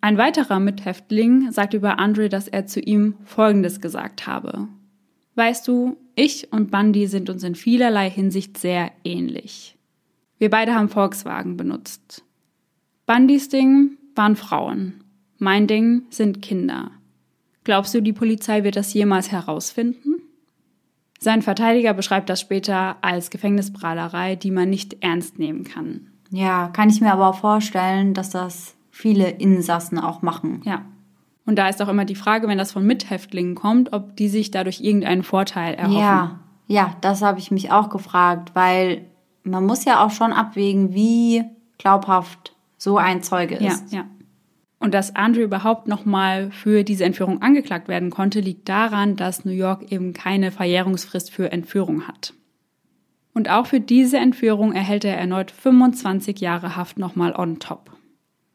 Ein 0.00 0.16
weiterer 0.16 0.60
Mithäftling 0.60 1.50
sagt 1.50 1.74
über 1.74 1.98
Andre, 1.98 2.28
dass 2.28 2.48
er 2.48 2.66
zu 2.66 2.80
ihm 2.80 3.14
Folgendes 3.24 3.80
gesagt 3.80 4.26
habe. 4.26 4.68
Weißt 5.34 5.66
du, 5.66 5.96
ich 6.20 6.52
und 6.52 6.70
Bundy 6.70 7.06
sind 7.06 7.30
uns 7.30 7.42
in 7.42 7.54
vielerlei 7.54 8.10
Hinsicht 8.10 8.58
sehr 8.58 8.92
ähnlich. 9.04 9.76
Wir 10.38 10.50
beide 10.50 10.74
haben 10.74 10.88
Volkswagen 10.88 11.56
benutzt. 11.56 12.24
Bundys 13.06 13.48
Ding 13.48 13.98
waren 14.14 14.36
Frauen. 14.36 15.04
Mein 15.38 15.66
Ding 15.66 16.02
sind 16.10 16.42
Kinder. 16.42 16.90
Glaubst 17.64 17.94
du, 17.94 18.00
die 18.00 18.12
Polizei 18.12 18.64
wird 18.64 18.76
das 18.76 18.92
jemals 18.94 19.32
herausfinden? 19.32 20.16
Sein 21.18 21.42
Verteidiger 21.42 21.92
beschreibt 21.92 22.30
das 22.30 22.40
später 22.40 22.96
als 23.02 23.30
Gefängnisprahlerei, 23.30 24.36
die 24.36 24.50
man 24.50 24.70
nicht 24.70 25.02
ernst 25.02 25.38
nehmen 25.38 25.64
kann. 25.64 26.06
Ja, 26.30 26.68
kann 26.68 26.88
ich 26.88 27.00
mir 27.00 27.12
aber 27.12 27.28
auch 27.28 27.40
vorstellen, 27.40 28.14
dass 28.14 28.30
das 28.30 28.74
viele 28.90 29.30
Insassen 29.30 29.98
auch 29.98 30.22
machen. 30.22 30.62
Ja. 30.64 30.84
Und 31.46 31.56
da 31.56 31.68
ist 31.68 31.80
auch 31.82 31.88
immer 31.88 32.04
die 32.04 32.14
Frage, 32.14 32.48
wenn 32.48 32.58
das 32.58 32.72
von 32.72 32.86
Mithäftlingen 32.86 33.54
kommt, 33.54 33.92
ob 33.92 34.16
die 34.16 34.28
sich 34.28 34.50
dadurch 34.50 34.80
irgendeinen 34.80 35.22
Vorteil 35.22 35.74
erhoffen. 35.74 35.98
Ja, 35.98 36.40
ja, 36.66 36.96
das 37.00 37.22
habe 37.22 37.40
ich 37.40 37.50
mich 37.50 37.72
auch 37.72 37.88
gefragt, 37.88 38.52
weil 38.54 39.06
man 39.42 39.66
muss 39.66 39.84
ja 39.84 40.04
auch 40.04 40.10
schon 40.10 40.32
abwägen, 40.32 40.94
wie 40.94 41.42
glaubhaft 41.78 42.54
so 42.76 42.98
ein 42.98 43.22
Zeuge 43.22 43.56
ist. 43.56 43.92
Ja, 43.92 44.00
ja. 44.00 44.04
Und 44.78 44.94
dass 44.94 45.14
Andrew 45.14 45.42
überhaupt 45.42 45.88
nochmal 45.88 46.50
für 46.50 46.84
diese 46.84 47.04
Entführung 47.04 47.42
angeklagt 47.42 47.88
werden 47.88 48.10
konnte, 48.10 48.40
liegt 48.40 48.68
daran, 48.68 49.16
dass 49.16 49.44
New 49.44 49.52
York 49.52 49.92
eben 49.92 50.14
keine 50.14 50.50
Verjährungsfrist 50.50 51.30
für 51.30 51.52
Entführung 51.52 52.08
hat. 52.08 52.32
Und 53.34 53.50
auch 53.50 53.66
für 53.66 53.80
diese 53.80 54.18
Entführung 54.18 54.72
erhält 54.72 55.04
er 55.04 55.18
erneut 55.18 55.50
25 55.50 56.40
Jahre 56.40 56.76
Haft 56.76 56.98
nochmal 56.98 57.34
on 57.36 57.58
top. 57.58 57.90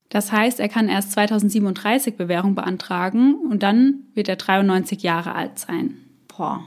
Das 0.10 0.32
heißt, 0.32 0.60
er 0.60 0.70
kann 0.70 0.88
erst 0.88 1.12
2037 1.14 2.16
Bewährung 2.16 2.56
beantragen 2.56 3.36
und 3.36 3.64
dann 3.64 4.02
wird 4.14 4.30
er 4.30 4.36
93 4.36 5.02
Jahre 5.02 5.34
alt 5.34 5.60
sein. 5.60 5.96
Boah. 6.28 6.64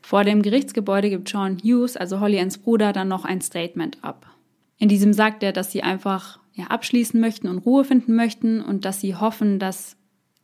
Vor 0.00 0.24
dem 0.24 0.42
Gerichtsgebäude 0.42 1.10
gibt 1.10 1.30
John 1.30 1.58
Hughes, 1.62 1.96
also 1.96 2.20
Holly 2.20 2.40
Anns 2.40 2.58
Bruder, 2.58 2.92
dann 2.92 3.08
noch 3.08 3.24
ein 3.24 3.42
Statement 3.42 3.98
ab. 4.02 4.26
In 4.78 4.88
diesem 4.88 5.12
sagt 5.12 5.42
er, 5.42 5.52
dass 5.52 5.72
sie 5.72 5.82
einfach 5.82 6.38
ja, 6.54 6.68
abschließen 6.68 7.20
möchten 7.20 7.48
und 7.48 7.58
Ruhe 7.58 7.84
finden 7.84 8.14
möchten 8.14 8.62
und 8.62 8.84
dass 8.84 9.00
sie 9.00 9.16
hoffen, 9.16 9.58
dass 9.58 9.96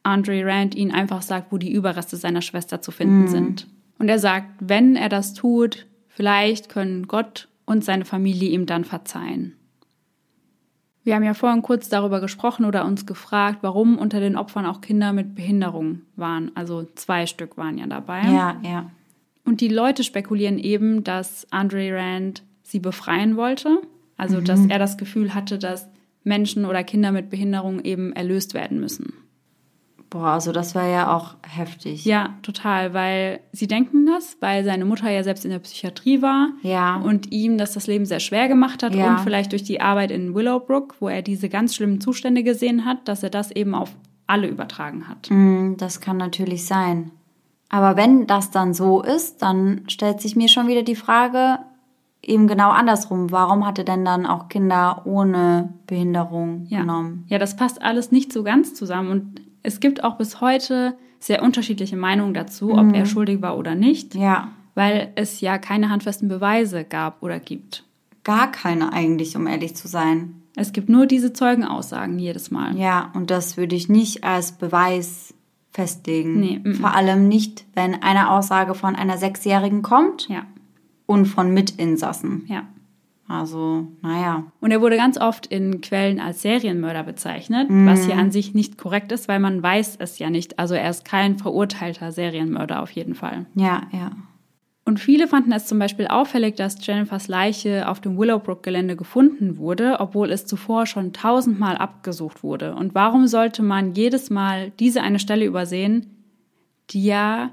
Andre 0.03 0.45
Rand 0.45 0.75
ihnen 0.75 0.91
einfach 0.91 1.23
sagt, 1.23 1.51
wo 1.51 1.57
die 1.57 1.73
Überreste 1.73 2.17
seiner 2.17 2.43
Schwester 2.43 2.83
zu 2.83 2.91
finden 2.91 3.23
mhm. 3.23 3.29
sind. 3.29 3.67
Und 3.99 4.09
er 4.09 4.19
sagt, 4.19 4.49
wenn 4.61 4.97
er 4.97 5.09
das 5.09 5.35
tut, 5.35 5.87
vielleicht 6.09 6.69
können 6.69 7.09
Gott 7.09 7.49
und 7.65 7.85
seine 7.85 8.05
Familie 8.05 8.51
ihm 8.51 8.67
dann 8.67 8.85
verzeihen. 8.85 9.55
Wir 11.05 11.15
haben 11.15 11.23
ja 11.23 11.35
vorhin 11.35 11.63
kurz 11.63 11.91
darüber 11.91 12.21
gesprochen 12.21 12.65
oder 12.65 12.87
uns 12.87 13.05
gefragt, 13.05 13.59
warum 13.61 13.99
unter 13.99 14.21
den 14.21 14.37
Opfern 14.37 14.65
auch 14.65 14.81
Kinder 14.81 15.13
mit 15.13 15.35
Behinderung 15.35 16.01
waren. 16.17 16.51
Also 16.55 16.87
zwei 16.95 17.27
Stück 17.27 17.59
waren 17.59 17.77
ja 17.77 17.87
dabei. 17.87 18.23
Ja, 18.23 18.57
ja. 18.63 18.91
Und 19.45 19.61
die 19.61 19.69
Leute 19.69 20.03
spekulieren 20.03 20.59
eben, 20.59 21.05
dass 21.05 21.47
Andre 21.51 21.95
Rand 21.95 22.43
sie 22.63 22.81
befreien 22.81 23.37
wollte. 23.37 23.81
Also, 24.17 24.41
mhm. 24.41 24.45
dass 24.45 24.67
er 24.67 24.79
das 24.79 24.97
Gefühl 24.97 25.35
hatte, 25.35 25.59
dass 25.59 25.89
Menschen 26.23 26.65
oder 26.65 26.83
Kinder 26.83 27.13
mit 27.13 27.29
Behinderung 27.29 27.85
eben 27.85 28.13
erlöst 28.15 28.55
werden 28.55 28.81
müssen. 28.81 29.13
Boah, 30.11 30.29
also 30.29 30.53
das 30.53 30.75
wäre 30.75 30.93
ja 30.93 31.17
auch 31.17 31.35
heftig. 31.43 32.05
Ja, 32.05 32.35
total, 32.43 32.95
weil 32.95 33.41
sie 33.53 33.67
denken 33.67 34.07
das, 34.07 34.37
weil 34.41 34.65
seine 34.65 34.85
Mutter 34.85 35.11
ja 35.11 35.25
selbst 35.25 35.45
in 35.45 35.51
der 35.51 35.59
Psychiatrie 35.59 36.23
war 36.23 36.51
ja. 36.63 36.97
und 36.97 37.33
ihm 37.33 37.59
das 37.59 37.73
das 37.73 37.87
Leben 37.87 38.07
sehr 38.07 38.21
schwer 38.21 38.49
gemacht 38.49 38.83
hat 38.83 38.95
ja. 38.95 39.11
und 39.11 39.21
vielleicht 39.21 39.53
durch 39.53 39.65
die 39.65 39.81
Arbeit 39.81 40.11
in 40.11 40.35
Willowbrook, 40.35 40.97
wo 41.01 41.09
er 41.09 41.23
diese 41.23 41.49
ganz 41.49 41.75
schlimmen 41.75 42.01
Zustände 42.01 42.43
gesehen 42.45 42.85
hat, 42.85 43.09
dass 43.09 43.23
er 43.23 43.31
das 43.31 43.51
eben 43.51 43.75
auf 43.75 43.91
alle 44.27 44.47
übertragen 44.47 45.09
hat. 45.09 45.29
Mm, 45.31 45.75
das 45.77 46.01
kann 46.01 46.17
natürlich 46.17 46.67
sein. 46.67 47.11
Aber 47.69 47.97
wenn 47.97 48.27
das 48.27 48.51
dann 48.51 48.73
so 48.73 49.03
ist, 49.03 49.43
dann 49.43 49.83
stellt 49.89 50.21
sich 50.21 50.37
mir 50.37 50.49
schon 50.49 50.69
wieder 50.69 50.83
die 50.83 50.95
Frage, 50.95 51.59
eben 52.23 52.47
genau 52.47 52.71
andersrum. 52.71 53.31
Warum 53.31 53.67
hat 53.67 53.79
er 53.79 53.85
denn 53.85 54.05
dann 54.05 54.27
auch 54.27 54.49
Kinder 54.49 55.03
ohne 55.05 55.75
Behinderung 55.87 56.67
ja. 56.69 56.81
genommen? 56.81 57.25
Ja, 57.29 57.39
das 57.39 57.57
passt 57.57 57.83
alles 57.83 58.13
nicht 58.13 58.33
so 58.33 58.43
ganz 58.43 58.75
zusammen. 58.75 59.11
Und 59.11 59.41
es 59.65 59.81
gibt 59.81 60.05
auch 60.05 60.17
bis 60.17 60.41
heute 60.41 60.97
sehr 61.19 61.43
unterschiedliche 61.43 61.97
Meinungen 61.97 62.35
dazu, 62.35 62.73
ob 62.73 62.85
mhm. 62.85 62.95
er 62.95 63.07
schuldig 63.07 63.43
war 63.43 63.59
oder 63.59 63.75
nicht. 63.75 64.15
Ja. 64.15 64.53
Weil 64.77 65.13
es 65.17 65.41
ja 65.41 65.59
keine 65.59 65.91
handfesten 65.91 66.29
Beweise 66.29 66.85
gab 66.85 67.23
oder 67.23 67.41
gibt. 67.41 67.85
Gar 68.23 68.53
keine 68.53 68.93
eigentlich, 68.93 69.37
um 69.37 69.47
ehrlich 69.47 69.75
zu 69.75 69.89
sein. 69.89 70.43
Es 70.55 70.73
gibt 70.73 70.89
nur 70.89 71.07
diese 71.07 71.33
Zeugenaussagen 71.33 72.19
jedes 72.19 72.51
Mal. 72.51 72.77
Ja, 72.77 73.11
und 73.15 73.31
das 73.31 73.57
würde 73.57 73.75
ich 73.75 73.89
nicht 73.89 74.23
als 74.23 74.53
Beweis 74.53 75.35
festlegen. 75.71 76.39
Nee, 76.39 76.61
m 76.63 76.73
-m. 76.73 76.81
Vor 76.81 76.95
allem 76.95 77.27
nicht, 77.27 77.65
wenn 77.75 78.03
eine 78.03 78.31
Aussage 78.31 78.75
von 78.75 78.95
einer 78.95 79.19
Sechsjährigen 79.19 79.83
kommt. 79.83 80.29
Ja. 80.29 80.45
Und 81.07 81.27
von 81.27 81.53
Mitinsassen. 81.53 82.45
Ja. 82.47 82.63
Also, 83.27 83.89
naja. 84.03 84.45
Und 84.61 84.71
er 84.71 84.83
wurde 84.83 84.97
ganz 84.97 85.19
oft 85.19 85.47
in 85.47 85.81
Quellen 85.81 86.21
als 86.21 86.43
Serienmörder 86.43 87.05
bezeichnet, 87.05 87.71
mm. 87.71 87.87
was 87.87 88.05
hier 88.05 88.17
an 88.17 88.31
sich 88.31 88.55
nicht 88.55 88.77
korrekt 88.77 89.13
ist, 89.13 89.29
weil 89.29 89.41
man 89.41 89.63
weiß 89.63 89.97
es 89.99 90.19
ja 90.19 90.29
nicht. 90.29 90.59
Also 90.59 90.75
er 90.75 90.91
ist 90.91 91.07
kein 91.07 91.39
verurteilter 91.39 92.13
Serienmörder 92.13 92.83
auf 92.83 92.91
jeden 92.91 93.15
Fall. 93.15 93.47
Ja, 93.55 93.83
ja. 93.93 94.11
Und 94.87 95.01
viele 95.01 95.27
fanden 95.27 95.53
es 95.53 95.67
zum 95.67 95.79
Beispiel 95.79 96.07
auffällig, 96.09 96.57
dass 96.57 96.87
Jennifers 96.87 97.29
Leiche 97.29 97.89
auf 97.89 98.01
dem 98.01 98.19
Willowbrook-Gelände 98.19 98.97
gefunden 98.97 99.57
wurde, 99.57 99.97
obwohl 99.99 100.31
es 100.31 100.45
zuvor 100.45 100.85
schon 100.85 101.15
tausendmal 101.15 101.79
abgesucht 101.79 102.43
wurde. 102.43 102.75
Und 102.75 102.95
warum 102.95 103.27
sollte 103.27 103.63
man 103.63 103.95
jedes 103.95 104.29
Mal 104.29 104.73
diese 104.79 105.01
eine 105.01 105.19
Stelle 105.19 105.47
übersehen, 105.47 106.11
die 106.91 107.05
ja 107.05 107.53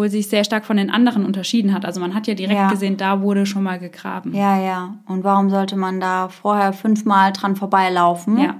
wohl 0.00 0.08
sich 0.08 0.28
sehr 0.28 0.44
stark 0.44 0.64
von 0.64 0.78
den 0.78 0.88
anderen 0.88 1.26
unterschieden 1.26 1.74
hat. 1.74 1.84
Also 1.84 2.00
man 2.00 2.14
hat 2.14 2.26
ja 2.26 2.32
direkt 2.32 2.58
ja. 2.58 2.70
gesehen, 2.70 2.96
da 2.96 3.20
wurde 3.20 3.44
schon 3.44 3.62
mal 3.62 3.78
gegraben. 3.78 4.34
Ja, 4.34 4.58
ja. 4.58 4.94
Und 5.06 5.24
warum 5.24 5.50
sollte 5.50 5.76
man 5.76 6.00
da 6.00 6.30
vorher 6.30 6.72
fünfmal 6.72 7.34
dran 7.34 7.54
vorbeilaufen? 7.54 8.38
Ja. 8.38 8.56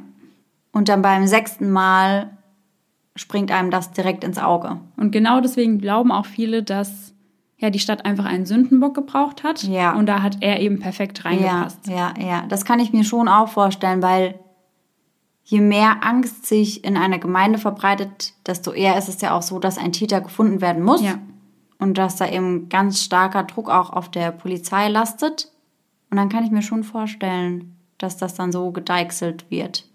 Und 0.70 0.91
dann 0.91 1.01
beim 1.01 1.26
sechsten 1.26 1.70
Mal 1.70 2.36
springt 3.16 3.51
einem 3.51 3.70
das 3.70 3.91
direkt 3.93 4.22
ins 4.22 4.38
Auge. 4.38 4.76
Und 4.99 5.12
genau 5.12 5.41
deswegen 5.41 5.78
glauben 5.78 6.12
auch 6.12 6.26
viele, 6.26 6.62
dass 6.62 7.14
ja 7.57 7.70
die 7.70 7.78
Stadt 7.78 8.05
einfach 8.05 8.26
einen 8.26 8.45
Sündenbock 8.45 8.95
gebraucht 8.95 9.43
hat. 9.43 9.62
Ja. 9.62 9.95
Und 9.95 10.05
da 10.05 10.20
hat 10.20 10.36
er 10.41 10.61
eben 10.61 10.78
perfekt 10.78 11.24
reingepasst. 11.24 11.86
Ja, 11.86 12.12
ja, 12.18 12.26
ja. 12.26 12.45
Das 12.51 12.66
kann 12.66 12.80
ich 12.80 12.93
mir 12.93 13.05
schon 13.05 13.28
auch 13.28 13.49
vorstellen, 13.49 14.03
weil 14.03 14.34
je 15.45 15.62
mehr 15.62 16.05
Angst 16.05 16.45
sich 16.45 16.84
in 16.84 16.99
einer 16.99 17.18
Gemeinde 17.18 17.59
verbreitet, 17.59 18.34
desto 18.47 18.72
eher 18.72 18.99
ist 18.99 19.09
es 19.09 19.22
ja 19.22 19.34
auch 19.34 19.43
so, 19.43 19.59
dass 19.59 19.78
ein 19.78 19.93
Täter 19.93 20.20
gefunden 20.20 20.61
werden 20.61 20.82
muss. 20.82 21.01
Ja. 21.01 21.14
Und 21.81 21.99
dass 21.99 22.16
da 22.16 22.28
eben 22.28 22.68
ganz 22.68 23.03
starker 23.03 23.43
Druck 23.43 23.68
auch 23.68 23.91
auf 23.91 24.11
der 24.11 24.31
Polizei 24.31 24.89
lastet. 24.89 25.51
Und 26.11 26.18
dann 26.18 26.28
kann 26.28 26.45
ich 26.45 26.51
mir 26.51 26.62
schon 26.62 26.85
vorstellen, 26.85 27.76
dass 27.99 28.16
das 28.16 28.35
dann 28.35 28.53
so 28.53 28.70
gedeichselt 28.70 29.51
wird. 29.51 29.87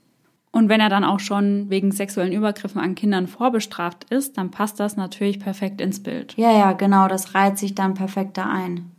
Und 0.51 0.69
wenn 0.69 0.79
er 0.79 0.89
dann 0.89 1.03
auch 1.03 1.19
schon 1.19 1.69
wegen 1.69 1.91
sexuellen 1.91 2.31
Übergriffen 2.31 2.79
an 2.79 2.95
Kindern 2.95 3.27
vorbestraft 3.27 4.05
ist, 4.05 4.37
dann 4.37 4.51
passt 4.51 4.79
das 4.79 4.95
natürlich 4.95 5.39
perfekt 5.39 5.81
ins 5.81 6.01
Bild. 6.01 6.33
Ja, 6.37 6.51
ja, 6.51 6.71
genau, 6.71 7.07
das 7.07 7.35
reiht 7.35 7.57
sich 7.57 7.75
dann 7.75 7.93
perfekt 7.93 8.37
da 8.37 8.45
ein. 8.45 8.89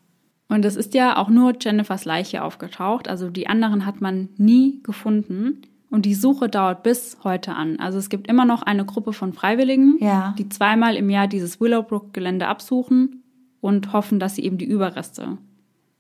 Und 0.49 0.65
es 0.65 0.77
ist 0.77 0.95
ja 0.95 1.17
auch 1.17 1.29
nur 1.29 1.55
Jennifers 1.59 2.05
Leiche 2.05 2.45
aufgetaucht, 2.45 3.09
also 3.09 3.31
die 3.31 3.49
anderen 3.49 3.87
hat 3.87 4.01
man 4.01 4.29
nie 4.37 4.81
gefunden. 4.83 5.63
Und 5.97 6.05
die 6.05 6.15
Suche 6.15 6.51
dauert 6.51 6.83
bis 6.83 7.17
heute 7.25 7.55
an. 7.55 7.79
Also 7.81 7.97
es 7.97 8.11
gibt 8.11 8.29
immer 8.29 8.45
noch 8.45 8.61
eine 8.61 8.85
Gruppe 8.85 9.15
von 9.15 9.33
Freiwilligen, 9.33 9.97
Ja. 9.99 10.35
die 10.37 10.47
zweimal 10.47 10.95
im 10.95 11.09
Jahr 11.09 11.27
dieses 11.27 11.59
Willowbrook-Gelände 11.59 12.49
absuchen 12.49 13.23
und 13.63 13.95
hoffen, 13.95 14.21
dass 14.21 14.35
sie 14.35 14.45
eben 14.45 14.59
die 14.59 14.67
Überreste 14.67 15.39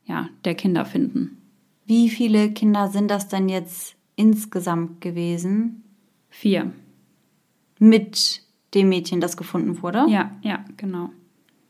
ja, 0.04 0.28
der 0.44 0.54
Kinder 0.54 0.84
finden. 0.84 1.38
Wie 1.86 2.10
viele 2.10 2.50
Kinder 2.50 2.88
sind 2.88 3.10
das 3.10 3.28
denn 3.28 3.48
jetzt 3.48 3.96
insgesamt 4.16 5.00
gewesen 5.00 5.82
Vier. 6.28 6.72
mit 7.78 8.42
dem 8.74 8.90
Mädchen, 8.90 9.22
das 9.22 9.38
gefunden 9.38 9.80
wurde? 9.82 10.04
Ja, 10.10 10.30
ja, 10.42 10.62
genau. 10.76 11.08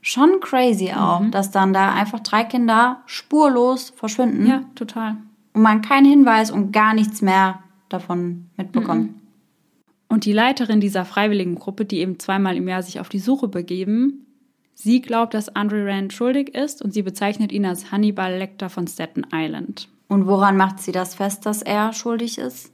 Schon 0.00 0.40
crazy 0.40 0.90
auch, 0.92 1.22
dass 1.30 1.52
dann 1.52 1.72
da 1.72 1.94
einfach 1.94 2.18
drei 2.18 2.42
Kinder 2.42 3.02
spurlos 3.06 3.90
verschwinden 3.94 4.46
Ja, 4.48 4.64
total. 4.74 5.16
und 5.52 5.62
man 5.62 5.80
keinen 5.80 6.06
Hinweis 6.06 6.50
und 6.50 6.72
gar 6.72 6.92
nichts 6.92 7.22
mehr 7.22 7.60
davon 7.89 8.47
mitbekommt. 8.57 9.11
Und 10.09 10.24
die 10.24 10.32
Leiterin 10.32 10.80
dieser 10.80 11.05
Freiwilligengruppe, 11.05 11.84
die 11.84 11.99
eben 11.99 12.18
zweimal 12.18 12.57
im 12.57 12.68
Jahr 12.68 12.82
sich 12.82 13.01
auf 13.01 13.09
die 13.09 13.18
Suche 13.18 13.49
begeben, 13.49 14.26
sie 14.74 15.01
glaubt, 15.01 15.34
dass 15.34 15.49
Andre 15.55 15.87
Rand 15.87 16.12
schuldig 16.12 16.55
ist 16.55 16.80
und 16.82 16.93
sie 16.93 17.03
bezeichnet 17.03 17.51
ihn 17.51 17.66
als 17.66 17.91
Hannibal 17.91 18.37
Lecter 18.39 18.68
von 18.70 18.87
Staten 18.87 19.24
Island. 19.32 19.89
Und 20.09 20.26
woran 20.26 20.57
macht 20.57 20.78
sie 20.78 20.93
das 20.93 21.16
fest, 21.16 21.45
dass 21.47 21.62
er 21.62 21.93
schuldig 21.93 22.39
ist? 22.39 22.72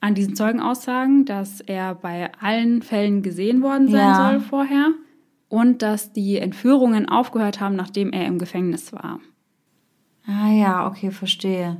An 0.00 0.14
diesen 0.14 0.34
Zeugenaussagen, 0.34 1.24
dass 1.24 1.60
er 1.60 1.94
bei 1.94 2.30
allen 2.40 2.82
Fällen 2.82 3.22
gesehen 3.22 3.62
worden 3.62 3.88
sein 3.88 4.08
Ja. 4.08 4.30
soll 4.30 4.40
vorher 4.40 4.90
und 5.48 5.82
dass 5.82 6.12
die 6.12 6.38
Entführungen 6.38 7.08
aufgehört 7.08 7.60
haben, 7.60 7.76
nachdem 7.76 8.12
er 8.12 8.26
im 8.26 8.38
Gefängnis 8.38 8.92
war. 8.92 9.20
Ah 10.26 10.50
ja, 10.50 10.86
okay, 10.88 11.12
verstehe. 11.12 11.76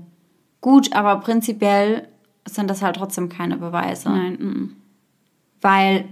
Gut, 0.60 0.92
aber 0.92 1.16
prinzipiell 1.20 2.08
sind 2.54 2.68
das 2.70 2.82
halt 2.82 2.96
trotzdem 2.96 3.28
keine 3.28 3.56
Beweise. 3.56 4.08
Nein, 4.10 4.32
mm, 4.34 4.76
Weil, 5.60 6.04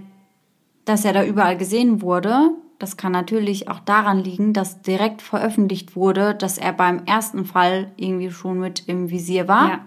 dass 0.85 1.05
er 1.05 1.13
da 1.13 1.23
überall 1.23 1.57
gesehen 1.57 2.01
wurde, 2.01 2.51
das 2.79 2.97
kann 2.97 3.13
natürlich 3.13 3.69
auch 3.69 3.79
daran 3.79 4.19
liegen, 4.19 4.51
dass 4.53 4.81
direkt 4.81 5.21
veröffentlicht 5.21 5.95
wurde, 5.95 6.35
dass 6.35 6.57
er 6.57 6.73
beim 6.73 7.03
ersten 7.05 7.45
Fall 7.45 7.91
irgendwie 7.95 8.31
schon 8.31 8.59
mit 8.59 8.83
im 8.87 9.09
Visier 9.09 9.47
war. 9.47 9.69
ja, 9.69 9.79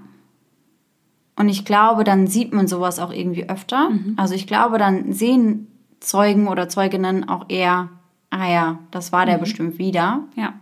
Und 1.37 1.51
ich 1.51 1.65
glaube, 1.67 2.03
dann 2.05 2.27
sieht 2.27 2.55
man 2.55 2.67
sowas 2.67 2.99
auch 2.99 3.13
irgendwie 3.13 3.49
öfter. 3.49 3.91
Also 4.17 4.35
ich 4.35 4.47
glaube, 4.47 4.79
dann 4.79 5.13
sehen 5.13 5.67
Zeugen 6.01 6.49
oder 6.49 6.69
Zeuginnen 6.69 7.29
auch 7.29 7.47
eher, 7.49 7.91
ah 8.31 8.49
ja, 8.51 8.79
das 8.91 9.13
war 9.13 9.27
der 9.27 9.37
bestimmt 9.39 9.79
wieder. 9.79 10.25
ja. 10.37 10.55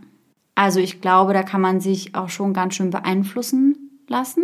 Also 0.58 0.80
ich 0.80 1.02
glaube, 1.02 1.34
da 1.34 1.42
kann 1.42 1.60
man 1.60 1.80
sich 1.80 2.14
auch 2.14 2.30
schon 2.30 2.54
ganz 2.54 2.74
schön 2.76 2.88
beeinflussen 2.90 3.76
lassen. 4.08 4.42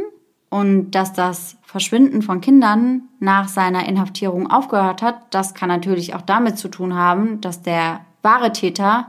Und 0.52 0.90
dass 0.90 1.14
das 1.14 1.56
Verschwinden 1.62 2.20
von 2.20 2.42
Kindern 2.42 3.04
nach 3.20 3.48
seiner 3.48 3.88
Inhaftierung 3.88 4.50
aufgehört 4.50 5.00
hat, 5.00 5.34
das 5.34 5.54
kann 5.54 5.70
natürlich 5.70 6.14
auch 6.14 6.20
damit 6.20 6.58
zu 6.58 6.68
tun 6.68 6.94
haben, 6.94 7.40
dass 7.40 7.62
der 7.62 8.00
wahre 8.20 8.52
Täter 8.52 9.06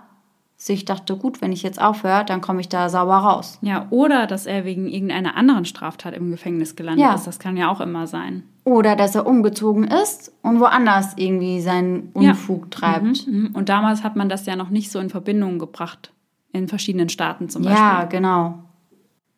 sich 0.56 0.86
dachte, 0.86 1.18
gut, 1.18 1.42
wenn 1.42 1.52
ich 1.52 1.62
jetzt 1.62 1.82
aufhöre, 1.82 2.24
dann 2.24 2.40
komme 2.40 2.62
ich 2.62 2.70
da 2.70 2.88
sauber 2.88 3.18
raus. 3.18 3.60
Ja, 3.62 3.88
oder 3.90 4.26
dass 4.26 4.46
er 4.46 4.64
wegen 4.64 4.88
irgendeiner 4.88 5.36
anderen 5.36 5.66
Straftat 5.66 6.16
im 6.16 6.32
Gefängnis 6.32 6.78
gelandet 6.78 7.04
Ja. 7.04 7.14
ist. 7.16 7.28
Das 7.28 7.40
kann 7.40 7.58
ja 7.58 7.70
auch 7.70 7.82
immer 7.82 8.08
sein. 8.08 8.44
Oder 8.64 8.96
dass 8.96 9.14
er 9.14 9.28
umgezogen 9.28 9.84
ist 9.84 10.32
und 10.44 10.62
woanders 10.62 11.18
irgendwie 11.18 11.60
seinen 11.60 12.12
Unfug 12.14 12.72
treibt. 12.72 13.28
Mhm. 13.28 13.50
Und 13.54 13.68
damals 13.68 14.06
hat 14.06 14.16
man 14.16 14.30
das 14.30 14.46
ja 14.46 14.56
noch 14.56 14.70
nicht 14.70 14.90
so 14.92 15.00
in 15.00 15.10
Verbindung 15.10 15.60
gebracht. 15.60 16.14
In 16.54 16.70
verschiedenen 16.70 17.10
Staaten 17.10 17.50
zum 17.50 17.64
Beispiel. 17.64 17.82
Ja, 17.84 18.06
genau. 18.06 18.60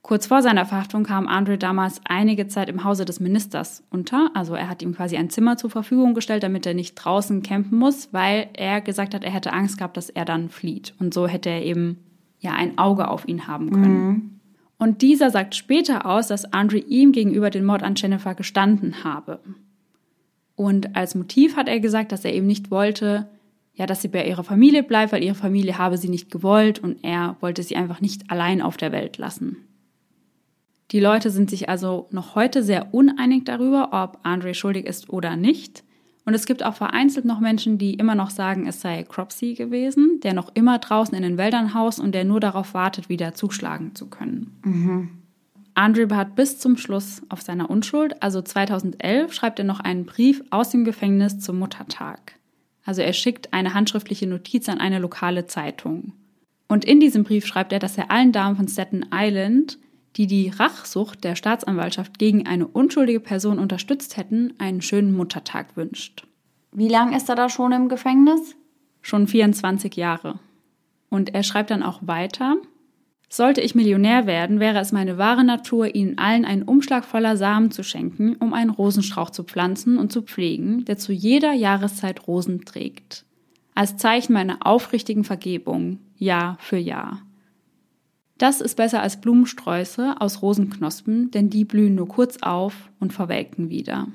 Kurz 0.06 0.28
vor 0.28 0.44
seiner 0.44 0.68
Verhaftung 0.68 1.02
kam 1.02 1.28
Andre 1.28 1.58
damals 1.58 2.00
einige 2.04 2.48
Zeit 2.48 2.70
im 2.70 2.84
Hause 2.84 3.06
des 3.06 3.20
Ministers 3.20 3.84
unter. 3.90 4.30
Also 4.36 4.54
er 4.54 4.70
hat 4.70 4.84
ihm 4.84 4.94
quasi 4.94 5.18
ein 5.18 5.32
Zimmer 5.32 5.58
zur 5.58 5.72
Verfügung 5.72 6.14
gestellt, 6.14 6.44
damit 6.44 6.68
er 6.68 6.76
nicht 6.76 6.94
draußen 6.94 7.42
campen 7.42 7.80
muss, 7.80 8.10
weil 8.12 8.50
er 8.54 8.82
gesagt 8.82 9.16
hat, 9.16 9.24
er 9.24 9.32
hätte 9.32 9.52
Angst 9.52 9.80
gehabt, 9.80 9.98
dass 9.98 10.12
er 10.12 10.24
dann 10.24 10.50
flieht. 10.50 10.94
Und 11.00 11.16
so 11.16 11.28
hätte 11.28 11.50
er 11.50 11.64
eben 11.64 11.98
ja 12.40 12.52
ein 12.54 12.78
Auge 12.78 13.08
auf 13.08 13.28
ihn 13.28 13.48
haben 13.48 13.72
können. 13.72 14.40
Und 14.78 15.02
dieser 15.02 15.32
sagt 15.32 15.56
später 15.56 16.06
aus, 16.06 16.28
dass 16.28 16.54
Andre 16.54 16.78
ihm 16.78 17.12
gegenüber 17.12 17.50
den 17.50 17.66
Mord 17.66 17.82
an 17.82 17.96
Jennifer 17.96 18.36
gestanden 18.36 19.04
habe. 19.04 19.40
Und 20.56 20.96
als 20.96 21.16
Motiv 21.16 21.56
hat 21.56 21.68
er 21.68 21.80
gesagt, 21.80 22.12
dass 22.12 22.26
er 22.26 22.34
eben 22.36 22.46
nicht 22.46 22.70
wollte, 22.70 23.28
ja, 23.74 23.88
dass 23.88 24.04
sie 24.04 24.10
bei 24.10 24.24
ihrer 24.28 24.44
Familie 24.44 24.84
bleibt, 24.84 25.14
weil 25.14 25.24
ihre 25.24 25.34
Familie 25.34 25.80
habe 25.80 25.98
sie 25.98 26.10
nicht 26.10 26.30
gewollt 26.30 26.78
und 26.78 27.04
er 27.04 27.38
wollte 27.40 27.64
sie 27.64 27.76
einfach 27.76 28.02
nicht 28.02 28.30
allein 28.30 28.62
auf 28.62 28.78
der 28.78 28.92
Welt 28.92 29.18
lassen. 29.18 29.66
Die 30.96 31.02
Leute 31.02 31.30
sind 31.30 31.50
sich 31.50 31.68
also 31.68 32.08
noch 32.12 32.36
heute 32.36 32.64
sehr 32.64 32.94
uneinig 32.94 33.44
darüber, 33.44 33.90
ob 33.92 34.20
Andre 34.24 34.54
schuldig 34.54 34.86
ist 34.86 35.10
oder 35.10 35.36
nicht. 35.36 35.84
Und 36.24 36.34
es 36.36 36.46
gibt 36.46 36.64
auch 36.64 36.76
vereinzelt 36.76 37.26
noch 37.26 37.42
Menschen, 37.42 37.78
die 37.78 37.96
immer 37.96 38.16
noch 38.16 38.30
sagen, 38.30 38.66
es 38.66 38.80
sei 38.80 39.04
Cropsey 39.04 39.56
gewesen, 39.56 40.22
der 40.24 40.34
noch 40.34 40.56
immer 40.56 40.80
draußen 40.80 41.14
in 41.14 41.22
den 41.22 41.38
Wäldern 41.38 41.74
haust 41.74 42.00
und 42.00 42.16
der 42.16 42.24
nur 42.24 42.40
darauf 42.40 42.74
wartet, 42.74 43.10
wieder 43.10 43.34
zuschlagen 43.34 43.94
zu 43.94 44.06
können. 44.10 44.56
Andre 45.74 46.08
beharrt 46.08 46.38
bis 46.38 46.60
zum 46.60 46.78
Schluss 46.78 47.22
auf 47.28 47.42
seiner 47.42 47.70
Unschuld. 47.70 48.24
Also 48.24 48.42
2011 48.42 49.34
schreibt 49.34 49.60
er 49.60 49.66
noch 49.66 49.82
einen 49.82 50.06
Brief 50.06 50.46
aus 50.50 50.70
dem 50.70 50.86
Gefängnis 50.86 51.40
zum 51.40 51.60
Muttertag. 51.60 52.40
Also 52.86 53.02
er 53.02 53.12
schickt 53.12 53.54
eine 53.54 53.74
handschriftliche 53.74 54.28
Notiz 54.28 54.70
an 54.70 54.78
eine 54.78 55.00
lokale 55.00 55.46
Zeitung. 55.46 56.14
Und 56.70 56.86
in 56.86 57.02
diesem 57.02 57.26
Brief 57.26 57.46
schreibt 57.46 57.74
er, 57.74 57.80
dass 57.80 57.98
er 57.98 58.12
allen 58.12 58.32
Damen 58.32 58.56
von 58.56 58.70
Staten 58.70 59.04
Island, 59.14 59.78
die 60.16 60.28
die 60.28 60.50
Rachsucht 60.50 61.24
der 61.24 61.36
Staatsanwaltschaft 61.36 62.18
gegen 62.20 62.48
eine 62.48 62.68
unschuldige 62.68 63.20
Person 63.20 63.60
unterstützt 63.60 64.18
hätten, 64.18 64.54
einen 64.58 64.82
schönen 64.82 65.16
Muttertag 65.16 65.76
wünscht. 65.76 66.26
Wie 66.72 66.88
lange 66.88 67.16
ist 67.18 67.30
er 67.30 67.36
da 67.36 67.50
schon 67.50 67.72
im 67.72 67.90
Gefängnis? 67.90 68.56
Schon 69.02 69.28
24 69.28 69.96
Jahre. 69.96 70.40
Und 71.10 71.34
er 71.34 71.44
schreibt 71.44 71.72
dann 71.72 71.84
auch 71.84 72.00
weiter, 72.02 72.56
sollte 73.30 73.62
ich 73.62 73.76
Millionär 73.76 74.28
werden, 74.28 74.60
wäre 74.60 74.80
es 74.80 74.92
meine 74.92 75.18
wahre 75.18 75.44
Natur, 75.44 75.94
ihnen 75.94 76.18
allen 76.18 76.46
einen 76.46 76.64
Umschlag 76.64 77.06
voller 77.06 77.38
Samen 77.38 77.72
zu 77.72 77.84
schenken, 77.84 78.36
um 78.36 78.54
einen 78.54 78.70
Rosenstrauch 78.70 79.30
zu 79.30 79.44
pflanzen 79.44 79.98
und 79.98 80.12
zu 80.12 80.22
pflegen, 80.22 80.86
der 80.86 80.98
zu 80.98 81.12
jeder 81.12 81.54
Jahreszeit 81.54 82.28
Rosen 82.28 82.66
trägt. 82.66 83.26
Als 83.74 83.98
Zeichen 83.98 84.34
meiner 84.34 84.66
aufrichtigen 84.66 85.26
Vergebung, 85.26 86.00
Jahr 86.18 86.58
für 86.60 86.78
Jahr. 86.78 87.22
Das 88.38 88.60
ist 88.60 88.76
besser 88.76 89.02
als 89.02 89.22
Blumensträuße 89.22 90.16
aus 90.20 90.42
Rosenknospen, 90.42 91.32
denn 91.32 91.50
die 91.50 91.64
blühen 91.64 91.96
nur 91.96 92.08
kurz 92.08 92.38
auf 92.42 92.90
und 93.00 93.14
verwelken 93.14 93.70
wieder. 93.70 94.08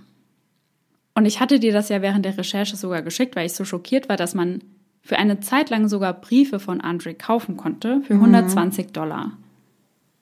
Und 1.14 1.26
ich 1.26 1.40
hatte 1.40 1.58
dir 1.58 1.72
das 1.72 1.88
ja 1.88 2.02
während 2.02 2.24
der 2.24 2.36
Recherche 2.36 2.76
sogar 2.76 3.02
geschickt, 3.02 3.34
weil 3.34 3.46
ich 3.46 3.54
so 3.54 3.64
schockiert 3.64 4.08
war, 4.08 4.16
dass 4.16 4.34
man 4.34 4.62
für 5.02 5.18
eine 5.18 5.40
Zeit 5.40 5.70
lang 5.70 5.88
sogar 5.88 6.12
Briefe 6.12 6.60
von 6.60 6.80
Andre 6.80 7.14
kaufen 7.14 7.56
konnte 7.56 8.02
für 8.02 8.14
120 8.14 8.92
Dollar. 8.92 9.32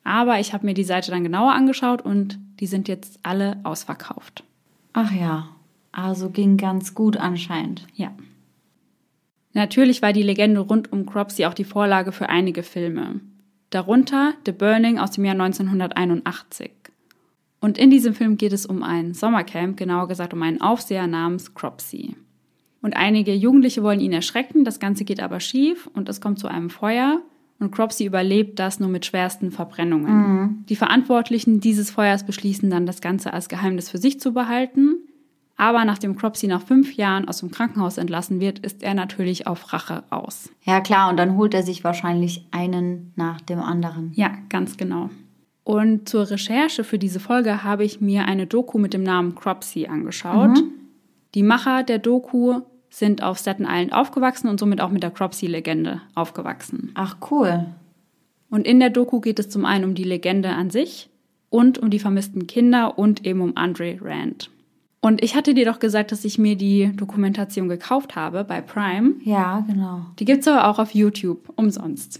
Aber 0.04 0.38
ich 0.40 0.52
habe 0.52 0.64
mir 0.64 0.74
die 0.74 0.84
Seite 0.84 1.10
dann 1.10 1.24
genauer 1.24 1.52
angeschaut 1.52 2.02
und 2.02 2.38
die 2.60 2.66
sind 2.66 2.88
jetzt 2.88 3.18
alle 3.22 3.58
ausverkauft. 3.64 4.44
Ach 4.92 5.12
ja, 5.12 5.48
also 5.92 6.30
ging 6.30 6.56
ganz 6.56 6.94
gut 6.94 7.16
anscheinend. 7.16 7.86
Ja. 7.94 8.12
Natürlich 9.52 10.02
war 10.02 10.12
die 10.12 10.22
Legende 10.22 10.60
rund 10.60 10.92
um 10.92 11.04
Cropsey 11.04 11.46
auch 11.46 11.54
die 11.54 11.64
Vorlage 11.64 12.12
für 12.12 12.28
einige 12.28 12.62
Filme. 12.62 13.20
Darunter 13.70 14.34
The 14.46 14.52
Burning 14.52 14.98
aus 14.98 15.10
dem 15.10 15.24
Jahr 15.24 15.34
1981. 15.34 16.70
Und 17.60 17.76
in 17.76 17.90
diesem 17.90 18.14
Film 18.14 18.36
geht 18.36 18.52
es 18.52 18.66
um 18.66 18.82
ein 18.82 19.14
Sommercamp, 19.14 19.76
genauer 19.76 20.08
gesagt 20.08 20.32
um 20.32 20.42
einen 20.42 20.60
Aufseher 20.60 21.06
namens 21.06 21.54
Cropsey. 21.54 22.16
Und 22.80 22.96
einige 22.96 23.34
Jugendliche 23.34 23.82
wollen 23.82 24.00
ihn 24.00 24.12
erschrecken, 24.12 24.64
das 24.64 24.78
Ganze 24.78 25.04
geht 25.04 25.20
aber 25.20 25.40
schief 25.40 25.88
und 25.92 26.08
es 26.08 26.20
kommt 26.20 26.38
zu 26.38 26.46
einem 26.48 26.70
Feuer 26.70 27.20
und 27.58 27.72
Cropsey 27.72 28.06
überlebt 28.06 28.58
das 28.58 28.78
nur 28.78 28.88
mit 28.88 29.04
schwersten 29.04 29.50
Verbrennungen. 29.50 30.64
Die 30.68 30.76
Verantwortlichen 30.76 31.58
dieses 31.60 31.90
Feuers 31.90 32.24
beschließen 32.24 32.70
dann, 32.70 32.86
das 32.86 33.00
Ganze 33.00 33.32
als 33.32 33.48
Geheimnis 33.48 33.90
für 33.90 33.98
sich 33.98 34.20
zu 34.20 34.32
behalten, 34.32 34.97
Aber 35.60 35.84
nachdem 35.84 36.16
Cropsy 36.16 36.46
nach 36.46 36.62
fünf 36.62 36.94
Jahren 36.94 37.26
aus 37.26 37.40
dem 37.40 37.50
Krankenhaus 37.50 37.98
entlassen 37.98 38.40
wird, 38.40 38.60
ist 38.60 38.84
er 38.84 38.94
natürlich 38.94 39.48
auf 39.48 39.72
Rache 39.72 40.04
aus. 40.08 40.50
Ja, 40.62 40.80
klar, 40.80 41.10
und 41.10 41.16
dann 41.16 41.36
holt 41.36 41.52
er 41.52 41.64
sich 41.64 41.82
wahrscheinlich 41.82 42.46
einen 42.52 43.12
nach 43.16 43.40
dem 43.40 43.60
anderen. 43.60 44.12
Ja, 44.14 44.30
ganz 44.48 44.76
genau. 44.76 45.10
Und 45.64 46.08
zur 46.08 46.30
Recherche 46.30 46.84
für 46.84 46.98
diese 46.98 47.18
Folge 47.18 47.64
habe 47.64 47.84
ich 47.84 48.00
mir 48.00 48.24
eine 48.26 48.46
Doku 48.46 48.78
mit 48.78 48.94
dem 48.94 49.02
Namen 49.02 49.34
Cropsy 49.34 49.86
angeschaut. 49.86 50.56
Mhm. 50.56 50.70
Die 51.34 51.42
Macher 51.42 51.82
der 51.82 51.98
Doku 51.98 52.60
sind 52.88 53.24
auf 53.24 53.38
Staten 53.38 53.64
Island 53.64 53.92
aufgewachsen 53.92 54.48
und 54.48 54.60
somit 54.60 54.80
auch 54.80 54.90
mit 54.90 55.02
der 55.02 55.10
Cropsy-Legende 55.10 56.00
aufgewachsen. 56.14 56.92
Ach, 56.94 57.16
cool. 57.30 57.66
Und 58.48 58.64
in 58.64 58.78
der 58.78 58.90
Doku 58.90 59.20
geht 59.20 59.40
es 59.40 59.50
zum 59.50 59.64
einen 59.64 59.84
um 59.84 59.94
die 59.94 60.04
Legende 60.04 60.50
an 60.50 60.70
sich 60.70 61.10
und 61.50 61.78
um 61.78 61.90
die 61.90 61.98
vermissten 61.98 62.46
Kinder 62.46 62.96
und 62.96 63.26
eben 63.26 63.40
um 63.40 63.56
Andre 63.56 63.98
Rand. 64.00 64.50
Und 65.00 65.22
ich 65.22 65.36
hatte 65.36 65.54
dir 65.54 65.64
doch 65.64 65.78
gesagt, 65.78 66.10
dass 66.10 66.24
ich 66.24 66.38
mir 66.38 66.56
die 66.56 66.90
Dokumentation 66.96 67.68
gekauft 67.68 68.16
habe 68.16 68.42
bei 68.42 68.60
Prime. 68.60 69.14
Ja, 69.22 69.60
genau. 69.60 70.06
Die 70.18 70.24
gibt 70.24 70.40
es 70.40 70.48
aber 70.48 70.66
auch 70.66 70.78
auf 70.78 70.92
YouTube, 70.92 71.52
umsonst. 71.54 72.18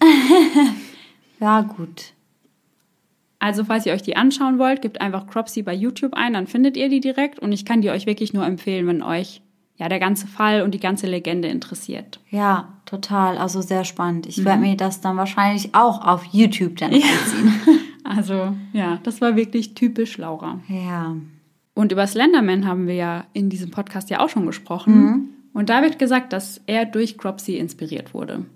ja, 1.41 1.63
gut. 1.63 2.13
Also, 3.41 3.65
falls 3.65 3.87
ihr 3.87 3.93
euch 3.93 4.03
die 4.03 4.17
anschauen 4.17 4.59
wollt, 4.59 4.83
gebt 4.83 5.01
einfach 5.01 5.27
Cropsy 5.27 5.63
bei 5.63 5.75
YouTube 5.75 6.15
ein, 6.15 6.35
dann 6.35 6.47
findet 6.47 6.77
ihr 6.77 6.89
die 6.89 7.01
direkt. 7.01 7.39
Und 7.39 7.53
ich 7.53 7.65
kann 7.65 7.81
die 7.81 7.91
euch 7.91 8.07
wirklich 8.07 8.33
nur 8.33 8.45
empfehlen, 8.45 8.87
wenn 8.87 9.03
euch 9.03 9.43
ja 9.77 9.89
der 9.89 10.01
ganze 10.01 10.27
Fall 10.27 10.63
und 10.63 10.73
die 10.73 10.81
ganze 10.81 11.07
Legende 11.07 11.49
interessiert. 11.49 12.21
Ja, 12.31 12.75
total. 12.85 13.39
Also 13.39 13.61
sehr 13.61 13.85
spannend. 13.85 14.27
Ich 14.27 14.39
mhm. 14.39 14.45
werde 14.45 14.61
mir 14.61 14.77
das 14.77 15.01
dann 15.01 15.17
wahrscheinlich 15.17 15.75
auch 15.75 16.05
auf 16.05 16.25
YouTube 16.33 16.77
dann 16.77 16.93
ja. 16.93 17.01
ziehen. 17.27 17.55
Also, 18.05 18.55
ja, 18.73 19.01
das 19.03 19.21
war 19.21 19.37
wirklich 19.37 19.75
typisch 19.75 20.17
Laura. 20.17 20.61
Ja. 20.69 21.15
Und 21.79 21.93
über 21.93 22.09
Slenderman 22.09 22.67
haben 22.67 22.89
wir 22.89 22.97
ja 22.97 23.27
in 23.35 23.51
diesem 23.51 23.71
Podcast 23.71 24.11
ja 24.11 24.19
auch 24.19 24.29
schon 24.29 24.47
gesprochen. 24.47 24.95
Mhm. 24.95 25.29
Und 25.53 25.69
da 25.71 25.81
wird 25.81 26.01
gesagt, 26.01 26.33
dass 26.33 26.61
er 26.67 26.85
durch 26.85 27.17
Cropsy 27.17 27.55
inspiriert 27.55 28.15
wurde. 28.15 28.47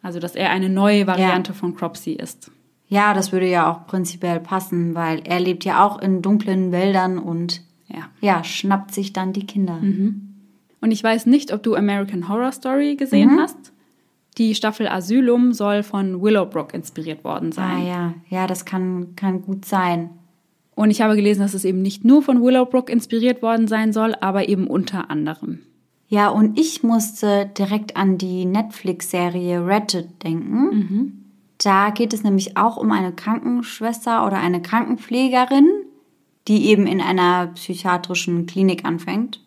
Also, 0.00 0.18
dass 0.18 0.34
er 0.34 0.48
eine 0.48 0.70
neue 0.70 1.06
Variante 1.06 1.52
ja. 1.52 1.58
von 1.58 1.74
Cropsy 1.74 2.12
ist. 2.12 2.50
Ja, 2.88 3.12
das 3.12 3.32
würde 3.32 3.46
ja 3.46 3.70
auch 3.70 3.86
prinzipiell 3.86 4.40
passen, 4.40 4.94
weil 4.94 5.20
er 5.26 5.40
lebt 5.40 5.66
ja 5.66 5.84
auch 5.84 6.00
in 6.00 6.22
dunklen 6.22 6.72
Wäldern 6.72 7.18
und 7.18 7.60
ja, 7.86 8.08
ja 8.22 8.42
schnappt 8.44 8.94
sich 8.94 9.12
dann 9.12 9.34
die 9.34 9.44
Kinder. 9.44 9.74
Mhm. 9.74 10.36
Und 10.80 10.90
ich 10.90 11.04
weiß 11.04 11.26
nicht, 11.26 11.52
ob 11.52 11.62
du 11.62 11.74
American 11.74 12.30
Horror 12.30 12.52
Story 12.52 12.96
gesehen 12.96 13.34
mhm. 13.34 13.40
hast. 13.40 13.74
Die 14.38 14.54
Staffel 14.54 14.88
Asylum 14.88 15.52
soll 15.52 15.82
von 15.82 16.22
Willowbrook 16.22 16.72
inspiriert 16.72 17.24
worden 17.24 17.52
sein. 17.52 17.76
Ah 17.76 17.86
ja, 17.86 18.14
ja, 18.30 18.46
das 18.46 18.64
kann, 18.64 19.16
kann 19.16 19.42
gut 19.42 19.66
sein. 19.66 20.08
Und 20.74 20.90
ich 20.90 21.02
habe 21.02 21.16
gelesen, 21.16 21.40
dass 21.40 21.54
es 21.54 21.64
eben 21.64 21.82
nicht 21.82 22.04
nur 22.04 22.22
von 22.22 22.42
Willowbrook 22.42 22.88
inspiriert 22.88 23.42
worden 23.42 23.68
sein 23.68 23.92
soll, 23.92 24.14
aber 24.20 24.48
eben 24.48 24.66
unter 24.66 25.10
anderem. 25.10 25.60
Ja, 26.08 26.28
und 26.28 26.58
ich 26.58 26.82
musste 26.82 27.50
direkt 27.56 27.96
an 27.96 28.18
die 28.18 28.44
Netflix-Serie 28.44 29.64
Ratchet 29.64 30.24
denken. 30.24 30.62
Mhm. 30.62 31.24
Da 31.58 31.90
geht 31.90 32.12
es 32.12 32.24
nämlich 32.24 32.56
auch 32.56 32.76
um 32.76 32.90
eine 32.90 33.12
Krankenschwester 33.12 34.26
oder 34.26 34.38
eine 34.38 34.62
Krankenpflegerin, 34.62 35.68
die 36.48 36.66
eben 36.66 36.86
in 36.86 37.00
einer 37.00 37.48
psychiatrischen 37.48 38.46
Klinik 38.46 38.84
anfängt. 38.84 39.44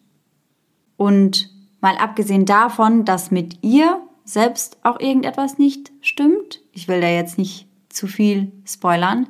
Und 0.96 1.50
mal 1.82 1.98
abgesehen 1.98 2.46
davon, 2.46 3.04
dass 3.04 3.32
mit 3.32 3.58
ihr 3.62 4.00
selbst 4.24 4.78
auch 4.84 5.00
irgendetwas 5.00 5.58
nicht 5.58 5.92
stimmt, 6.02 6.62
ich 6.72 6.88
will 6.88 7.02
da 7.02 7.10
jetzt 7.10 7.38
nicht 7.38 7.68
zu 7.90 8.08
viel 8.08 8.52
spoilern, 8.64 9.28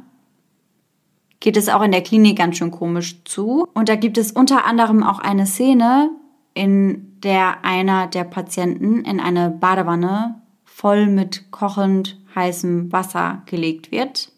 geht 1.43 1.57
es 1.57 1.67
auch 1.67 1.81
in 1.81 1.91
der 1.91 2.01
Klinik 2.01 2.37
ganz 2.37 2.57
schön 2.57 2.71
komisch 2.71 3.21
zu. 3.25 3.67
Und 3.73 3.89
da 3.89 3.97
gibt 3.97 4.17
es 4.17 4.31
unter 4.31 4.65
anderem 4.65 5.03
auch 5.03 5.19
eine 5.19 5.45
Szene, 5.45 6.09
in 6.53 7.19
der 7.21 7.65
einer 7.65 8.07
der 8.07 8.23
Patienten 8.23 9.03
in 9.03 9.19
eine 9.19 9.49
Badewanne 9.49 10.41
voll 10.63 11.05
mit 11.07 11.51
kochend 11.51 12.17
heißem 12.33 12.93
Wasser 12.93 13.41
gelegt 13.45 13.91
wird. 13.91 14.31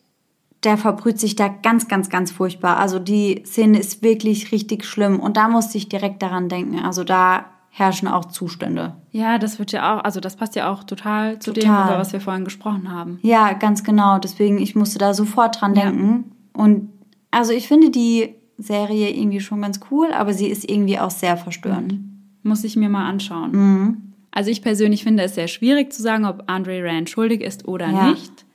Der 0.64 0.80
verbrüht 0.80 1.20
sich 1.20 1.36
da 1.36 1.48
ganz, 1.48 1.88
ganz, 1.88 2.10
ganz 2.10 2.32
furchtbar. 2.32 2.78
Also 2.78 2.98
die 2.98 3.44
Szene 3.46 3.78
ist 3.78 4.02
wirklich 4.02 4.52
richtig 4.52 4.84
schlimm. 4.84 5.20
Und 5.20 5.38
da 5.38 5.48
musste 5.48 5.78
ich 5.78 5.88
direkt 5.88 6.24
daran 6.24 6.50
denken. 6.50 6.80
Also 6.80 7.04
da 7.04 7.46
herrschen 7.70 8.08
auch 8.08 8.26
Zustände. 8.26 8.96
Ja, 9.12 9.38
das 9.38 9.60
wird 9.60 9.72
ja 9.74 9.96
auch, 9.96 10.04
also 10.04 10.20
das 10.20 10.38
passt 10.38 10.56
ja 10.56 10.72
auch 10.72 10.84
total 10.84 11.38
zu 11.38 11.54
total. 11.54 11.84
dem, 11.84 11.88
über 11.88 12.00
was 12.00 12.14
wir 12.14 12.22
vorhin 12.22 12.46
gesprochen 12.46 12.92
haben. 12.92 13.20
Ja, 13.22 13.54
ganz 13.54 13.84
genau. 13.84 14.18
Deswegen, 14.18 14.58
ich 14.58 14.76
musste 14.76 14.98
da 14.98 15.14
sofort 15.14 15.62
dran 15.62 15.76
denken. 15.76 16.26
Ja. 16.58 16.64
Und 16.64 16.95
also 17.36 17.52
ich 17.52 17.68
finde 17.68 17.90
die 17.90 18.34
Serie 18.58 19.10
irgendwie 19.10 19.42
schon 19.42 19.62
ganz 19.62 19.82
cool, 19.92 20.14
aber 20.14 20.34
sie 20.34 20.48
ist 20.48 20.70
irgendwie 20.70 20.98
auch 20.98 21.12
sehr 21.12 21.36
verstörend. 21.36 21.92
Mhm. 21.92 22.22
Muss 22.44 22.64
ich 22.64 22.78
mir 22.78 22.88
mal 22.88 23.10
anschauen. 23.10 23.52
Mhm. 23.52 24.14
Also 24.32 24.52
ich 24.52 24.62
persönlich 24.62 25.04
finde 25.04 25.24
es 25.24 25.36
sehr 25.36 25.50
schwierig 25.50 25.92
zu 25.92 26.02
sagen, 26.02 26.24
ob 26.24 26.44
Andre 26.48 26.82
Rand 26.82 27.10
schuldig 27.10 27.42
ist 27.42 27.68
oder 27.68 27.90
ja. 27.90 28.10
nicht. 28.10 28.46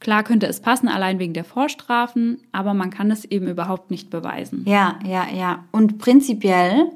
Klar 0.00 0.24
könnte 0.24 0.48
es 0.48 0.58
passen, 0.58 0.88
allein 0.88 1.20
wegen 1.20 1.34
der 1.34 1.44
Vorstrafen, 1.44 2.38
aber 2.50 2.74
man 2.74 2.90
kann 2.90 3.12
es 3.12 3.24
eben 3.24 3.46
überhaupt 3.46 3.92
nicht 3.92 4.10
beweisen. 4.10 4.64
Ja, 4.66 4.98
ja, 5.06 5.28
ja. 5.32 5.64
Und 5.70 5.98
prinzipiell 5.98 6.90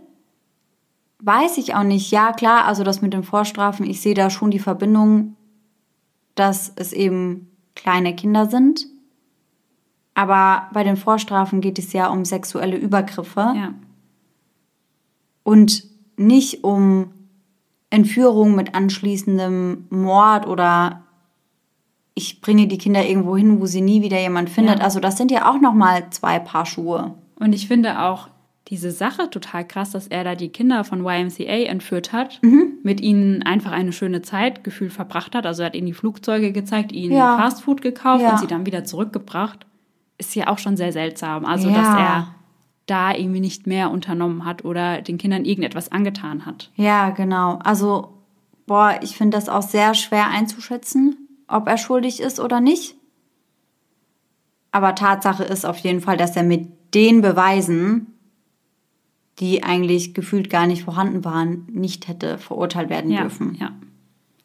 weiß 1.20 1.58
ich 1.58 1.76
auch 1.76 1.84
nicht. 1.84 2.10
Ja, 2.10 2.32
klar, 2.32 2.64
also 2.64 2.82
das 2.82 3.02
mit 3.02 3.12
den 3.12 3.22
Vorstrafen, 3.22 3.86
ich 3.88 4.00
sehe 4.00 4.14
da 4.14 4.30
schon 4.30 4.50
die 4.50 4.58
Verbindung, 4.58 5.36
dass 6.34 6.72
es 6.74 6.92
eben 6.92 7.52
kleine 7.76 8.16
Kinder 8.16 8.46
sind. 8.46 8.86
Aber 10.18 10.66
bei 10.72 10.82
den 10.82 10.96
Vorstrafen 10.96 11.60
geht 11.60 11.78
es 11.78 11.92
ja 11.92 12.08
um 12.08 12.24
sexuelle 12.24 12.76
Übergriffe. 12.76 13.52
Ja. 13.54 13.74
Und 15.44 15.84
nicht 16.16 16.64
um 16.64 17.12
Entführung 17.88 18.56
mit 18.56 18.74
anschließendem 18.74 19.86
Mord 19.90 20.48
oder 20.48 21.04
ich 22.14 22.40
bringe 22.40 22.66
die 22.66 22.78
Kinder 22.78 23.06
irgendwo 23.06 23.36
hin, 23.36 23.60
wo 23.60 23.66
sie 23.66 23.80
nie 23.80 24.02
wieder 24.02 24.18
jemand 24.18 24.50
findet. 24.50 24.80
Ja. 24.80 24.84
Also 24.84 24.98
das 24.98 25.16
sind 25.16 25.30
ja 25.30 25.48
auch 25.48 25.60
noch 25.60 25.72
mal 25.72 26.10
zwei 26.10 26.40
Paar 26.40 26.66
Schuhe. 26.66 27.14
Und 27.36 27.52
ich 27.52 27.68
finde 27.68 28.00
auch 28.00 28.26
diese 28.66 28.90
Sache 28.90 29.30
total 29.30 29.68
krass, 29.68 29.92
dass 29.92 30.08
er 30.08 30.24
da 30.24 30.34
die 30.34 30.48
Kinder 30.48 30.82
von 30.82 31.06
YMCA 31.06 31.68
entführt 31.68 32.12
hat, 32.12 32.40
mhm. 32.42 32.72
mit 32.82 33.00
ihnen 33.00 33.44
einfach 33.44 33.70
eine 33.70 33.92
schöne 33.92 34.22
Zeit 34.22 34.64
gefühlt 34.64 34.92
verbracht 34.92 35.36
hat. 35.36 35.46
Also 35.46 35.62
er 35.62 35.66
hat 35.66 35.76
ihnen 35.76 35.86
die 35.86 35.94
Flugzeuge 35.94 36.50
gezeigt, 36.50 36.90
ihnen 36.90 37.14
ja. 37.14 37.36
Fastfood 37.38 37.82
gekauft 37.82 38.24
ja. 38.24 38.32
und 38.32 38.40
sie 38.40 38.48
dann 38.48 38.66
wieder 38.66 38.82
zurückgebracht 38.82 39.67
ist 40.18 40.34
ja 40.34 40.48
auch 40.48 40.58
schon 40.58 40.76
sehr 40.76 40.92
seltsam. 40.92 41.44
Also, 41.46 41.68
ja. 41.68 41.76
dass 41.76 41.88
er 41.98 42.34
da 42.86 43.14
irgendwie 43.14 43.40
nicht 43.40 43.66
mehr 43.66 43.90
unternommen 43.90 44.44
hat 44.44 44.64
oder 44.64 45.02
den 45.02 45.18
Kindern 45.18 45.44
irgendetwas 45.44 45.92
angetan 45.92 46.46
hat. 46.46 46.70
Ja, 46.74 47.10
genau. 47.10 47.58
Also, 47.62 48.14
boah, 48.66 48.98
ich 49.02 49.16
finde 49.16 49.36
das 49.36 49.48
auch 49.48 49.62
sehr 49.62 49.94
schwer 49.94 50.28
einzuschätzen, 50.28 51.16
ob 51.46 51.68
er 51.68 51.78
schuldig 51.78 52.20
ist 52.20 52.40
oder 52.40 52.60
nicht. 52.60 52.96
Aber 54.70 54.94
Tatsache 54.94 55.44
ist 55.44 55.64
auf 55.64 55.78
jeden 55.78 56.00
Fall, 56.00 56.16
dass 56.16 56.36
er 56.36 56.42
mit 56.42 56.68
den 56.94 57.20
Beweisen, 57.20 58.14
die 59.38 59.62
eigentlich 59.62 60.14
gefühlt 60.14 60.50
gar 60.50 60.66
nicht 60.66 60.84
vorhanden 60.84 61.24
waren, 61.24 61.66
nicht 61.70 62.08
hätte 62.08 62.38
verurteilt 62.38 62.90
werden 62.90 63.10
ja, 63.10 63.22
dürfen. 63.22 63.56
Ja, 63.58 63.72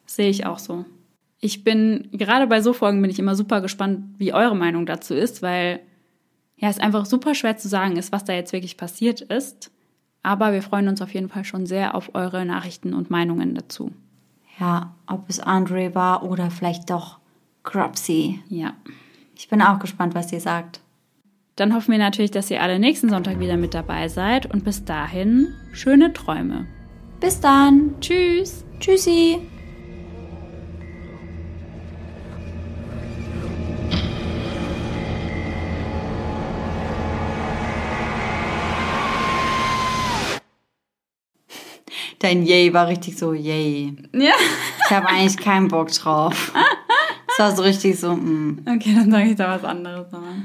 sehe 0.06 0.28
ich 0.28 0.46
auch 0.46 0.58
so. 0.58 0.84
Ich 1.44 1.62
bin, 1.62 2.08
gerade 2.10 2.46
bei 2.46 2.62
so 2.62 2.72
Folgen 2.72 3.02
bin 3.02 3.10
ich 3.10 3.18
immer 3.18 3.34
super 3.34 3.60
gespannt, 3.60 4.14
wie 4.16 4.32
eure 4.32 4.56
Meinung 4.56 4.86
dazu 4.86 5.12
ist, 5.12 5.42
weil 5.42 5.80
ja, 6.56 6.70
es 6.70 6.78
einfach 6.78 7.04
super 7.04 7.34
schwer 7.34 7.58
zu 7.58 7.68
sagen 7.68 7.98
ist, 7.98 8.12
was 8.12 8.24
da 8.24 8.32
jetzt 8.32 8.54
wirklich 8.54 8.78
passiert 8.78 9.20
ist. 9.20 9.70
Aber 10.22 10.54
wir 10.54 10.62
freuen 10.62 10.88
uns 10.88 11.02
auf 11.02 11.12
jeden 11.12 11.28
Fall 11.28 11.44
schon 11.44 11.66
sehr 11.66 11.94
auf 11.94 12.14
eure 12.14 12.46
Nachrichten 12.46 12.94
und 12.94 13.10
Meinungen 13.10 13.54
dazu. 13.54 13.92
Ja, 14.58 14.94
ob 15.06 15.28
es 15.28 15.38
Andre 15.38 15.94
war 15.94 16.22
oder 16.22 16.50
vielleicht 16.50 16.88
doch 16.88 17.18
Cropsy. 17.62 18.40
Ja. 18.48 18.72
Ich 19.36 19.50
bin 19.50 19.60
auch 19.60 19.80
gespannt, 19.80 20.14
was 20.14 20.32
ihr 20.32 20.40
sagt. 20.40 20.80
Dann 21.56 21.74
hoffen 21.74 21.92
wir 21.92 21.98
natürlich, 21.98 22.30
dass 22.30 22.50
ihr 22.50 22.62
alle 22.62 22.78
nächsten 22.78 23.10
Sonntag 23.10 23.38
wieder 23.38 23.58
mit 23.58 23.74
dabei 23.74 24.08
seid 24.08 24.46
und 24.46 24.64
bis 24.64 24.86
dahin 24.86 25.48
schöne 25.72 26.14
Träume. 26.14 26.64
Bis 27.20 27.38
dann. 27.38 28.00
Tschüss. 28.00 28.64
Tschüssi. 28.80 29.40
Dein 42.24 42.42
Yay 42.46 42.72
war 42.72 42.88
richtig 42.88 43.18
so 43.18 43.34
Yay. 43.34 43.94
Ja. 44.14 44.32
Ich 44.86 44.90
habe 44.90 45.06
eigentlich 45.08 45.36
keinen 45.36 45.68
Bock 45.68 45.92
drauf. 45.92 46.54
Das 47.26 47.38
war 47.38 47.54
so 47.54 47.62
richtig 47.62 48.00
so, 48.00 48.16
mm. 48.16 48.64
Okay, 48.66 48.94
dann 48.94 49.10
sage 49.10 49.28
ich 49.28 49.36
da 49.36 49.50
was 49.50 49.62
anderes 49.62 50.10
nochmal. 50.10 50.36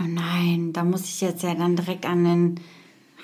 Oh 0.00 0.06
nein, 0.08 0.72
da 0.72 0.84
muss 0.84 1.04
ich 1.04 1.20
jetzt 1.20 1.42
ja 1.42 1.54
dann 1.54 1.76
direkt 1.76 2.06
an 2.06 2.24
den 2.24 2.60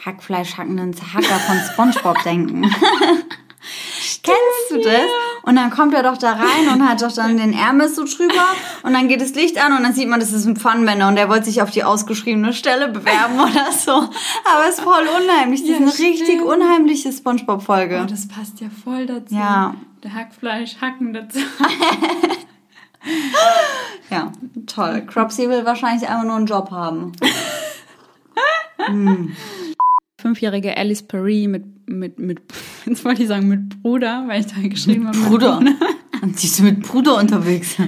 Hackfleisch 0.04 0.58
hackenden 0.58 0.94
Hacker 0.94 1.38
von 1.38 1.58
Spongebob 1.72 2.22
denken. 2.24 2.62
Kennst 4.22 4.70
du 4.70 4.82
das? 4.82 5.08
Und 5.44 5.56
dann 5.56 5.70
kommt 5.70 5.92
er 5.94 6.02
doch 6.04 6.16
da 6.18 6.32
rein 6.34 6.68
und 6.72 6.88
hat 6.88 7.02
doch 7.02 7.12
dann 7.12 7.36
den 7.36 7.52
Ärmel 7.52 7.88
so 7.88 8.04
drüber 8.04 8.44
und 8.84 8.92
dann 8.92 9.08
geht 9.08 9.20
das 9.20 9.34
Licht 9.34 9.58
an 9.62 9.76
und 9.76 9.82
dann 9.82 9.92
sieht 9.92 10.08
man, 10.08 10.20
das 10.20 10.32
ist 10.32 10.46
ein 10.46 10.56
Pfannenwender 10.56 11.08
und 11.08 11.16
der 11.16 11.28
wollte 11.28 11.46
sich 11.46 11.60
auf 11.62 11.70
die 11.70 11.82
ausgeschriebene 11.82 12.52
Stelle 12.52 12.88
bewerben 12.88 13.34
oder 13.40 13.72
so. 13.72 13.90
Aber 13.92 14.68
es 14.68 14.76
ist 14.76 14.80
voll 14.82 15.02
unheimlich. 15.20 15.62
Das 15.62 15.70
Ja, 15.70 15.74
ist 15.76 15.80
eine 16.00 16.10
richtig 16.10 16.26
stimmt. 16.38 16.42
unheimliche 16.42 17.12
Spongebob-Folge. 17.12 18.00
Oh, 18.04 18.06
das 18.08 18.28
passt 18.28 18.60
ja 18.60 18.68
voll 18.84 19.06
dazu. 19.06 19.34
Ja. 19.34 19.74
Der 20.04 20.14
Hackfleisch 20.14 20.76
hacken 20.80 21.12
dazu. 21.12 21.38
Ja, 24.10 24.30
toll. 24.66 25.02
Cropsy 25.06 25.48
will 25.48 25.64
wahrscheinlich 25.64 26.08
einfach 26.08 26.22
nur 26.22 26.36
einen 26.36 26.46
Job 26.46 26.70
haben. 26.70 27.10
Fünfjährige 30.20 30.76
Alice 30.76 31.02
Perry 31.02 31.48
mit, 31.48 31.64
mit, 31.86 32.18
mit, 32.18 32.40
jetzt 32.86 33.04
wollte 33.04 33.22
ich 33.22 33.28
sagen 33.28 33.48
mit 33.48 33.82
Bruder, 33.82 34.24
weil 34.28 34.40
ich 34.40 34.46
da 34.46 34.60
geschrieben 34.66 35.06
habe. 35.08 35.16
mit 35.18 35.28
Bruder. 35.28 35.60
Und 36.22 36.38
sie 36.38 36.46
ist 36.46 36.60
mit 36.60 36.82
Bruder 36.82 37.18
unterwegs. 37.18 37.76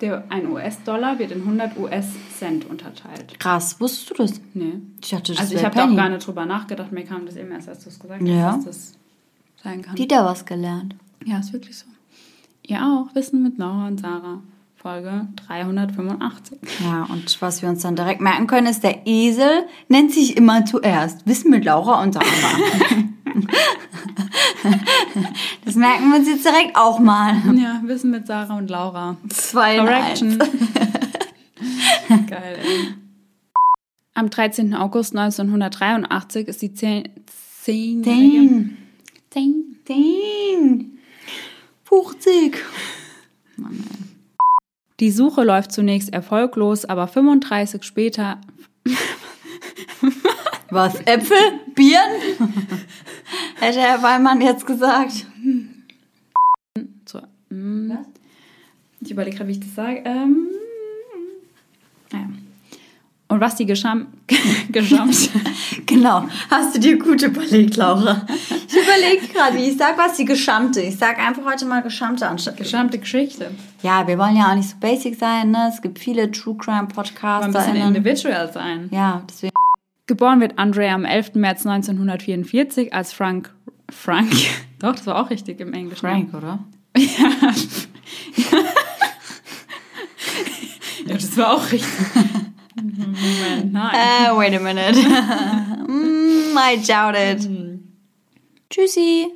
Der, 0.00 0.24
ein 0.28 0.50
US-Dollar 0.50 1.18
wird 1.20 1.30
in 1.30 1.42
100 1.42 1.78
US-Cent 1.78 2.68
unterteilt. 2.68 3.38
Krass, 3.38 3.80
wusstest 3.80 4.10
du 4.10 4.14
das? 4.14 4.40
Nee. 4.52 4.80
Ich 5.00 5.10
dachte, 5.10 5.32
das 5.32 5.40
Also 5.40 5.54
ich 5.54 5.64
habe 5.64 5.76
da 5.76 5.88
auch 5.88 5.94
gar 5.96 6.08
nicht 6.08 6.26
drüber 6.26 6.44
nachgedacht. 6.44 6.90
Mir 6.90 7.04
kam 7.04 7.24
das 7.26 7.36
eben 7.36 7.52
erst, 7.52 7.68
als 7.68 7.84
du 7.84 7.90
es 7.90 8.00
gesagt 8.00 8.20
Ja. 8.26 8.52
hast, 8.52 8.66
dass 8.66 8.92
das 8.92 8.98
sein 9.62 9.82
kann. 9.82 9.94
Dieter 9.94 10.24
was 10.24 10.44
gelernt. 10.44 10.96
ja, 11.24 11.38
ist 11.38 11.52
wirklich 11.52 11.78
so. 11.78 11.86
Ihr 12.66 12.84
auch. 12.84 13.14
Wissen 13.14 13.42
mit 13.44 13.56
Laura 13.56 13.86
und 13.86 14.00
Sarah. 14.00 14.42
Folge 14.84 15.26
385. 15.46 16.58
Ja, 16.84 17.04
und 17.04 17.40
was 17.40 17.62
wir 17.62 17.70
uns 17.70 17.80
dann 17.80 17.96
direkt 17.96 18.20
merken 18.20 18.46
können, 18.46 18.66
ist, 18.66 18.84
der 18.84 19.06
Esel 19.06 19.64
nennt 19.88 20.12
sich 20.12 20.36
immer 20.36 20.66
zuerst. 20.66 21.26
Wissen 21.26 21.50
mit 21.50 21.64
Laura 21.64 22.02
und 22.02 22.12
Sarah. 22.12 22.26
das 25.64 25.74
merken 25.74 26.10
wir 26.10 26.18
uns 26.18 26.28
jetzt 26.28 26.44
direkt 26.44 26.76
auch 26.76 26.98
mal. 26.98 27.34
Ja, 27.56 27.80
Wissen 27.84 28.10
mit 28.10 28.26
Sarah 28.26 28.58
und 28.58 28.68
Laura. 28.68 29.16
Zwei 29.30 29.78
Correction. 29.78 30.38
Geil, 32.28 32.58
ey. 32.62 32.94
Am 34.12 34.28
13. 34.28 34.74
August 34.74 35.16
1983 35.16 36.46
ist 36.46 36.60
die 36.60 36.74
10. 36.74 37.08
zehnjährige 37.62 38.04
Ding. 38.04 38.76
Zehn. 39.30 39.78
Ding. 39.88 40.98
50. 41.84 42.58
Die 45.00 45.10
Suche 45.10 45.42
läuft 45.42 45.72
zunächst 45.72 46.12
erfolglos, 46.12 46.84
aber 46.84 47.08
35 47.08 47.82
später 47.82 48.40
Was? 50.70 51.00
Äpfel? 51.06 51.36
Birnen? 51.74 52.20
Hätte 53.60 53.80
Herr 53.80 54.02
Weimann 54.02 54.40
jetzt 54.40 54.66
gesagt. 54.66 55.26
So, 57.06 57.20
mm, 57.50 57.92
ich 59.00 59.10
überlege 59.10 59.36
gerade, 59.36 59.48
wie 59.48 59.52
ich 59.52 59.60
das 59.60 59.74
sage. 59.74 60.02
Ähm, 60.04 60.48
naja. 62.12 62.28
Und 63.28 63.40
was 63.40 63.56
die 63.56 63.66
gescham 63.66 64.08
geschammt. 64.70 65.30
Genau. 65.86 66.26
Hast 66.50 66.74
du 66.74 66.80
dir 66.80 66.98
gut 66.98 67.20
überlegt, 67.22 67.76
Laura? 67.76 68.26
Ich 68.28 68.74
überlege 68.74 69.26
gerade, 69.32 69.58
wie 69.58 69.68
ich 69.70 69.76
sag, 69.76 69.98
was 69.98 70.16
die 70.16 70.24
Geschammte. 70.24 70.80
Ich 70.80 70.96
sag 70.96 71.18
einfach 71.18 71.44
heute 71.44 71.66
mal 71.66 71.82
Geschammte 71.82 72.26
anstatt 72.26 72.56
Geschammte 72.56 72.98
Geschichte. 72.98 73.50
Ja, 73.82 74.06
wir 74.06 74.16
wollen 74.18 74.34
ja 74.36 74.50
auch 74.50 74.54
nicht 74.54 74.70
so 74.70 74.76
basic 74.80 75.18
sein, 75.18 75.50
ne? 75.50 75.70
Es 75.72 75.82
gibt 75.82 75.98
viele 75.98 76.30
True 76.30 76.56
Crime 76.56 76.76
War 76.76 76.82
ein 76.82 76.88
Podcasts. 76.88 77.52
bisschen 77.52 77.76
individual 77.76 78.50
sein. 78.52 78.88
Ja, 78.92 79.22
deswegen. 79.28 79.52
Geboren 80.06 80.40
wird 80.40 80.58
Andre 80.58 80.88
am 80.90 81.04
11. 81.04 81.34
März 81.34 81.66
1944 81.66 82.94
als 82.94 83.12
Frank. 83.12 83.52
Frank. 83.90 84.32
Doch, 84.78 84.92
das 84.94 85.06
war 85.06 85.16
auch 85.22 85.28
richtig 85.30 85.60
im 85.60 85.72
Englischen. 85.74 86.06
oder? 86.34 86.60
Ja. 86.96 87.30
ja, 91.06 91.14
das 91.14 91.36
war 91.36 91.52
auch 91.54 91.72
richtig. 91.72 91.90
Nein. 92.76 93.72
Uh, 93.74 94.34
wait 94.36 94.54
a 94.54 94.60
minute. 94.60 94.94
mm, 94.96 96.56
I 96.56 96.76
doubt 96.76 97.14
it. 97.16 97.40
Tschüssi. 98.70 99.30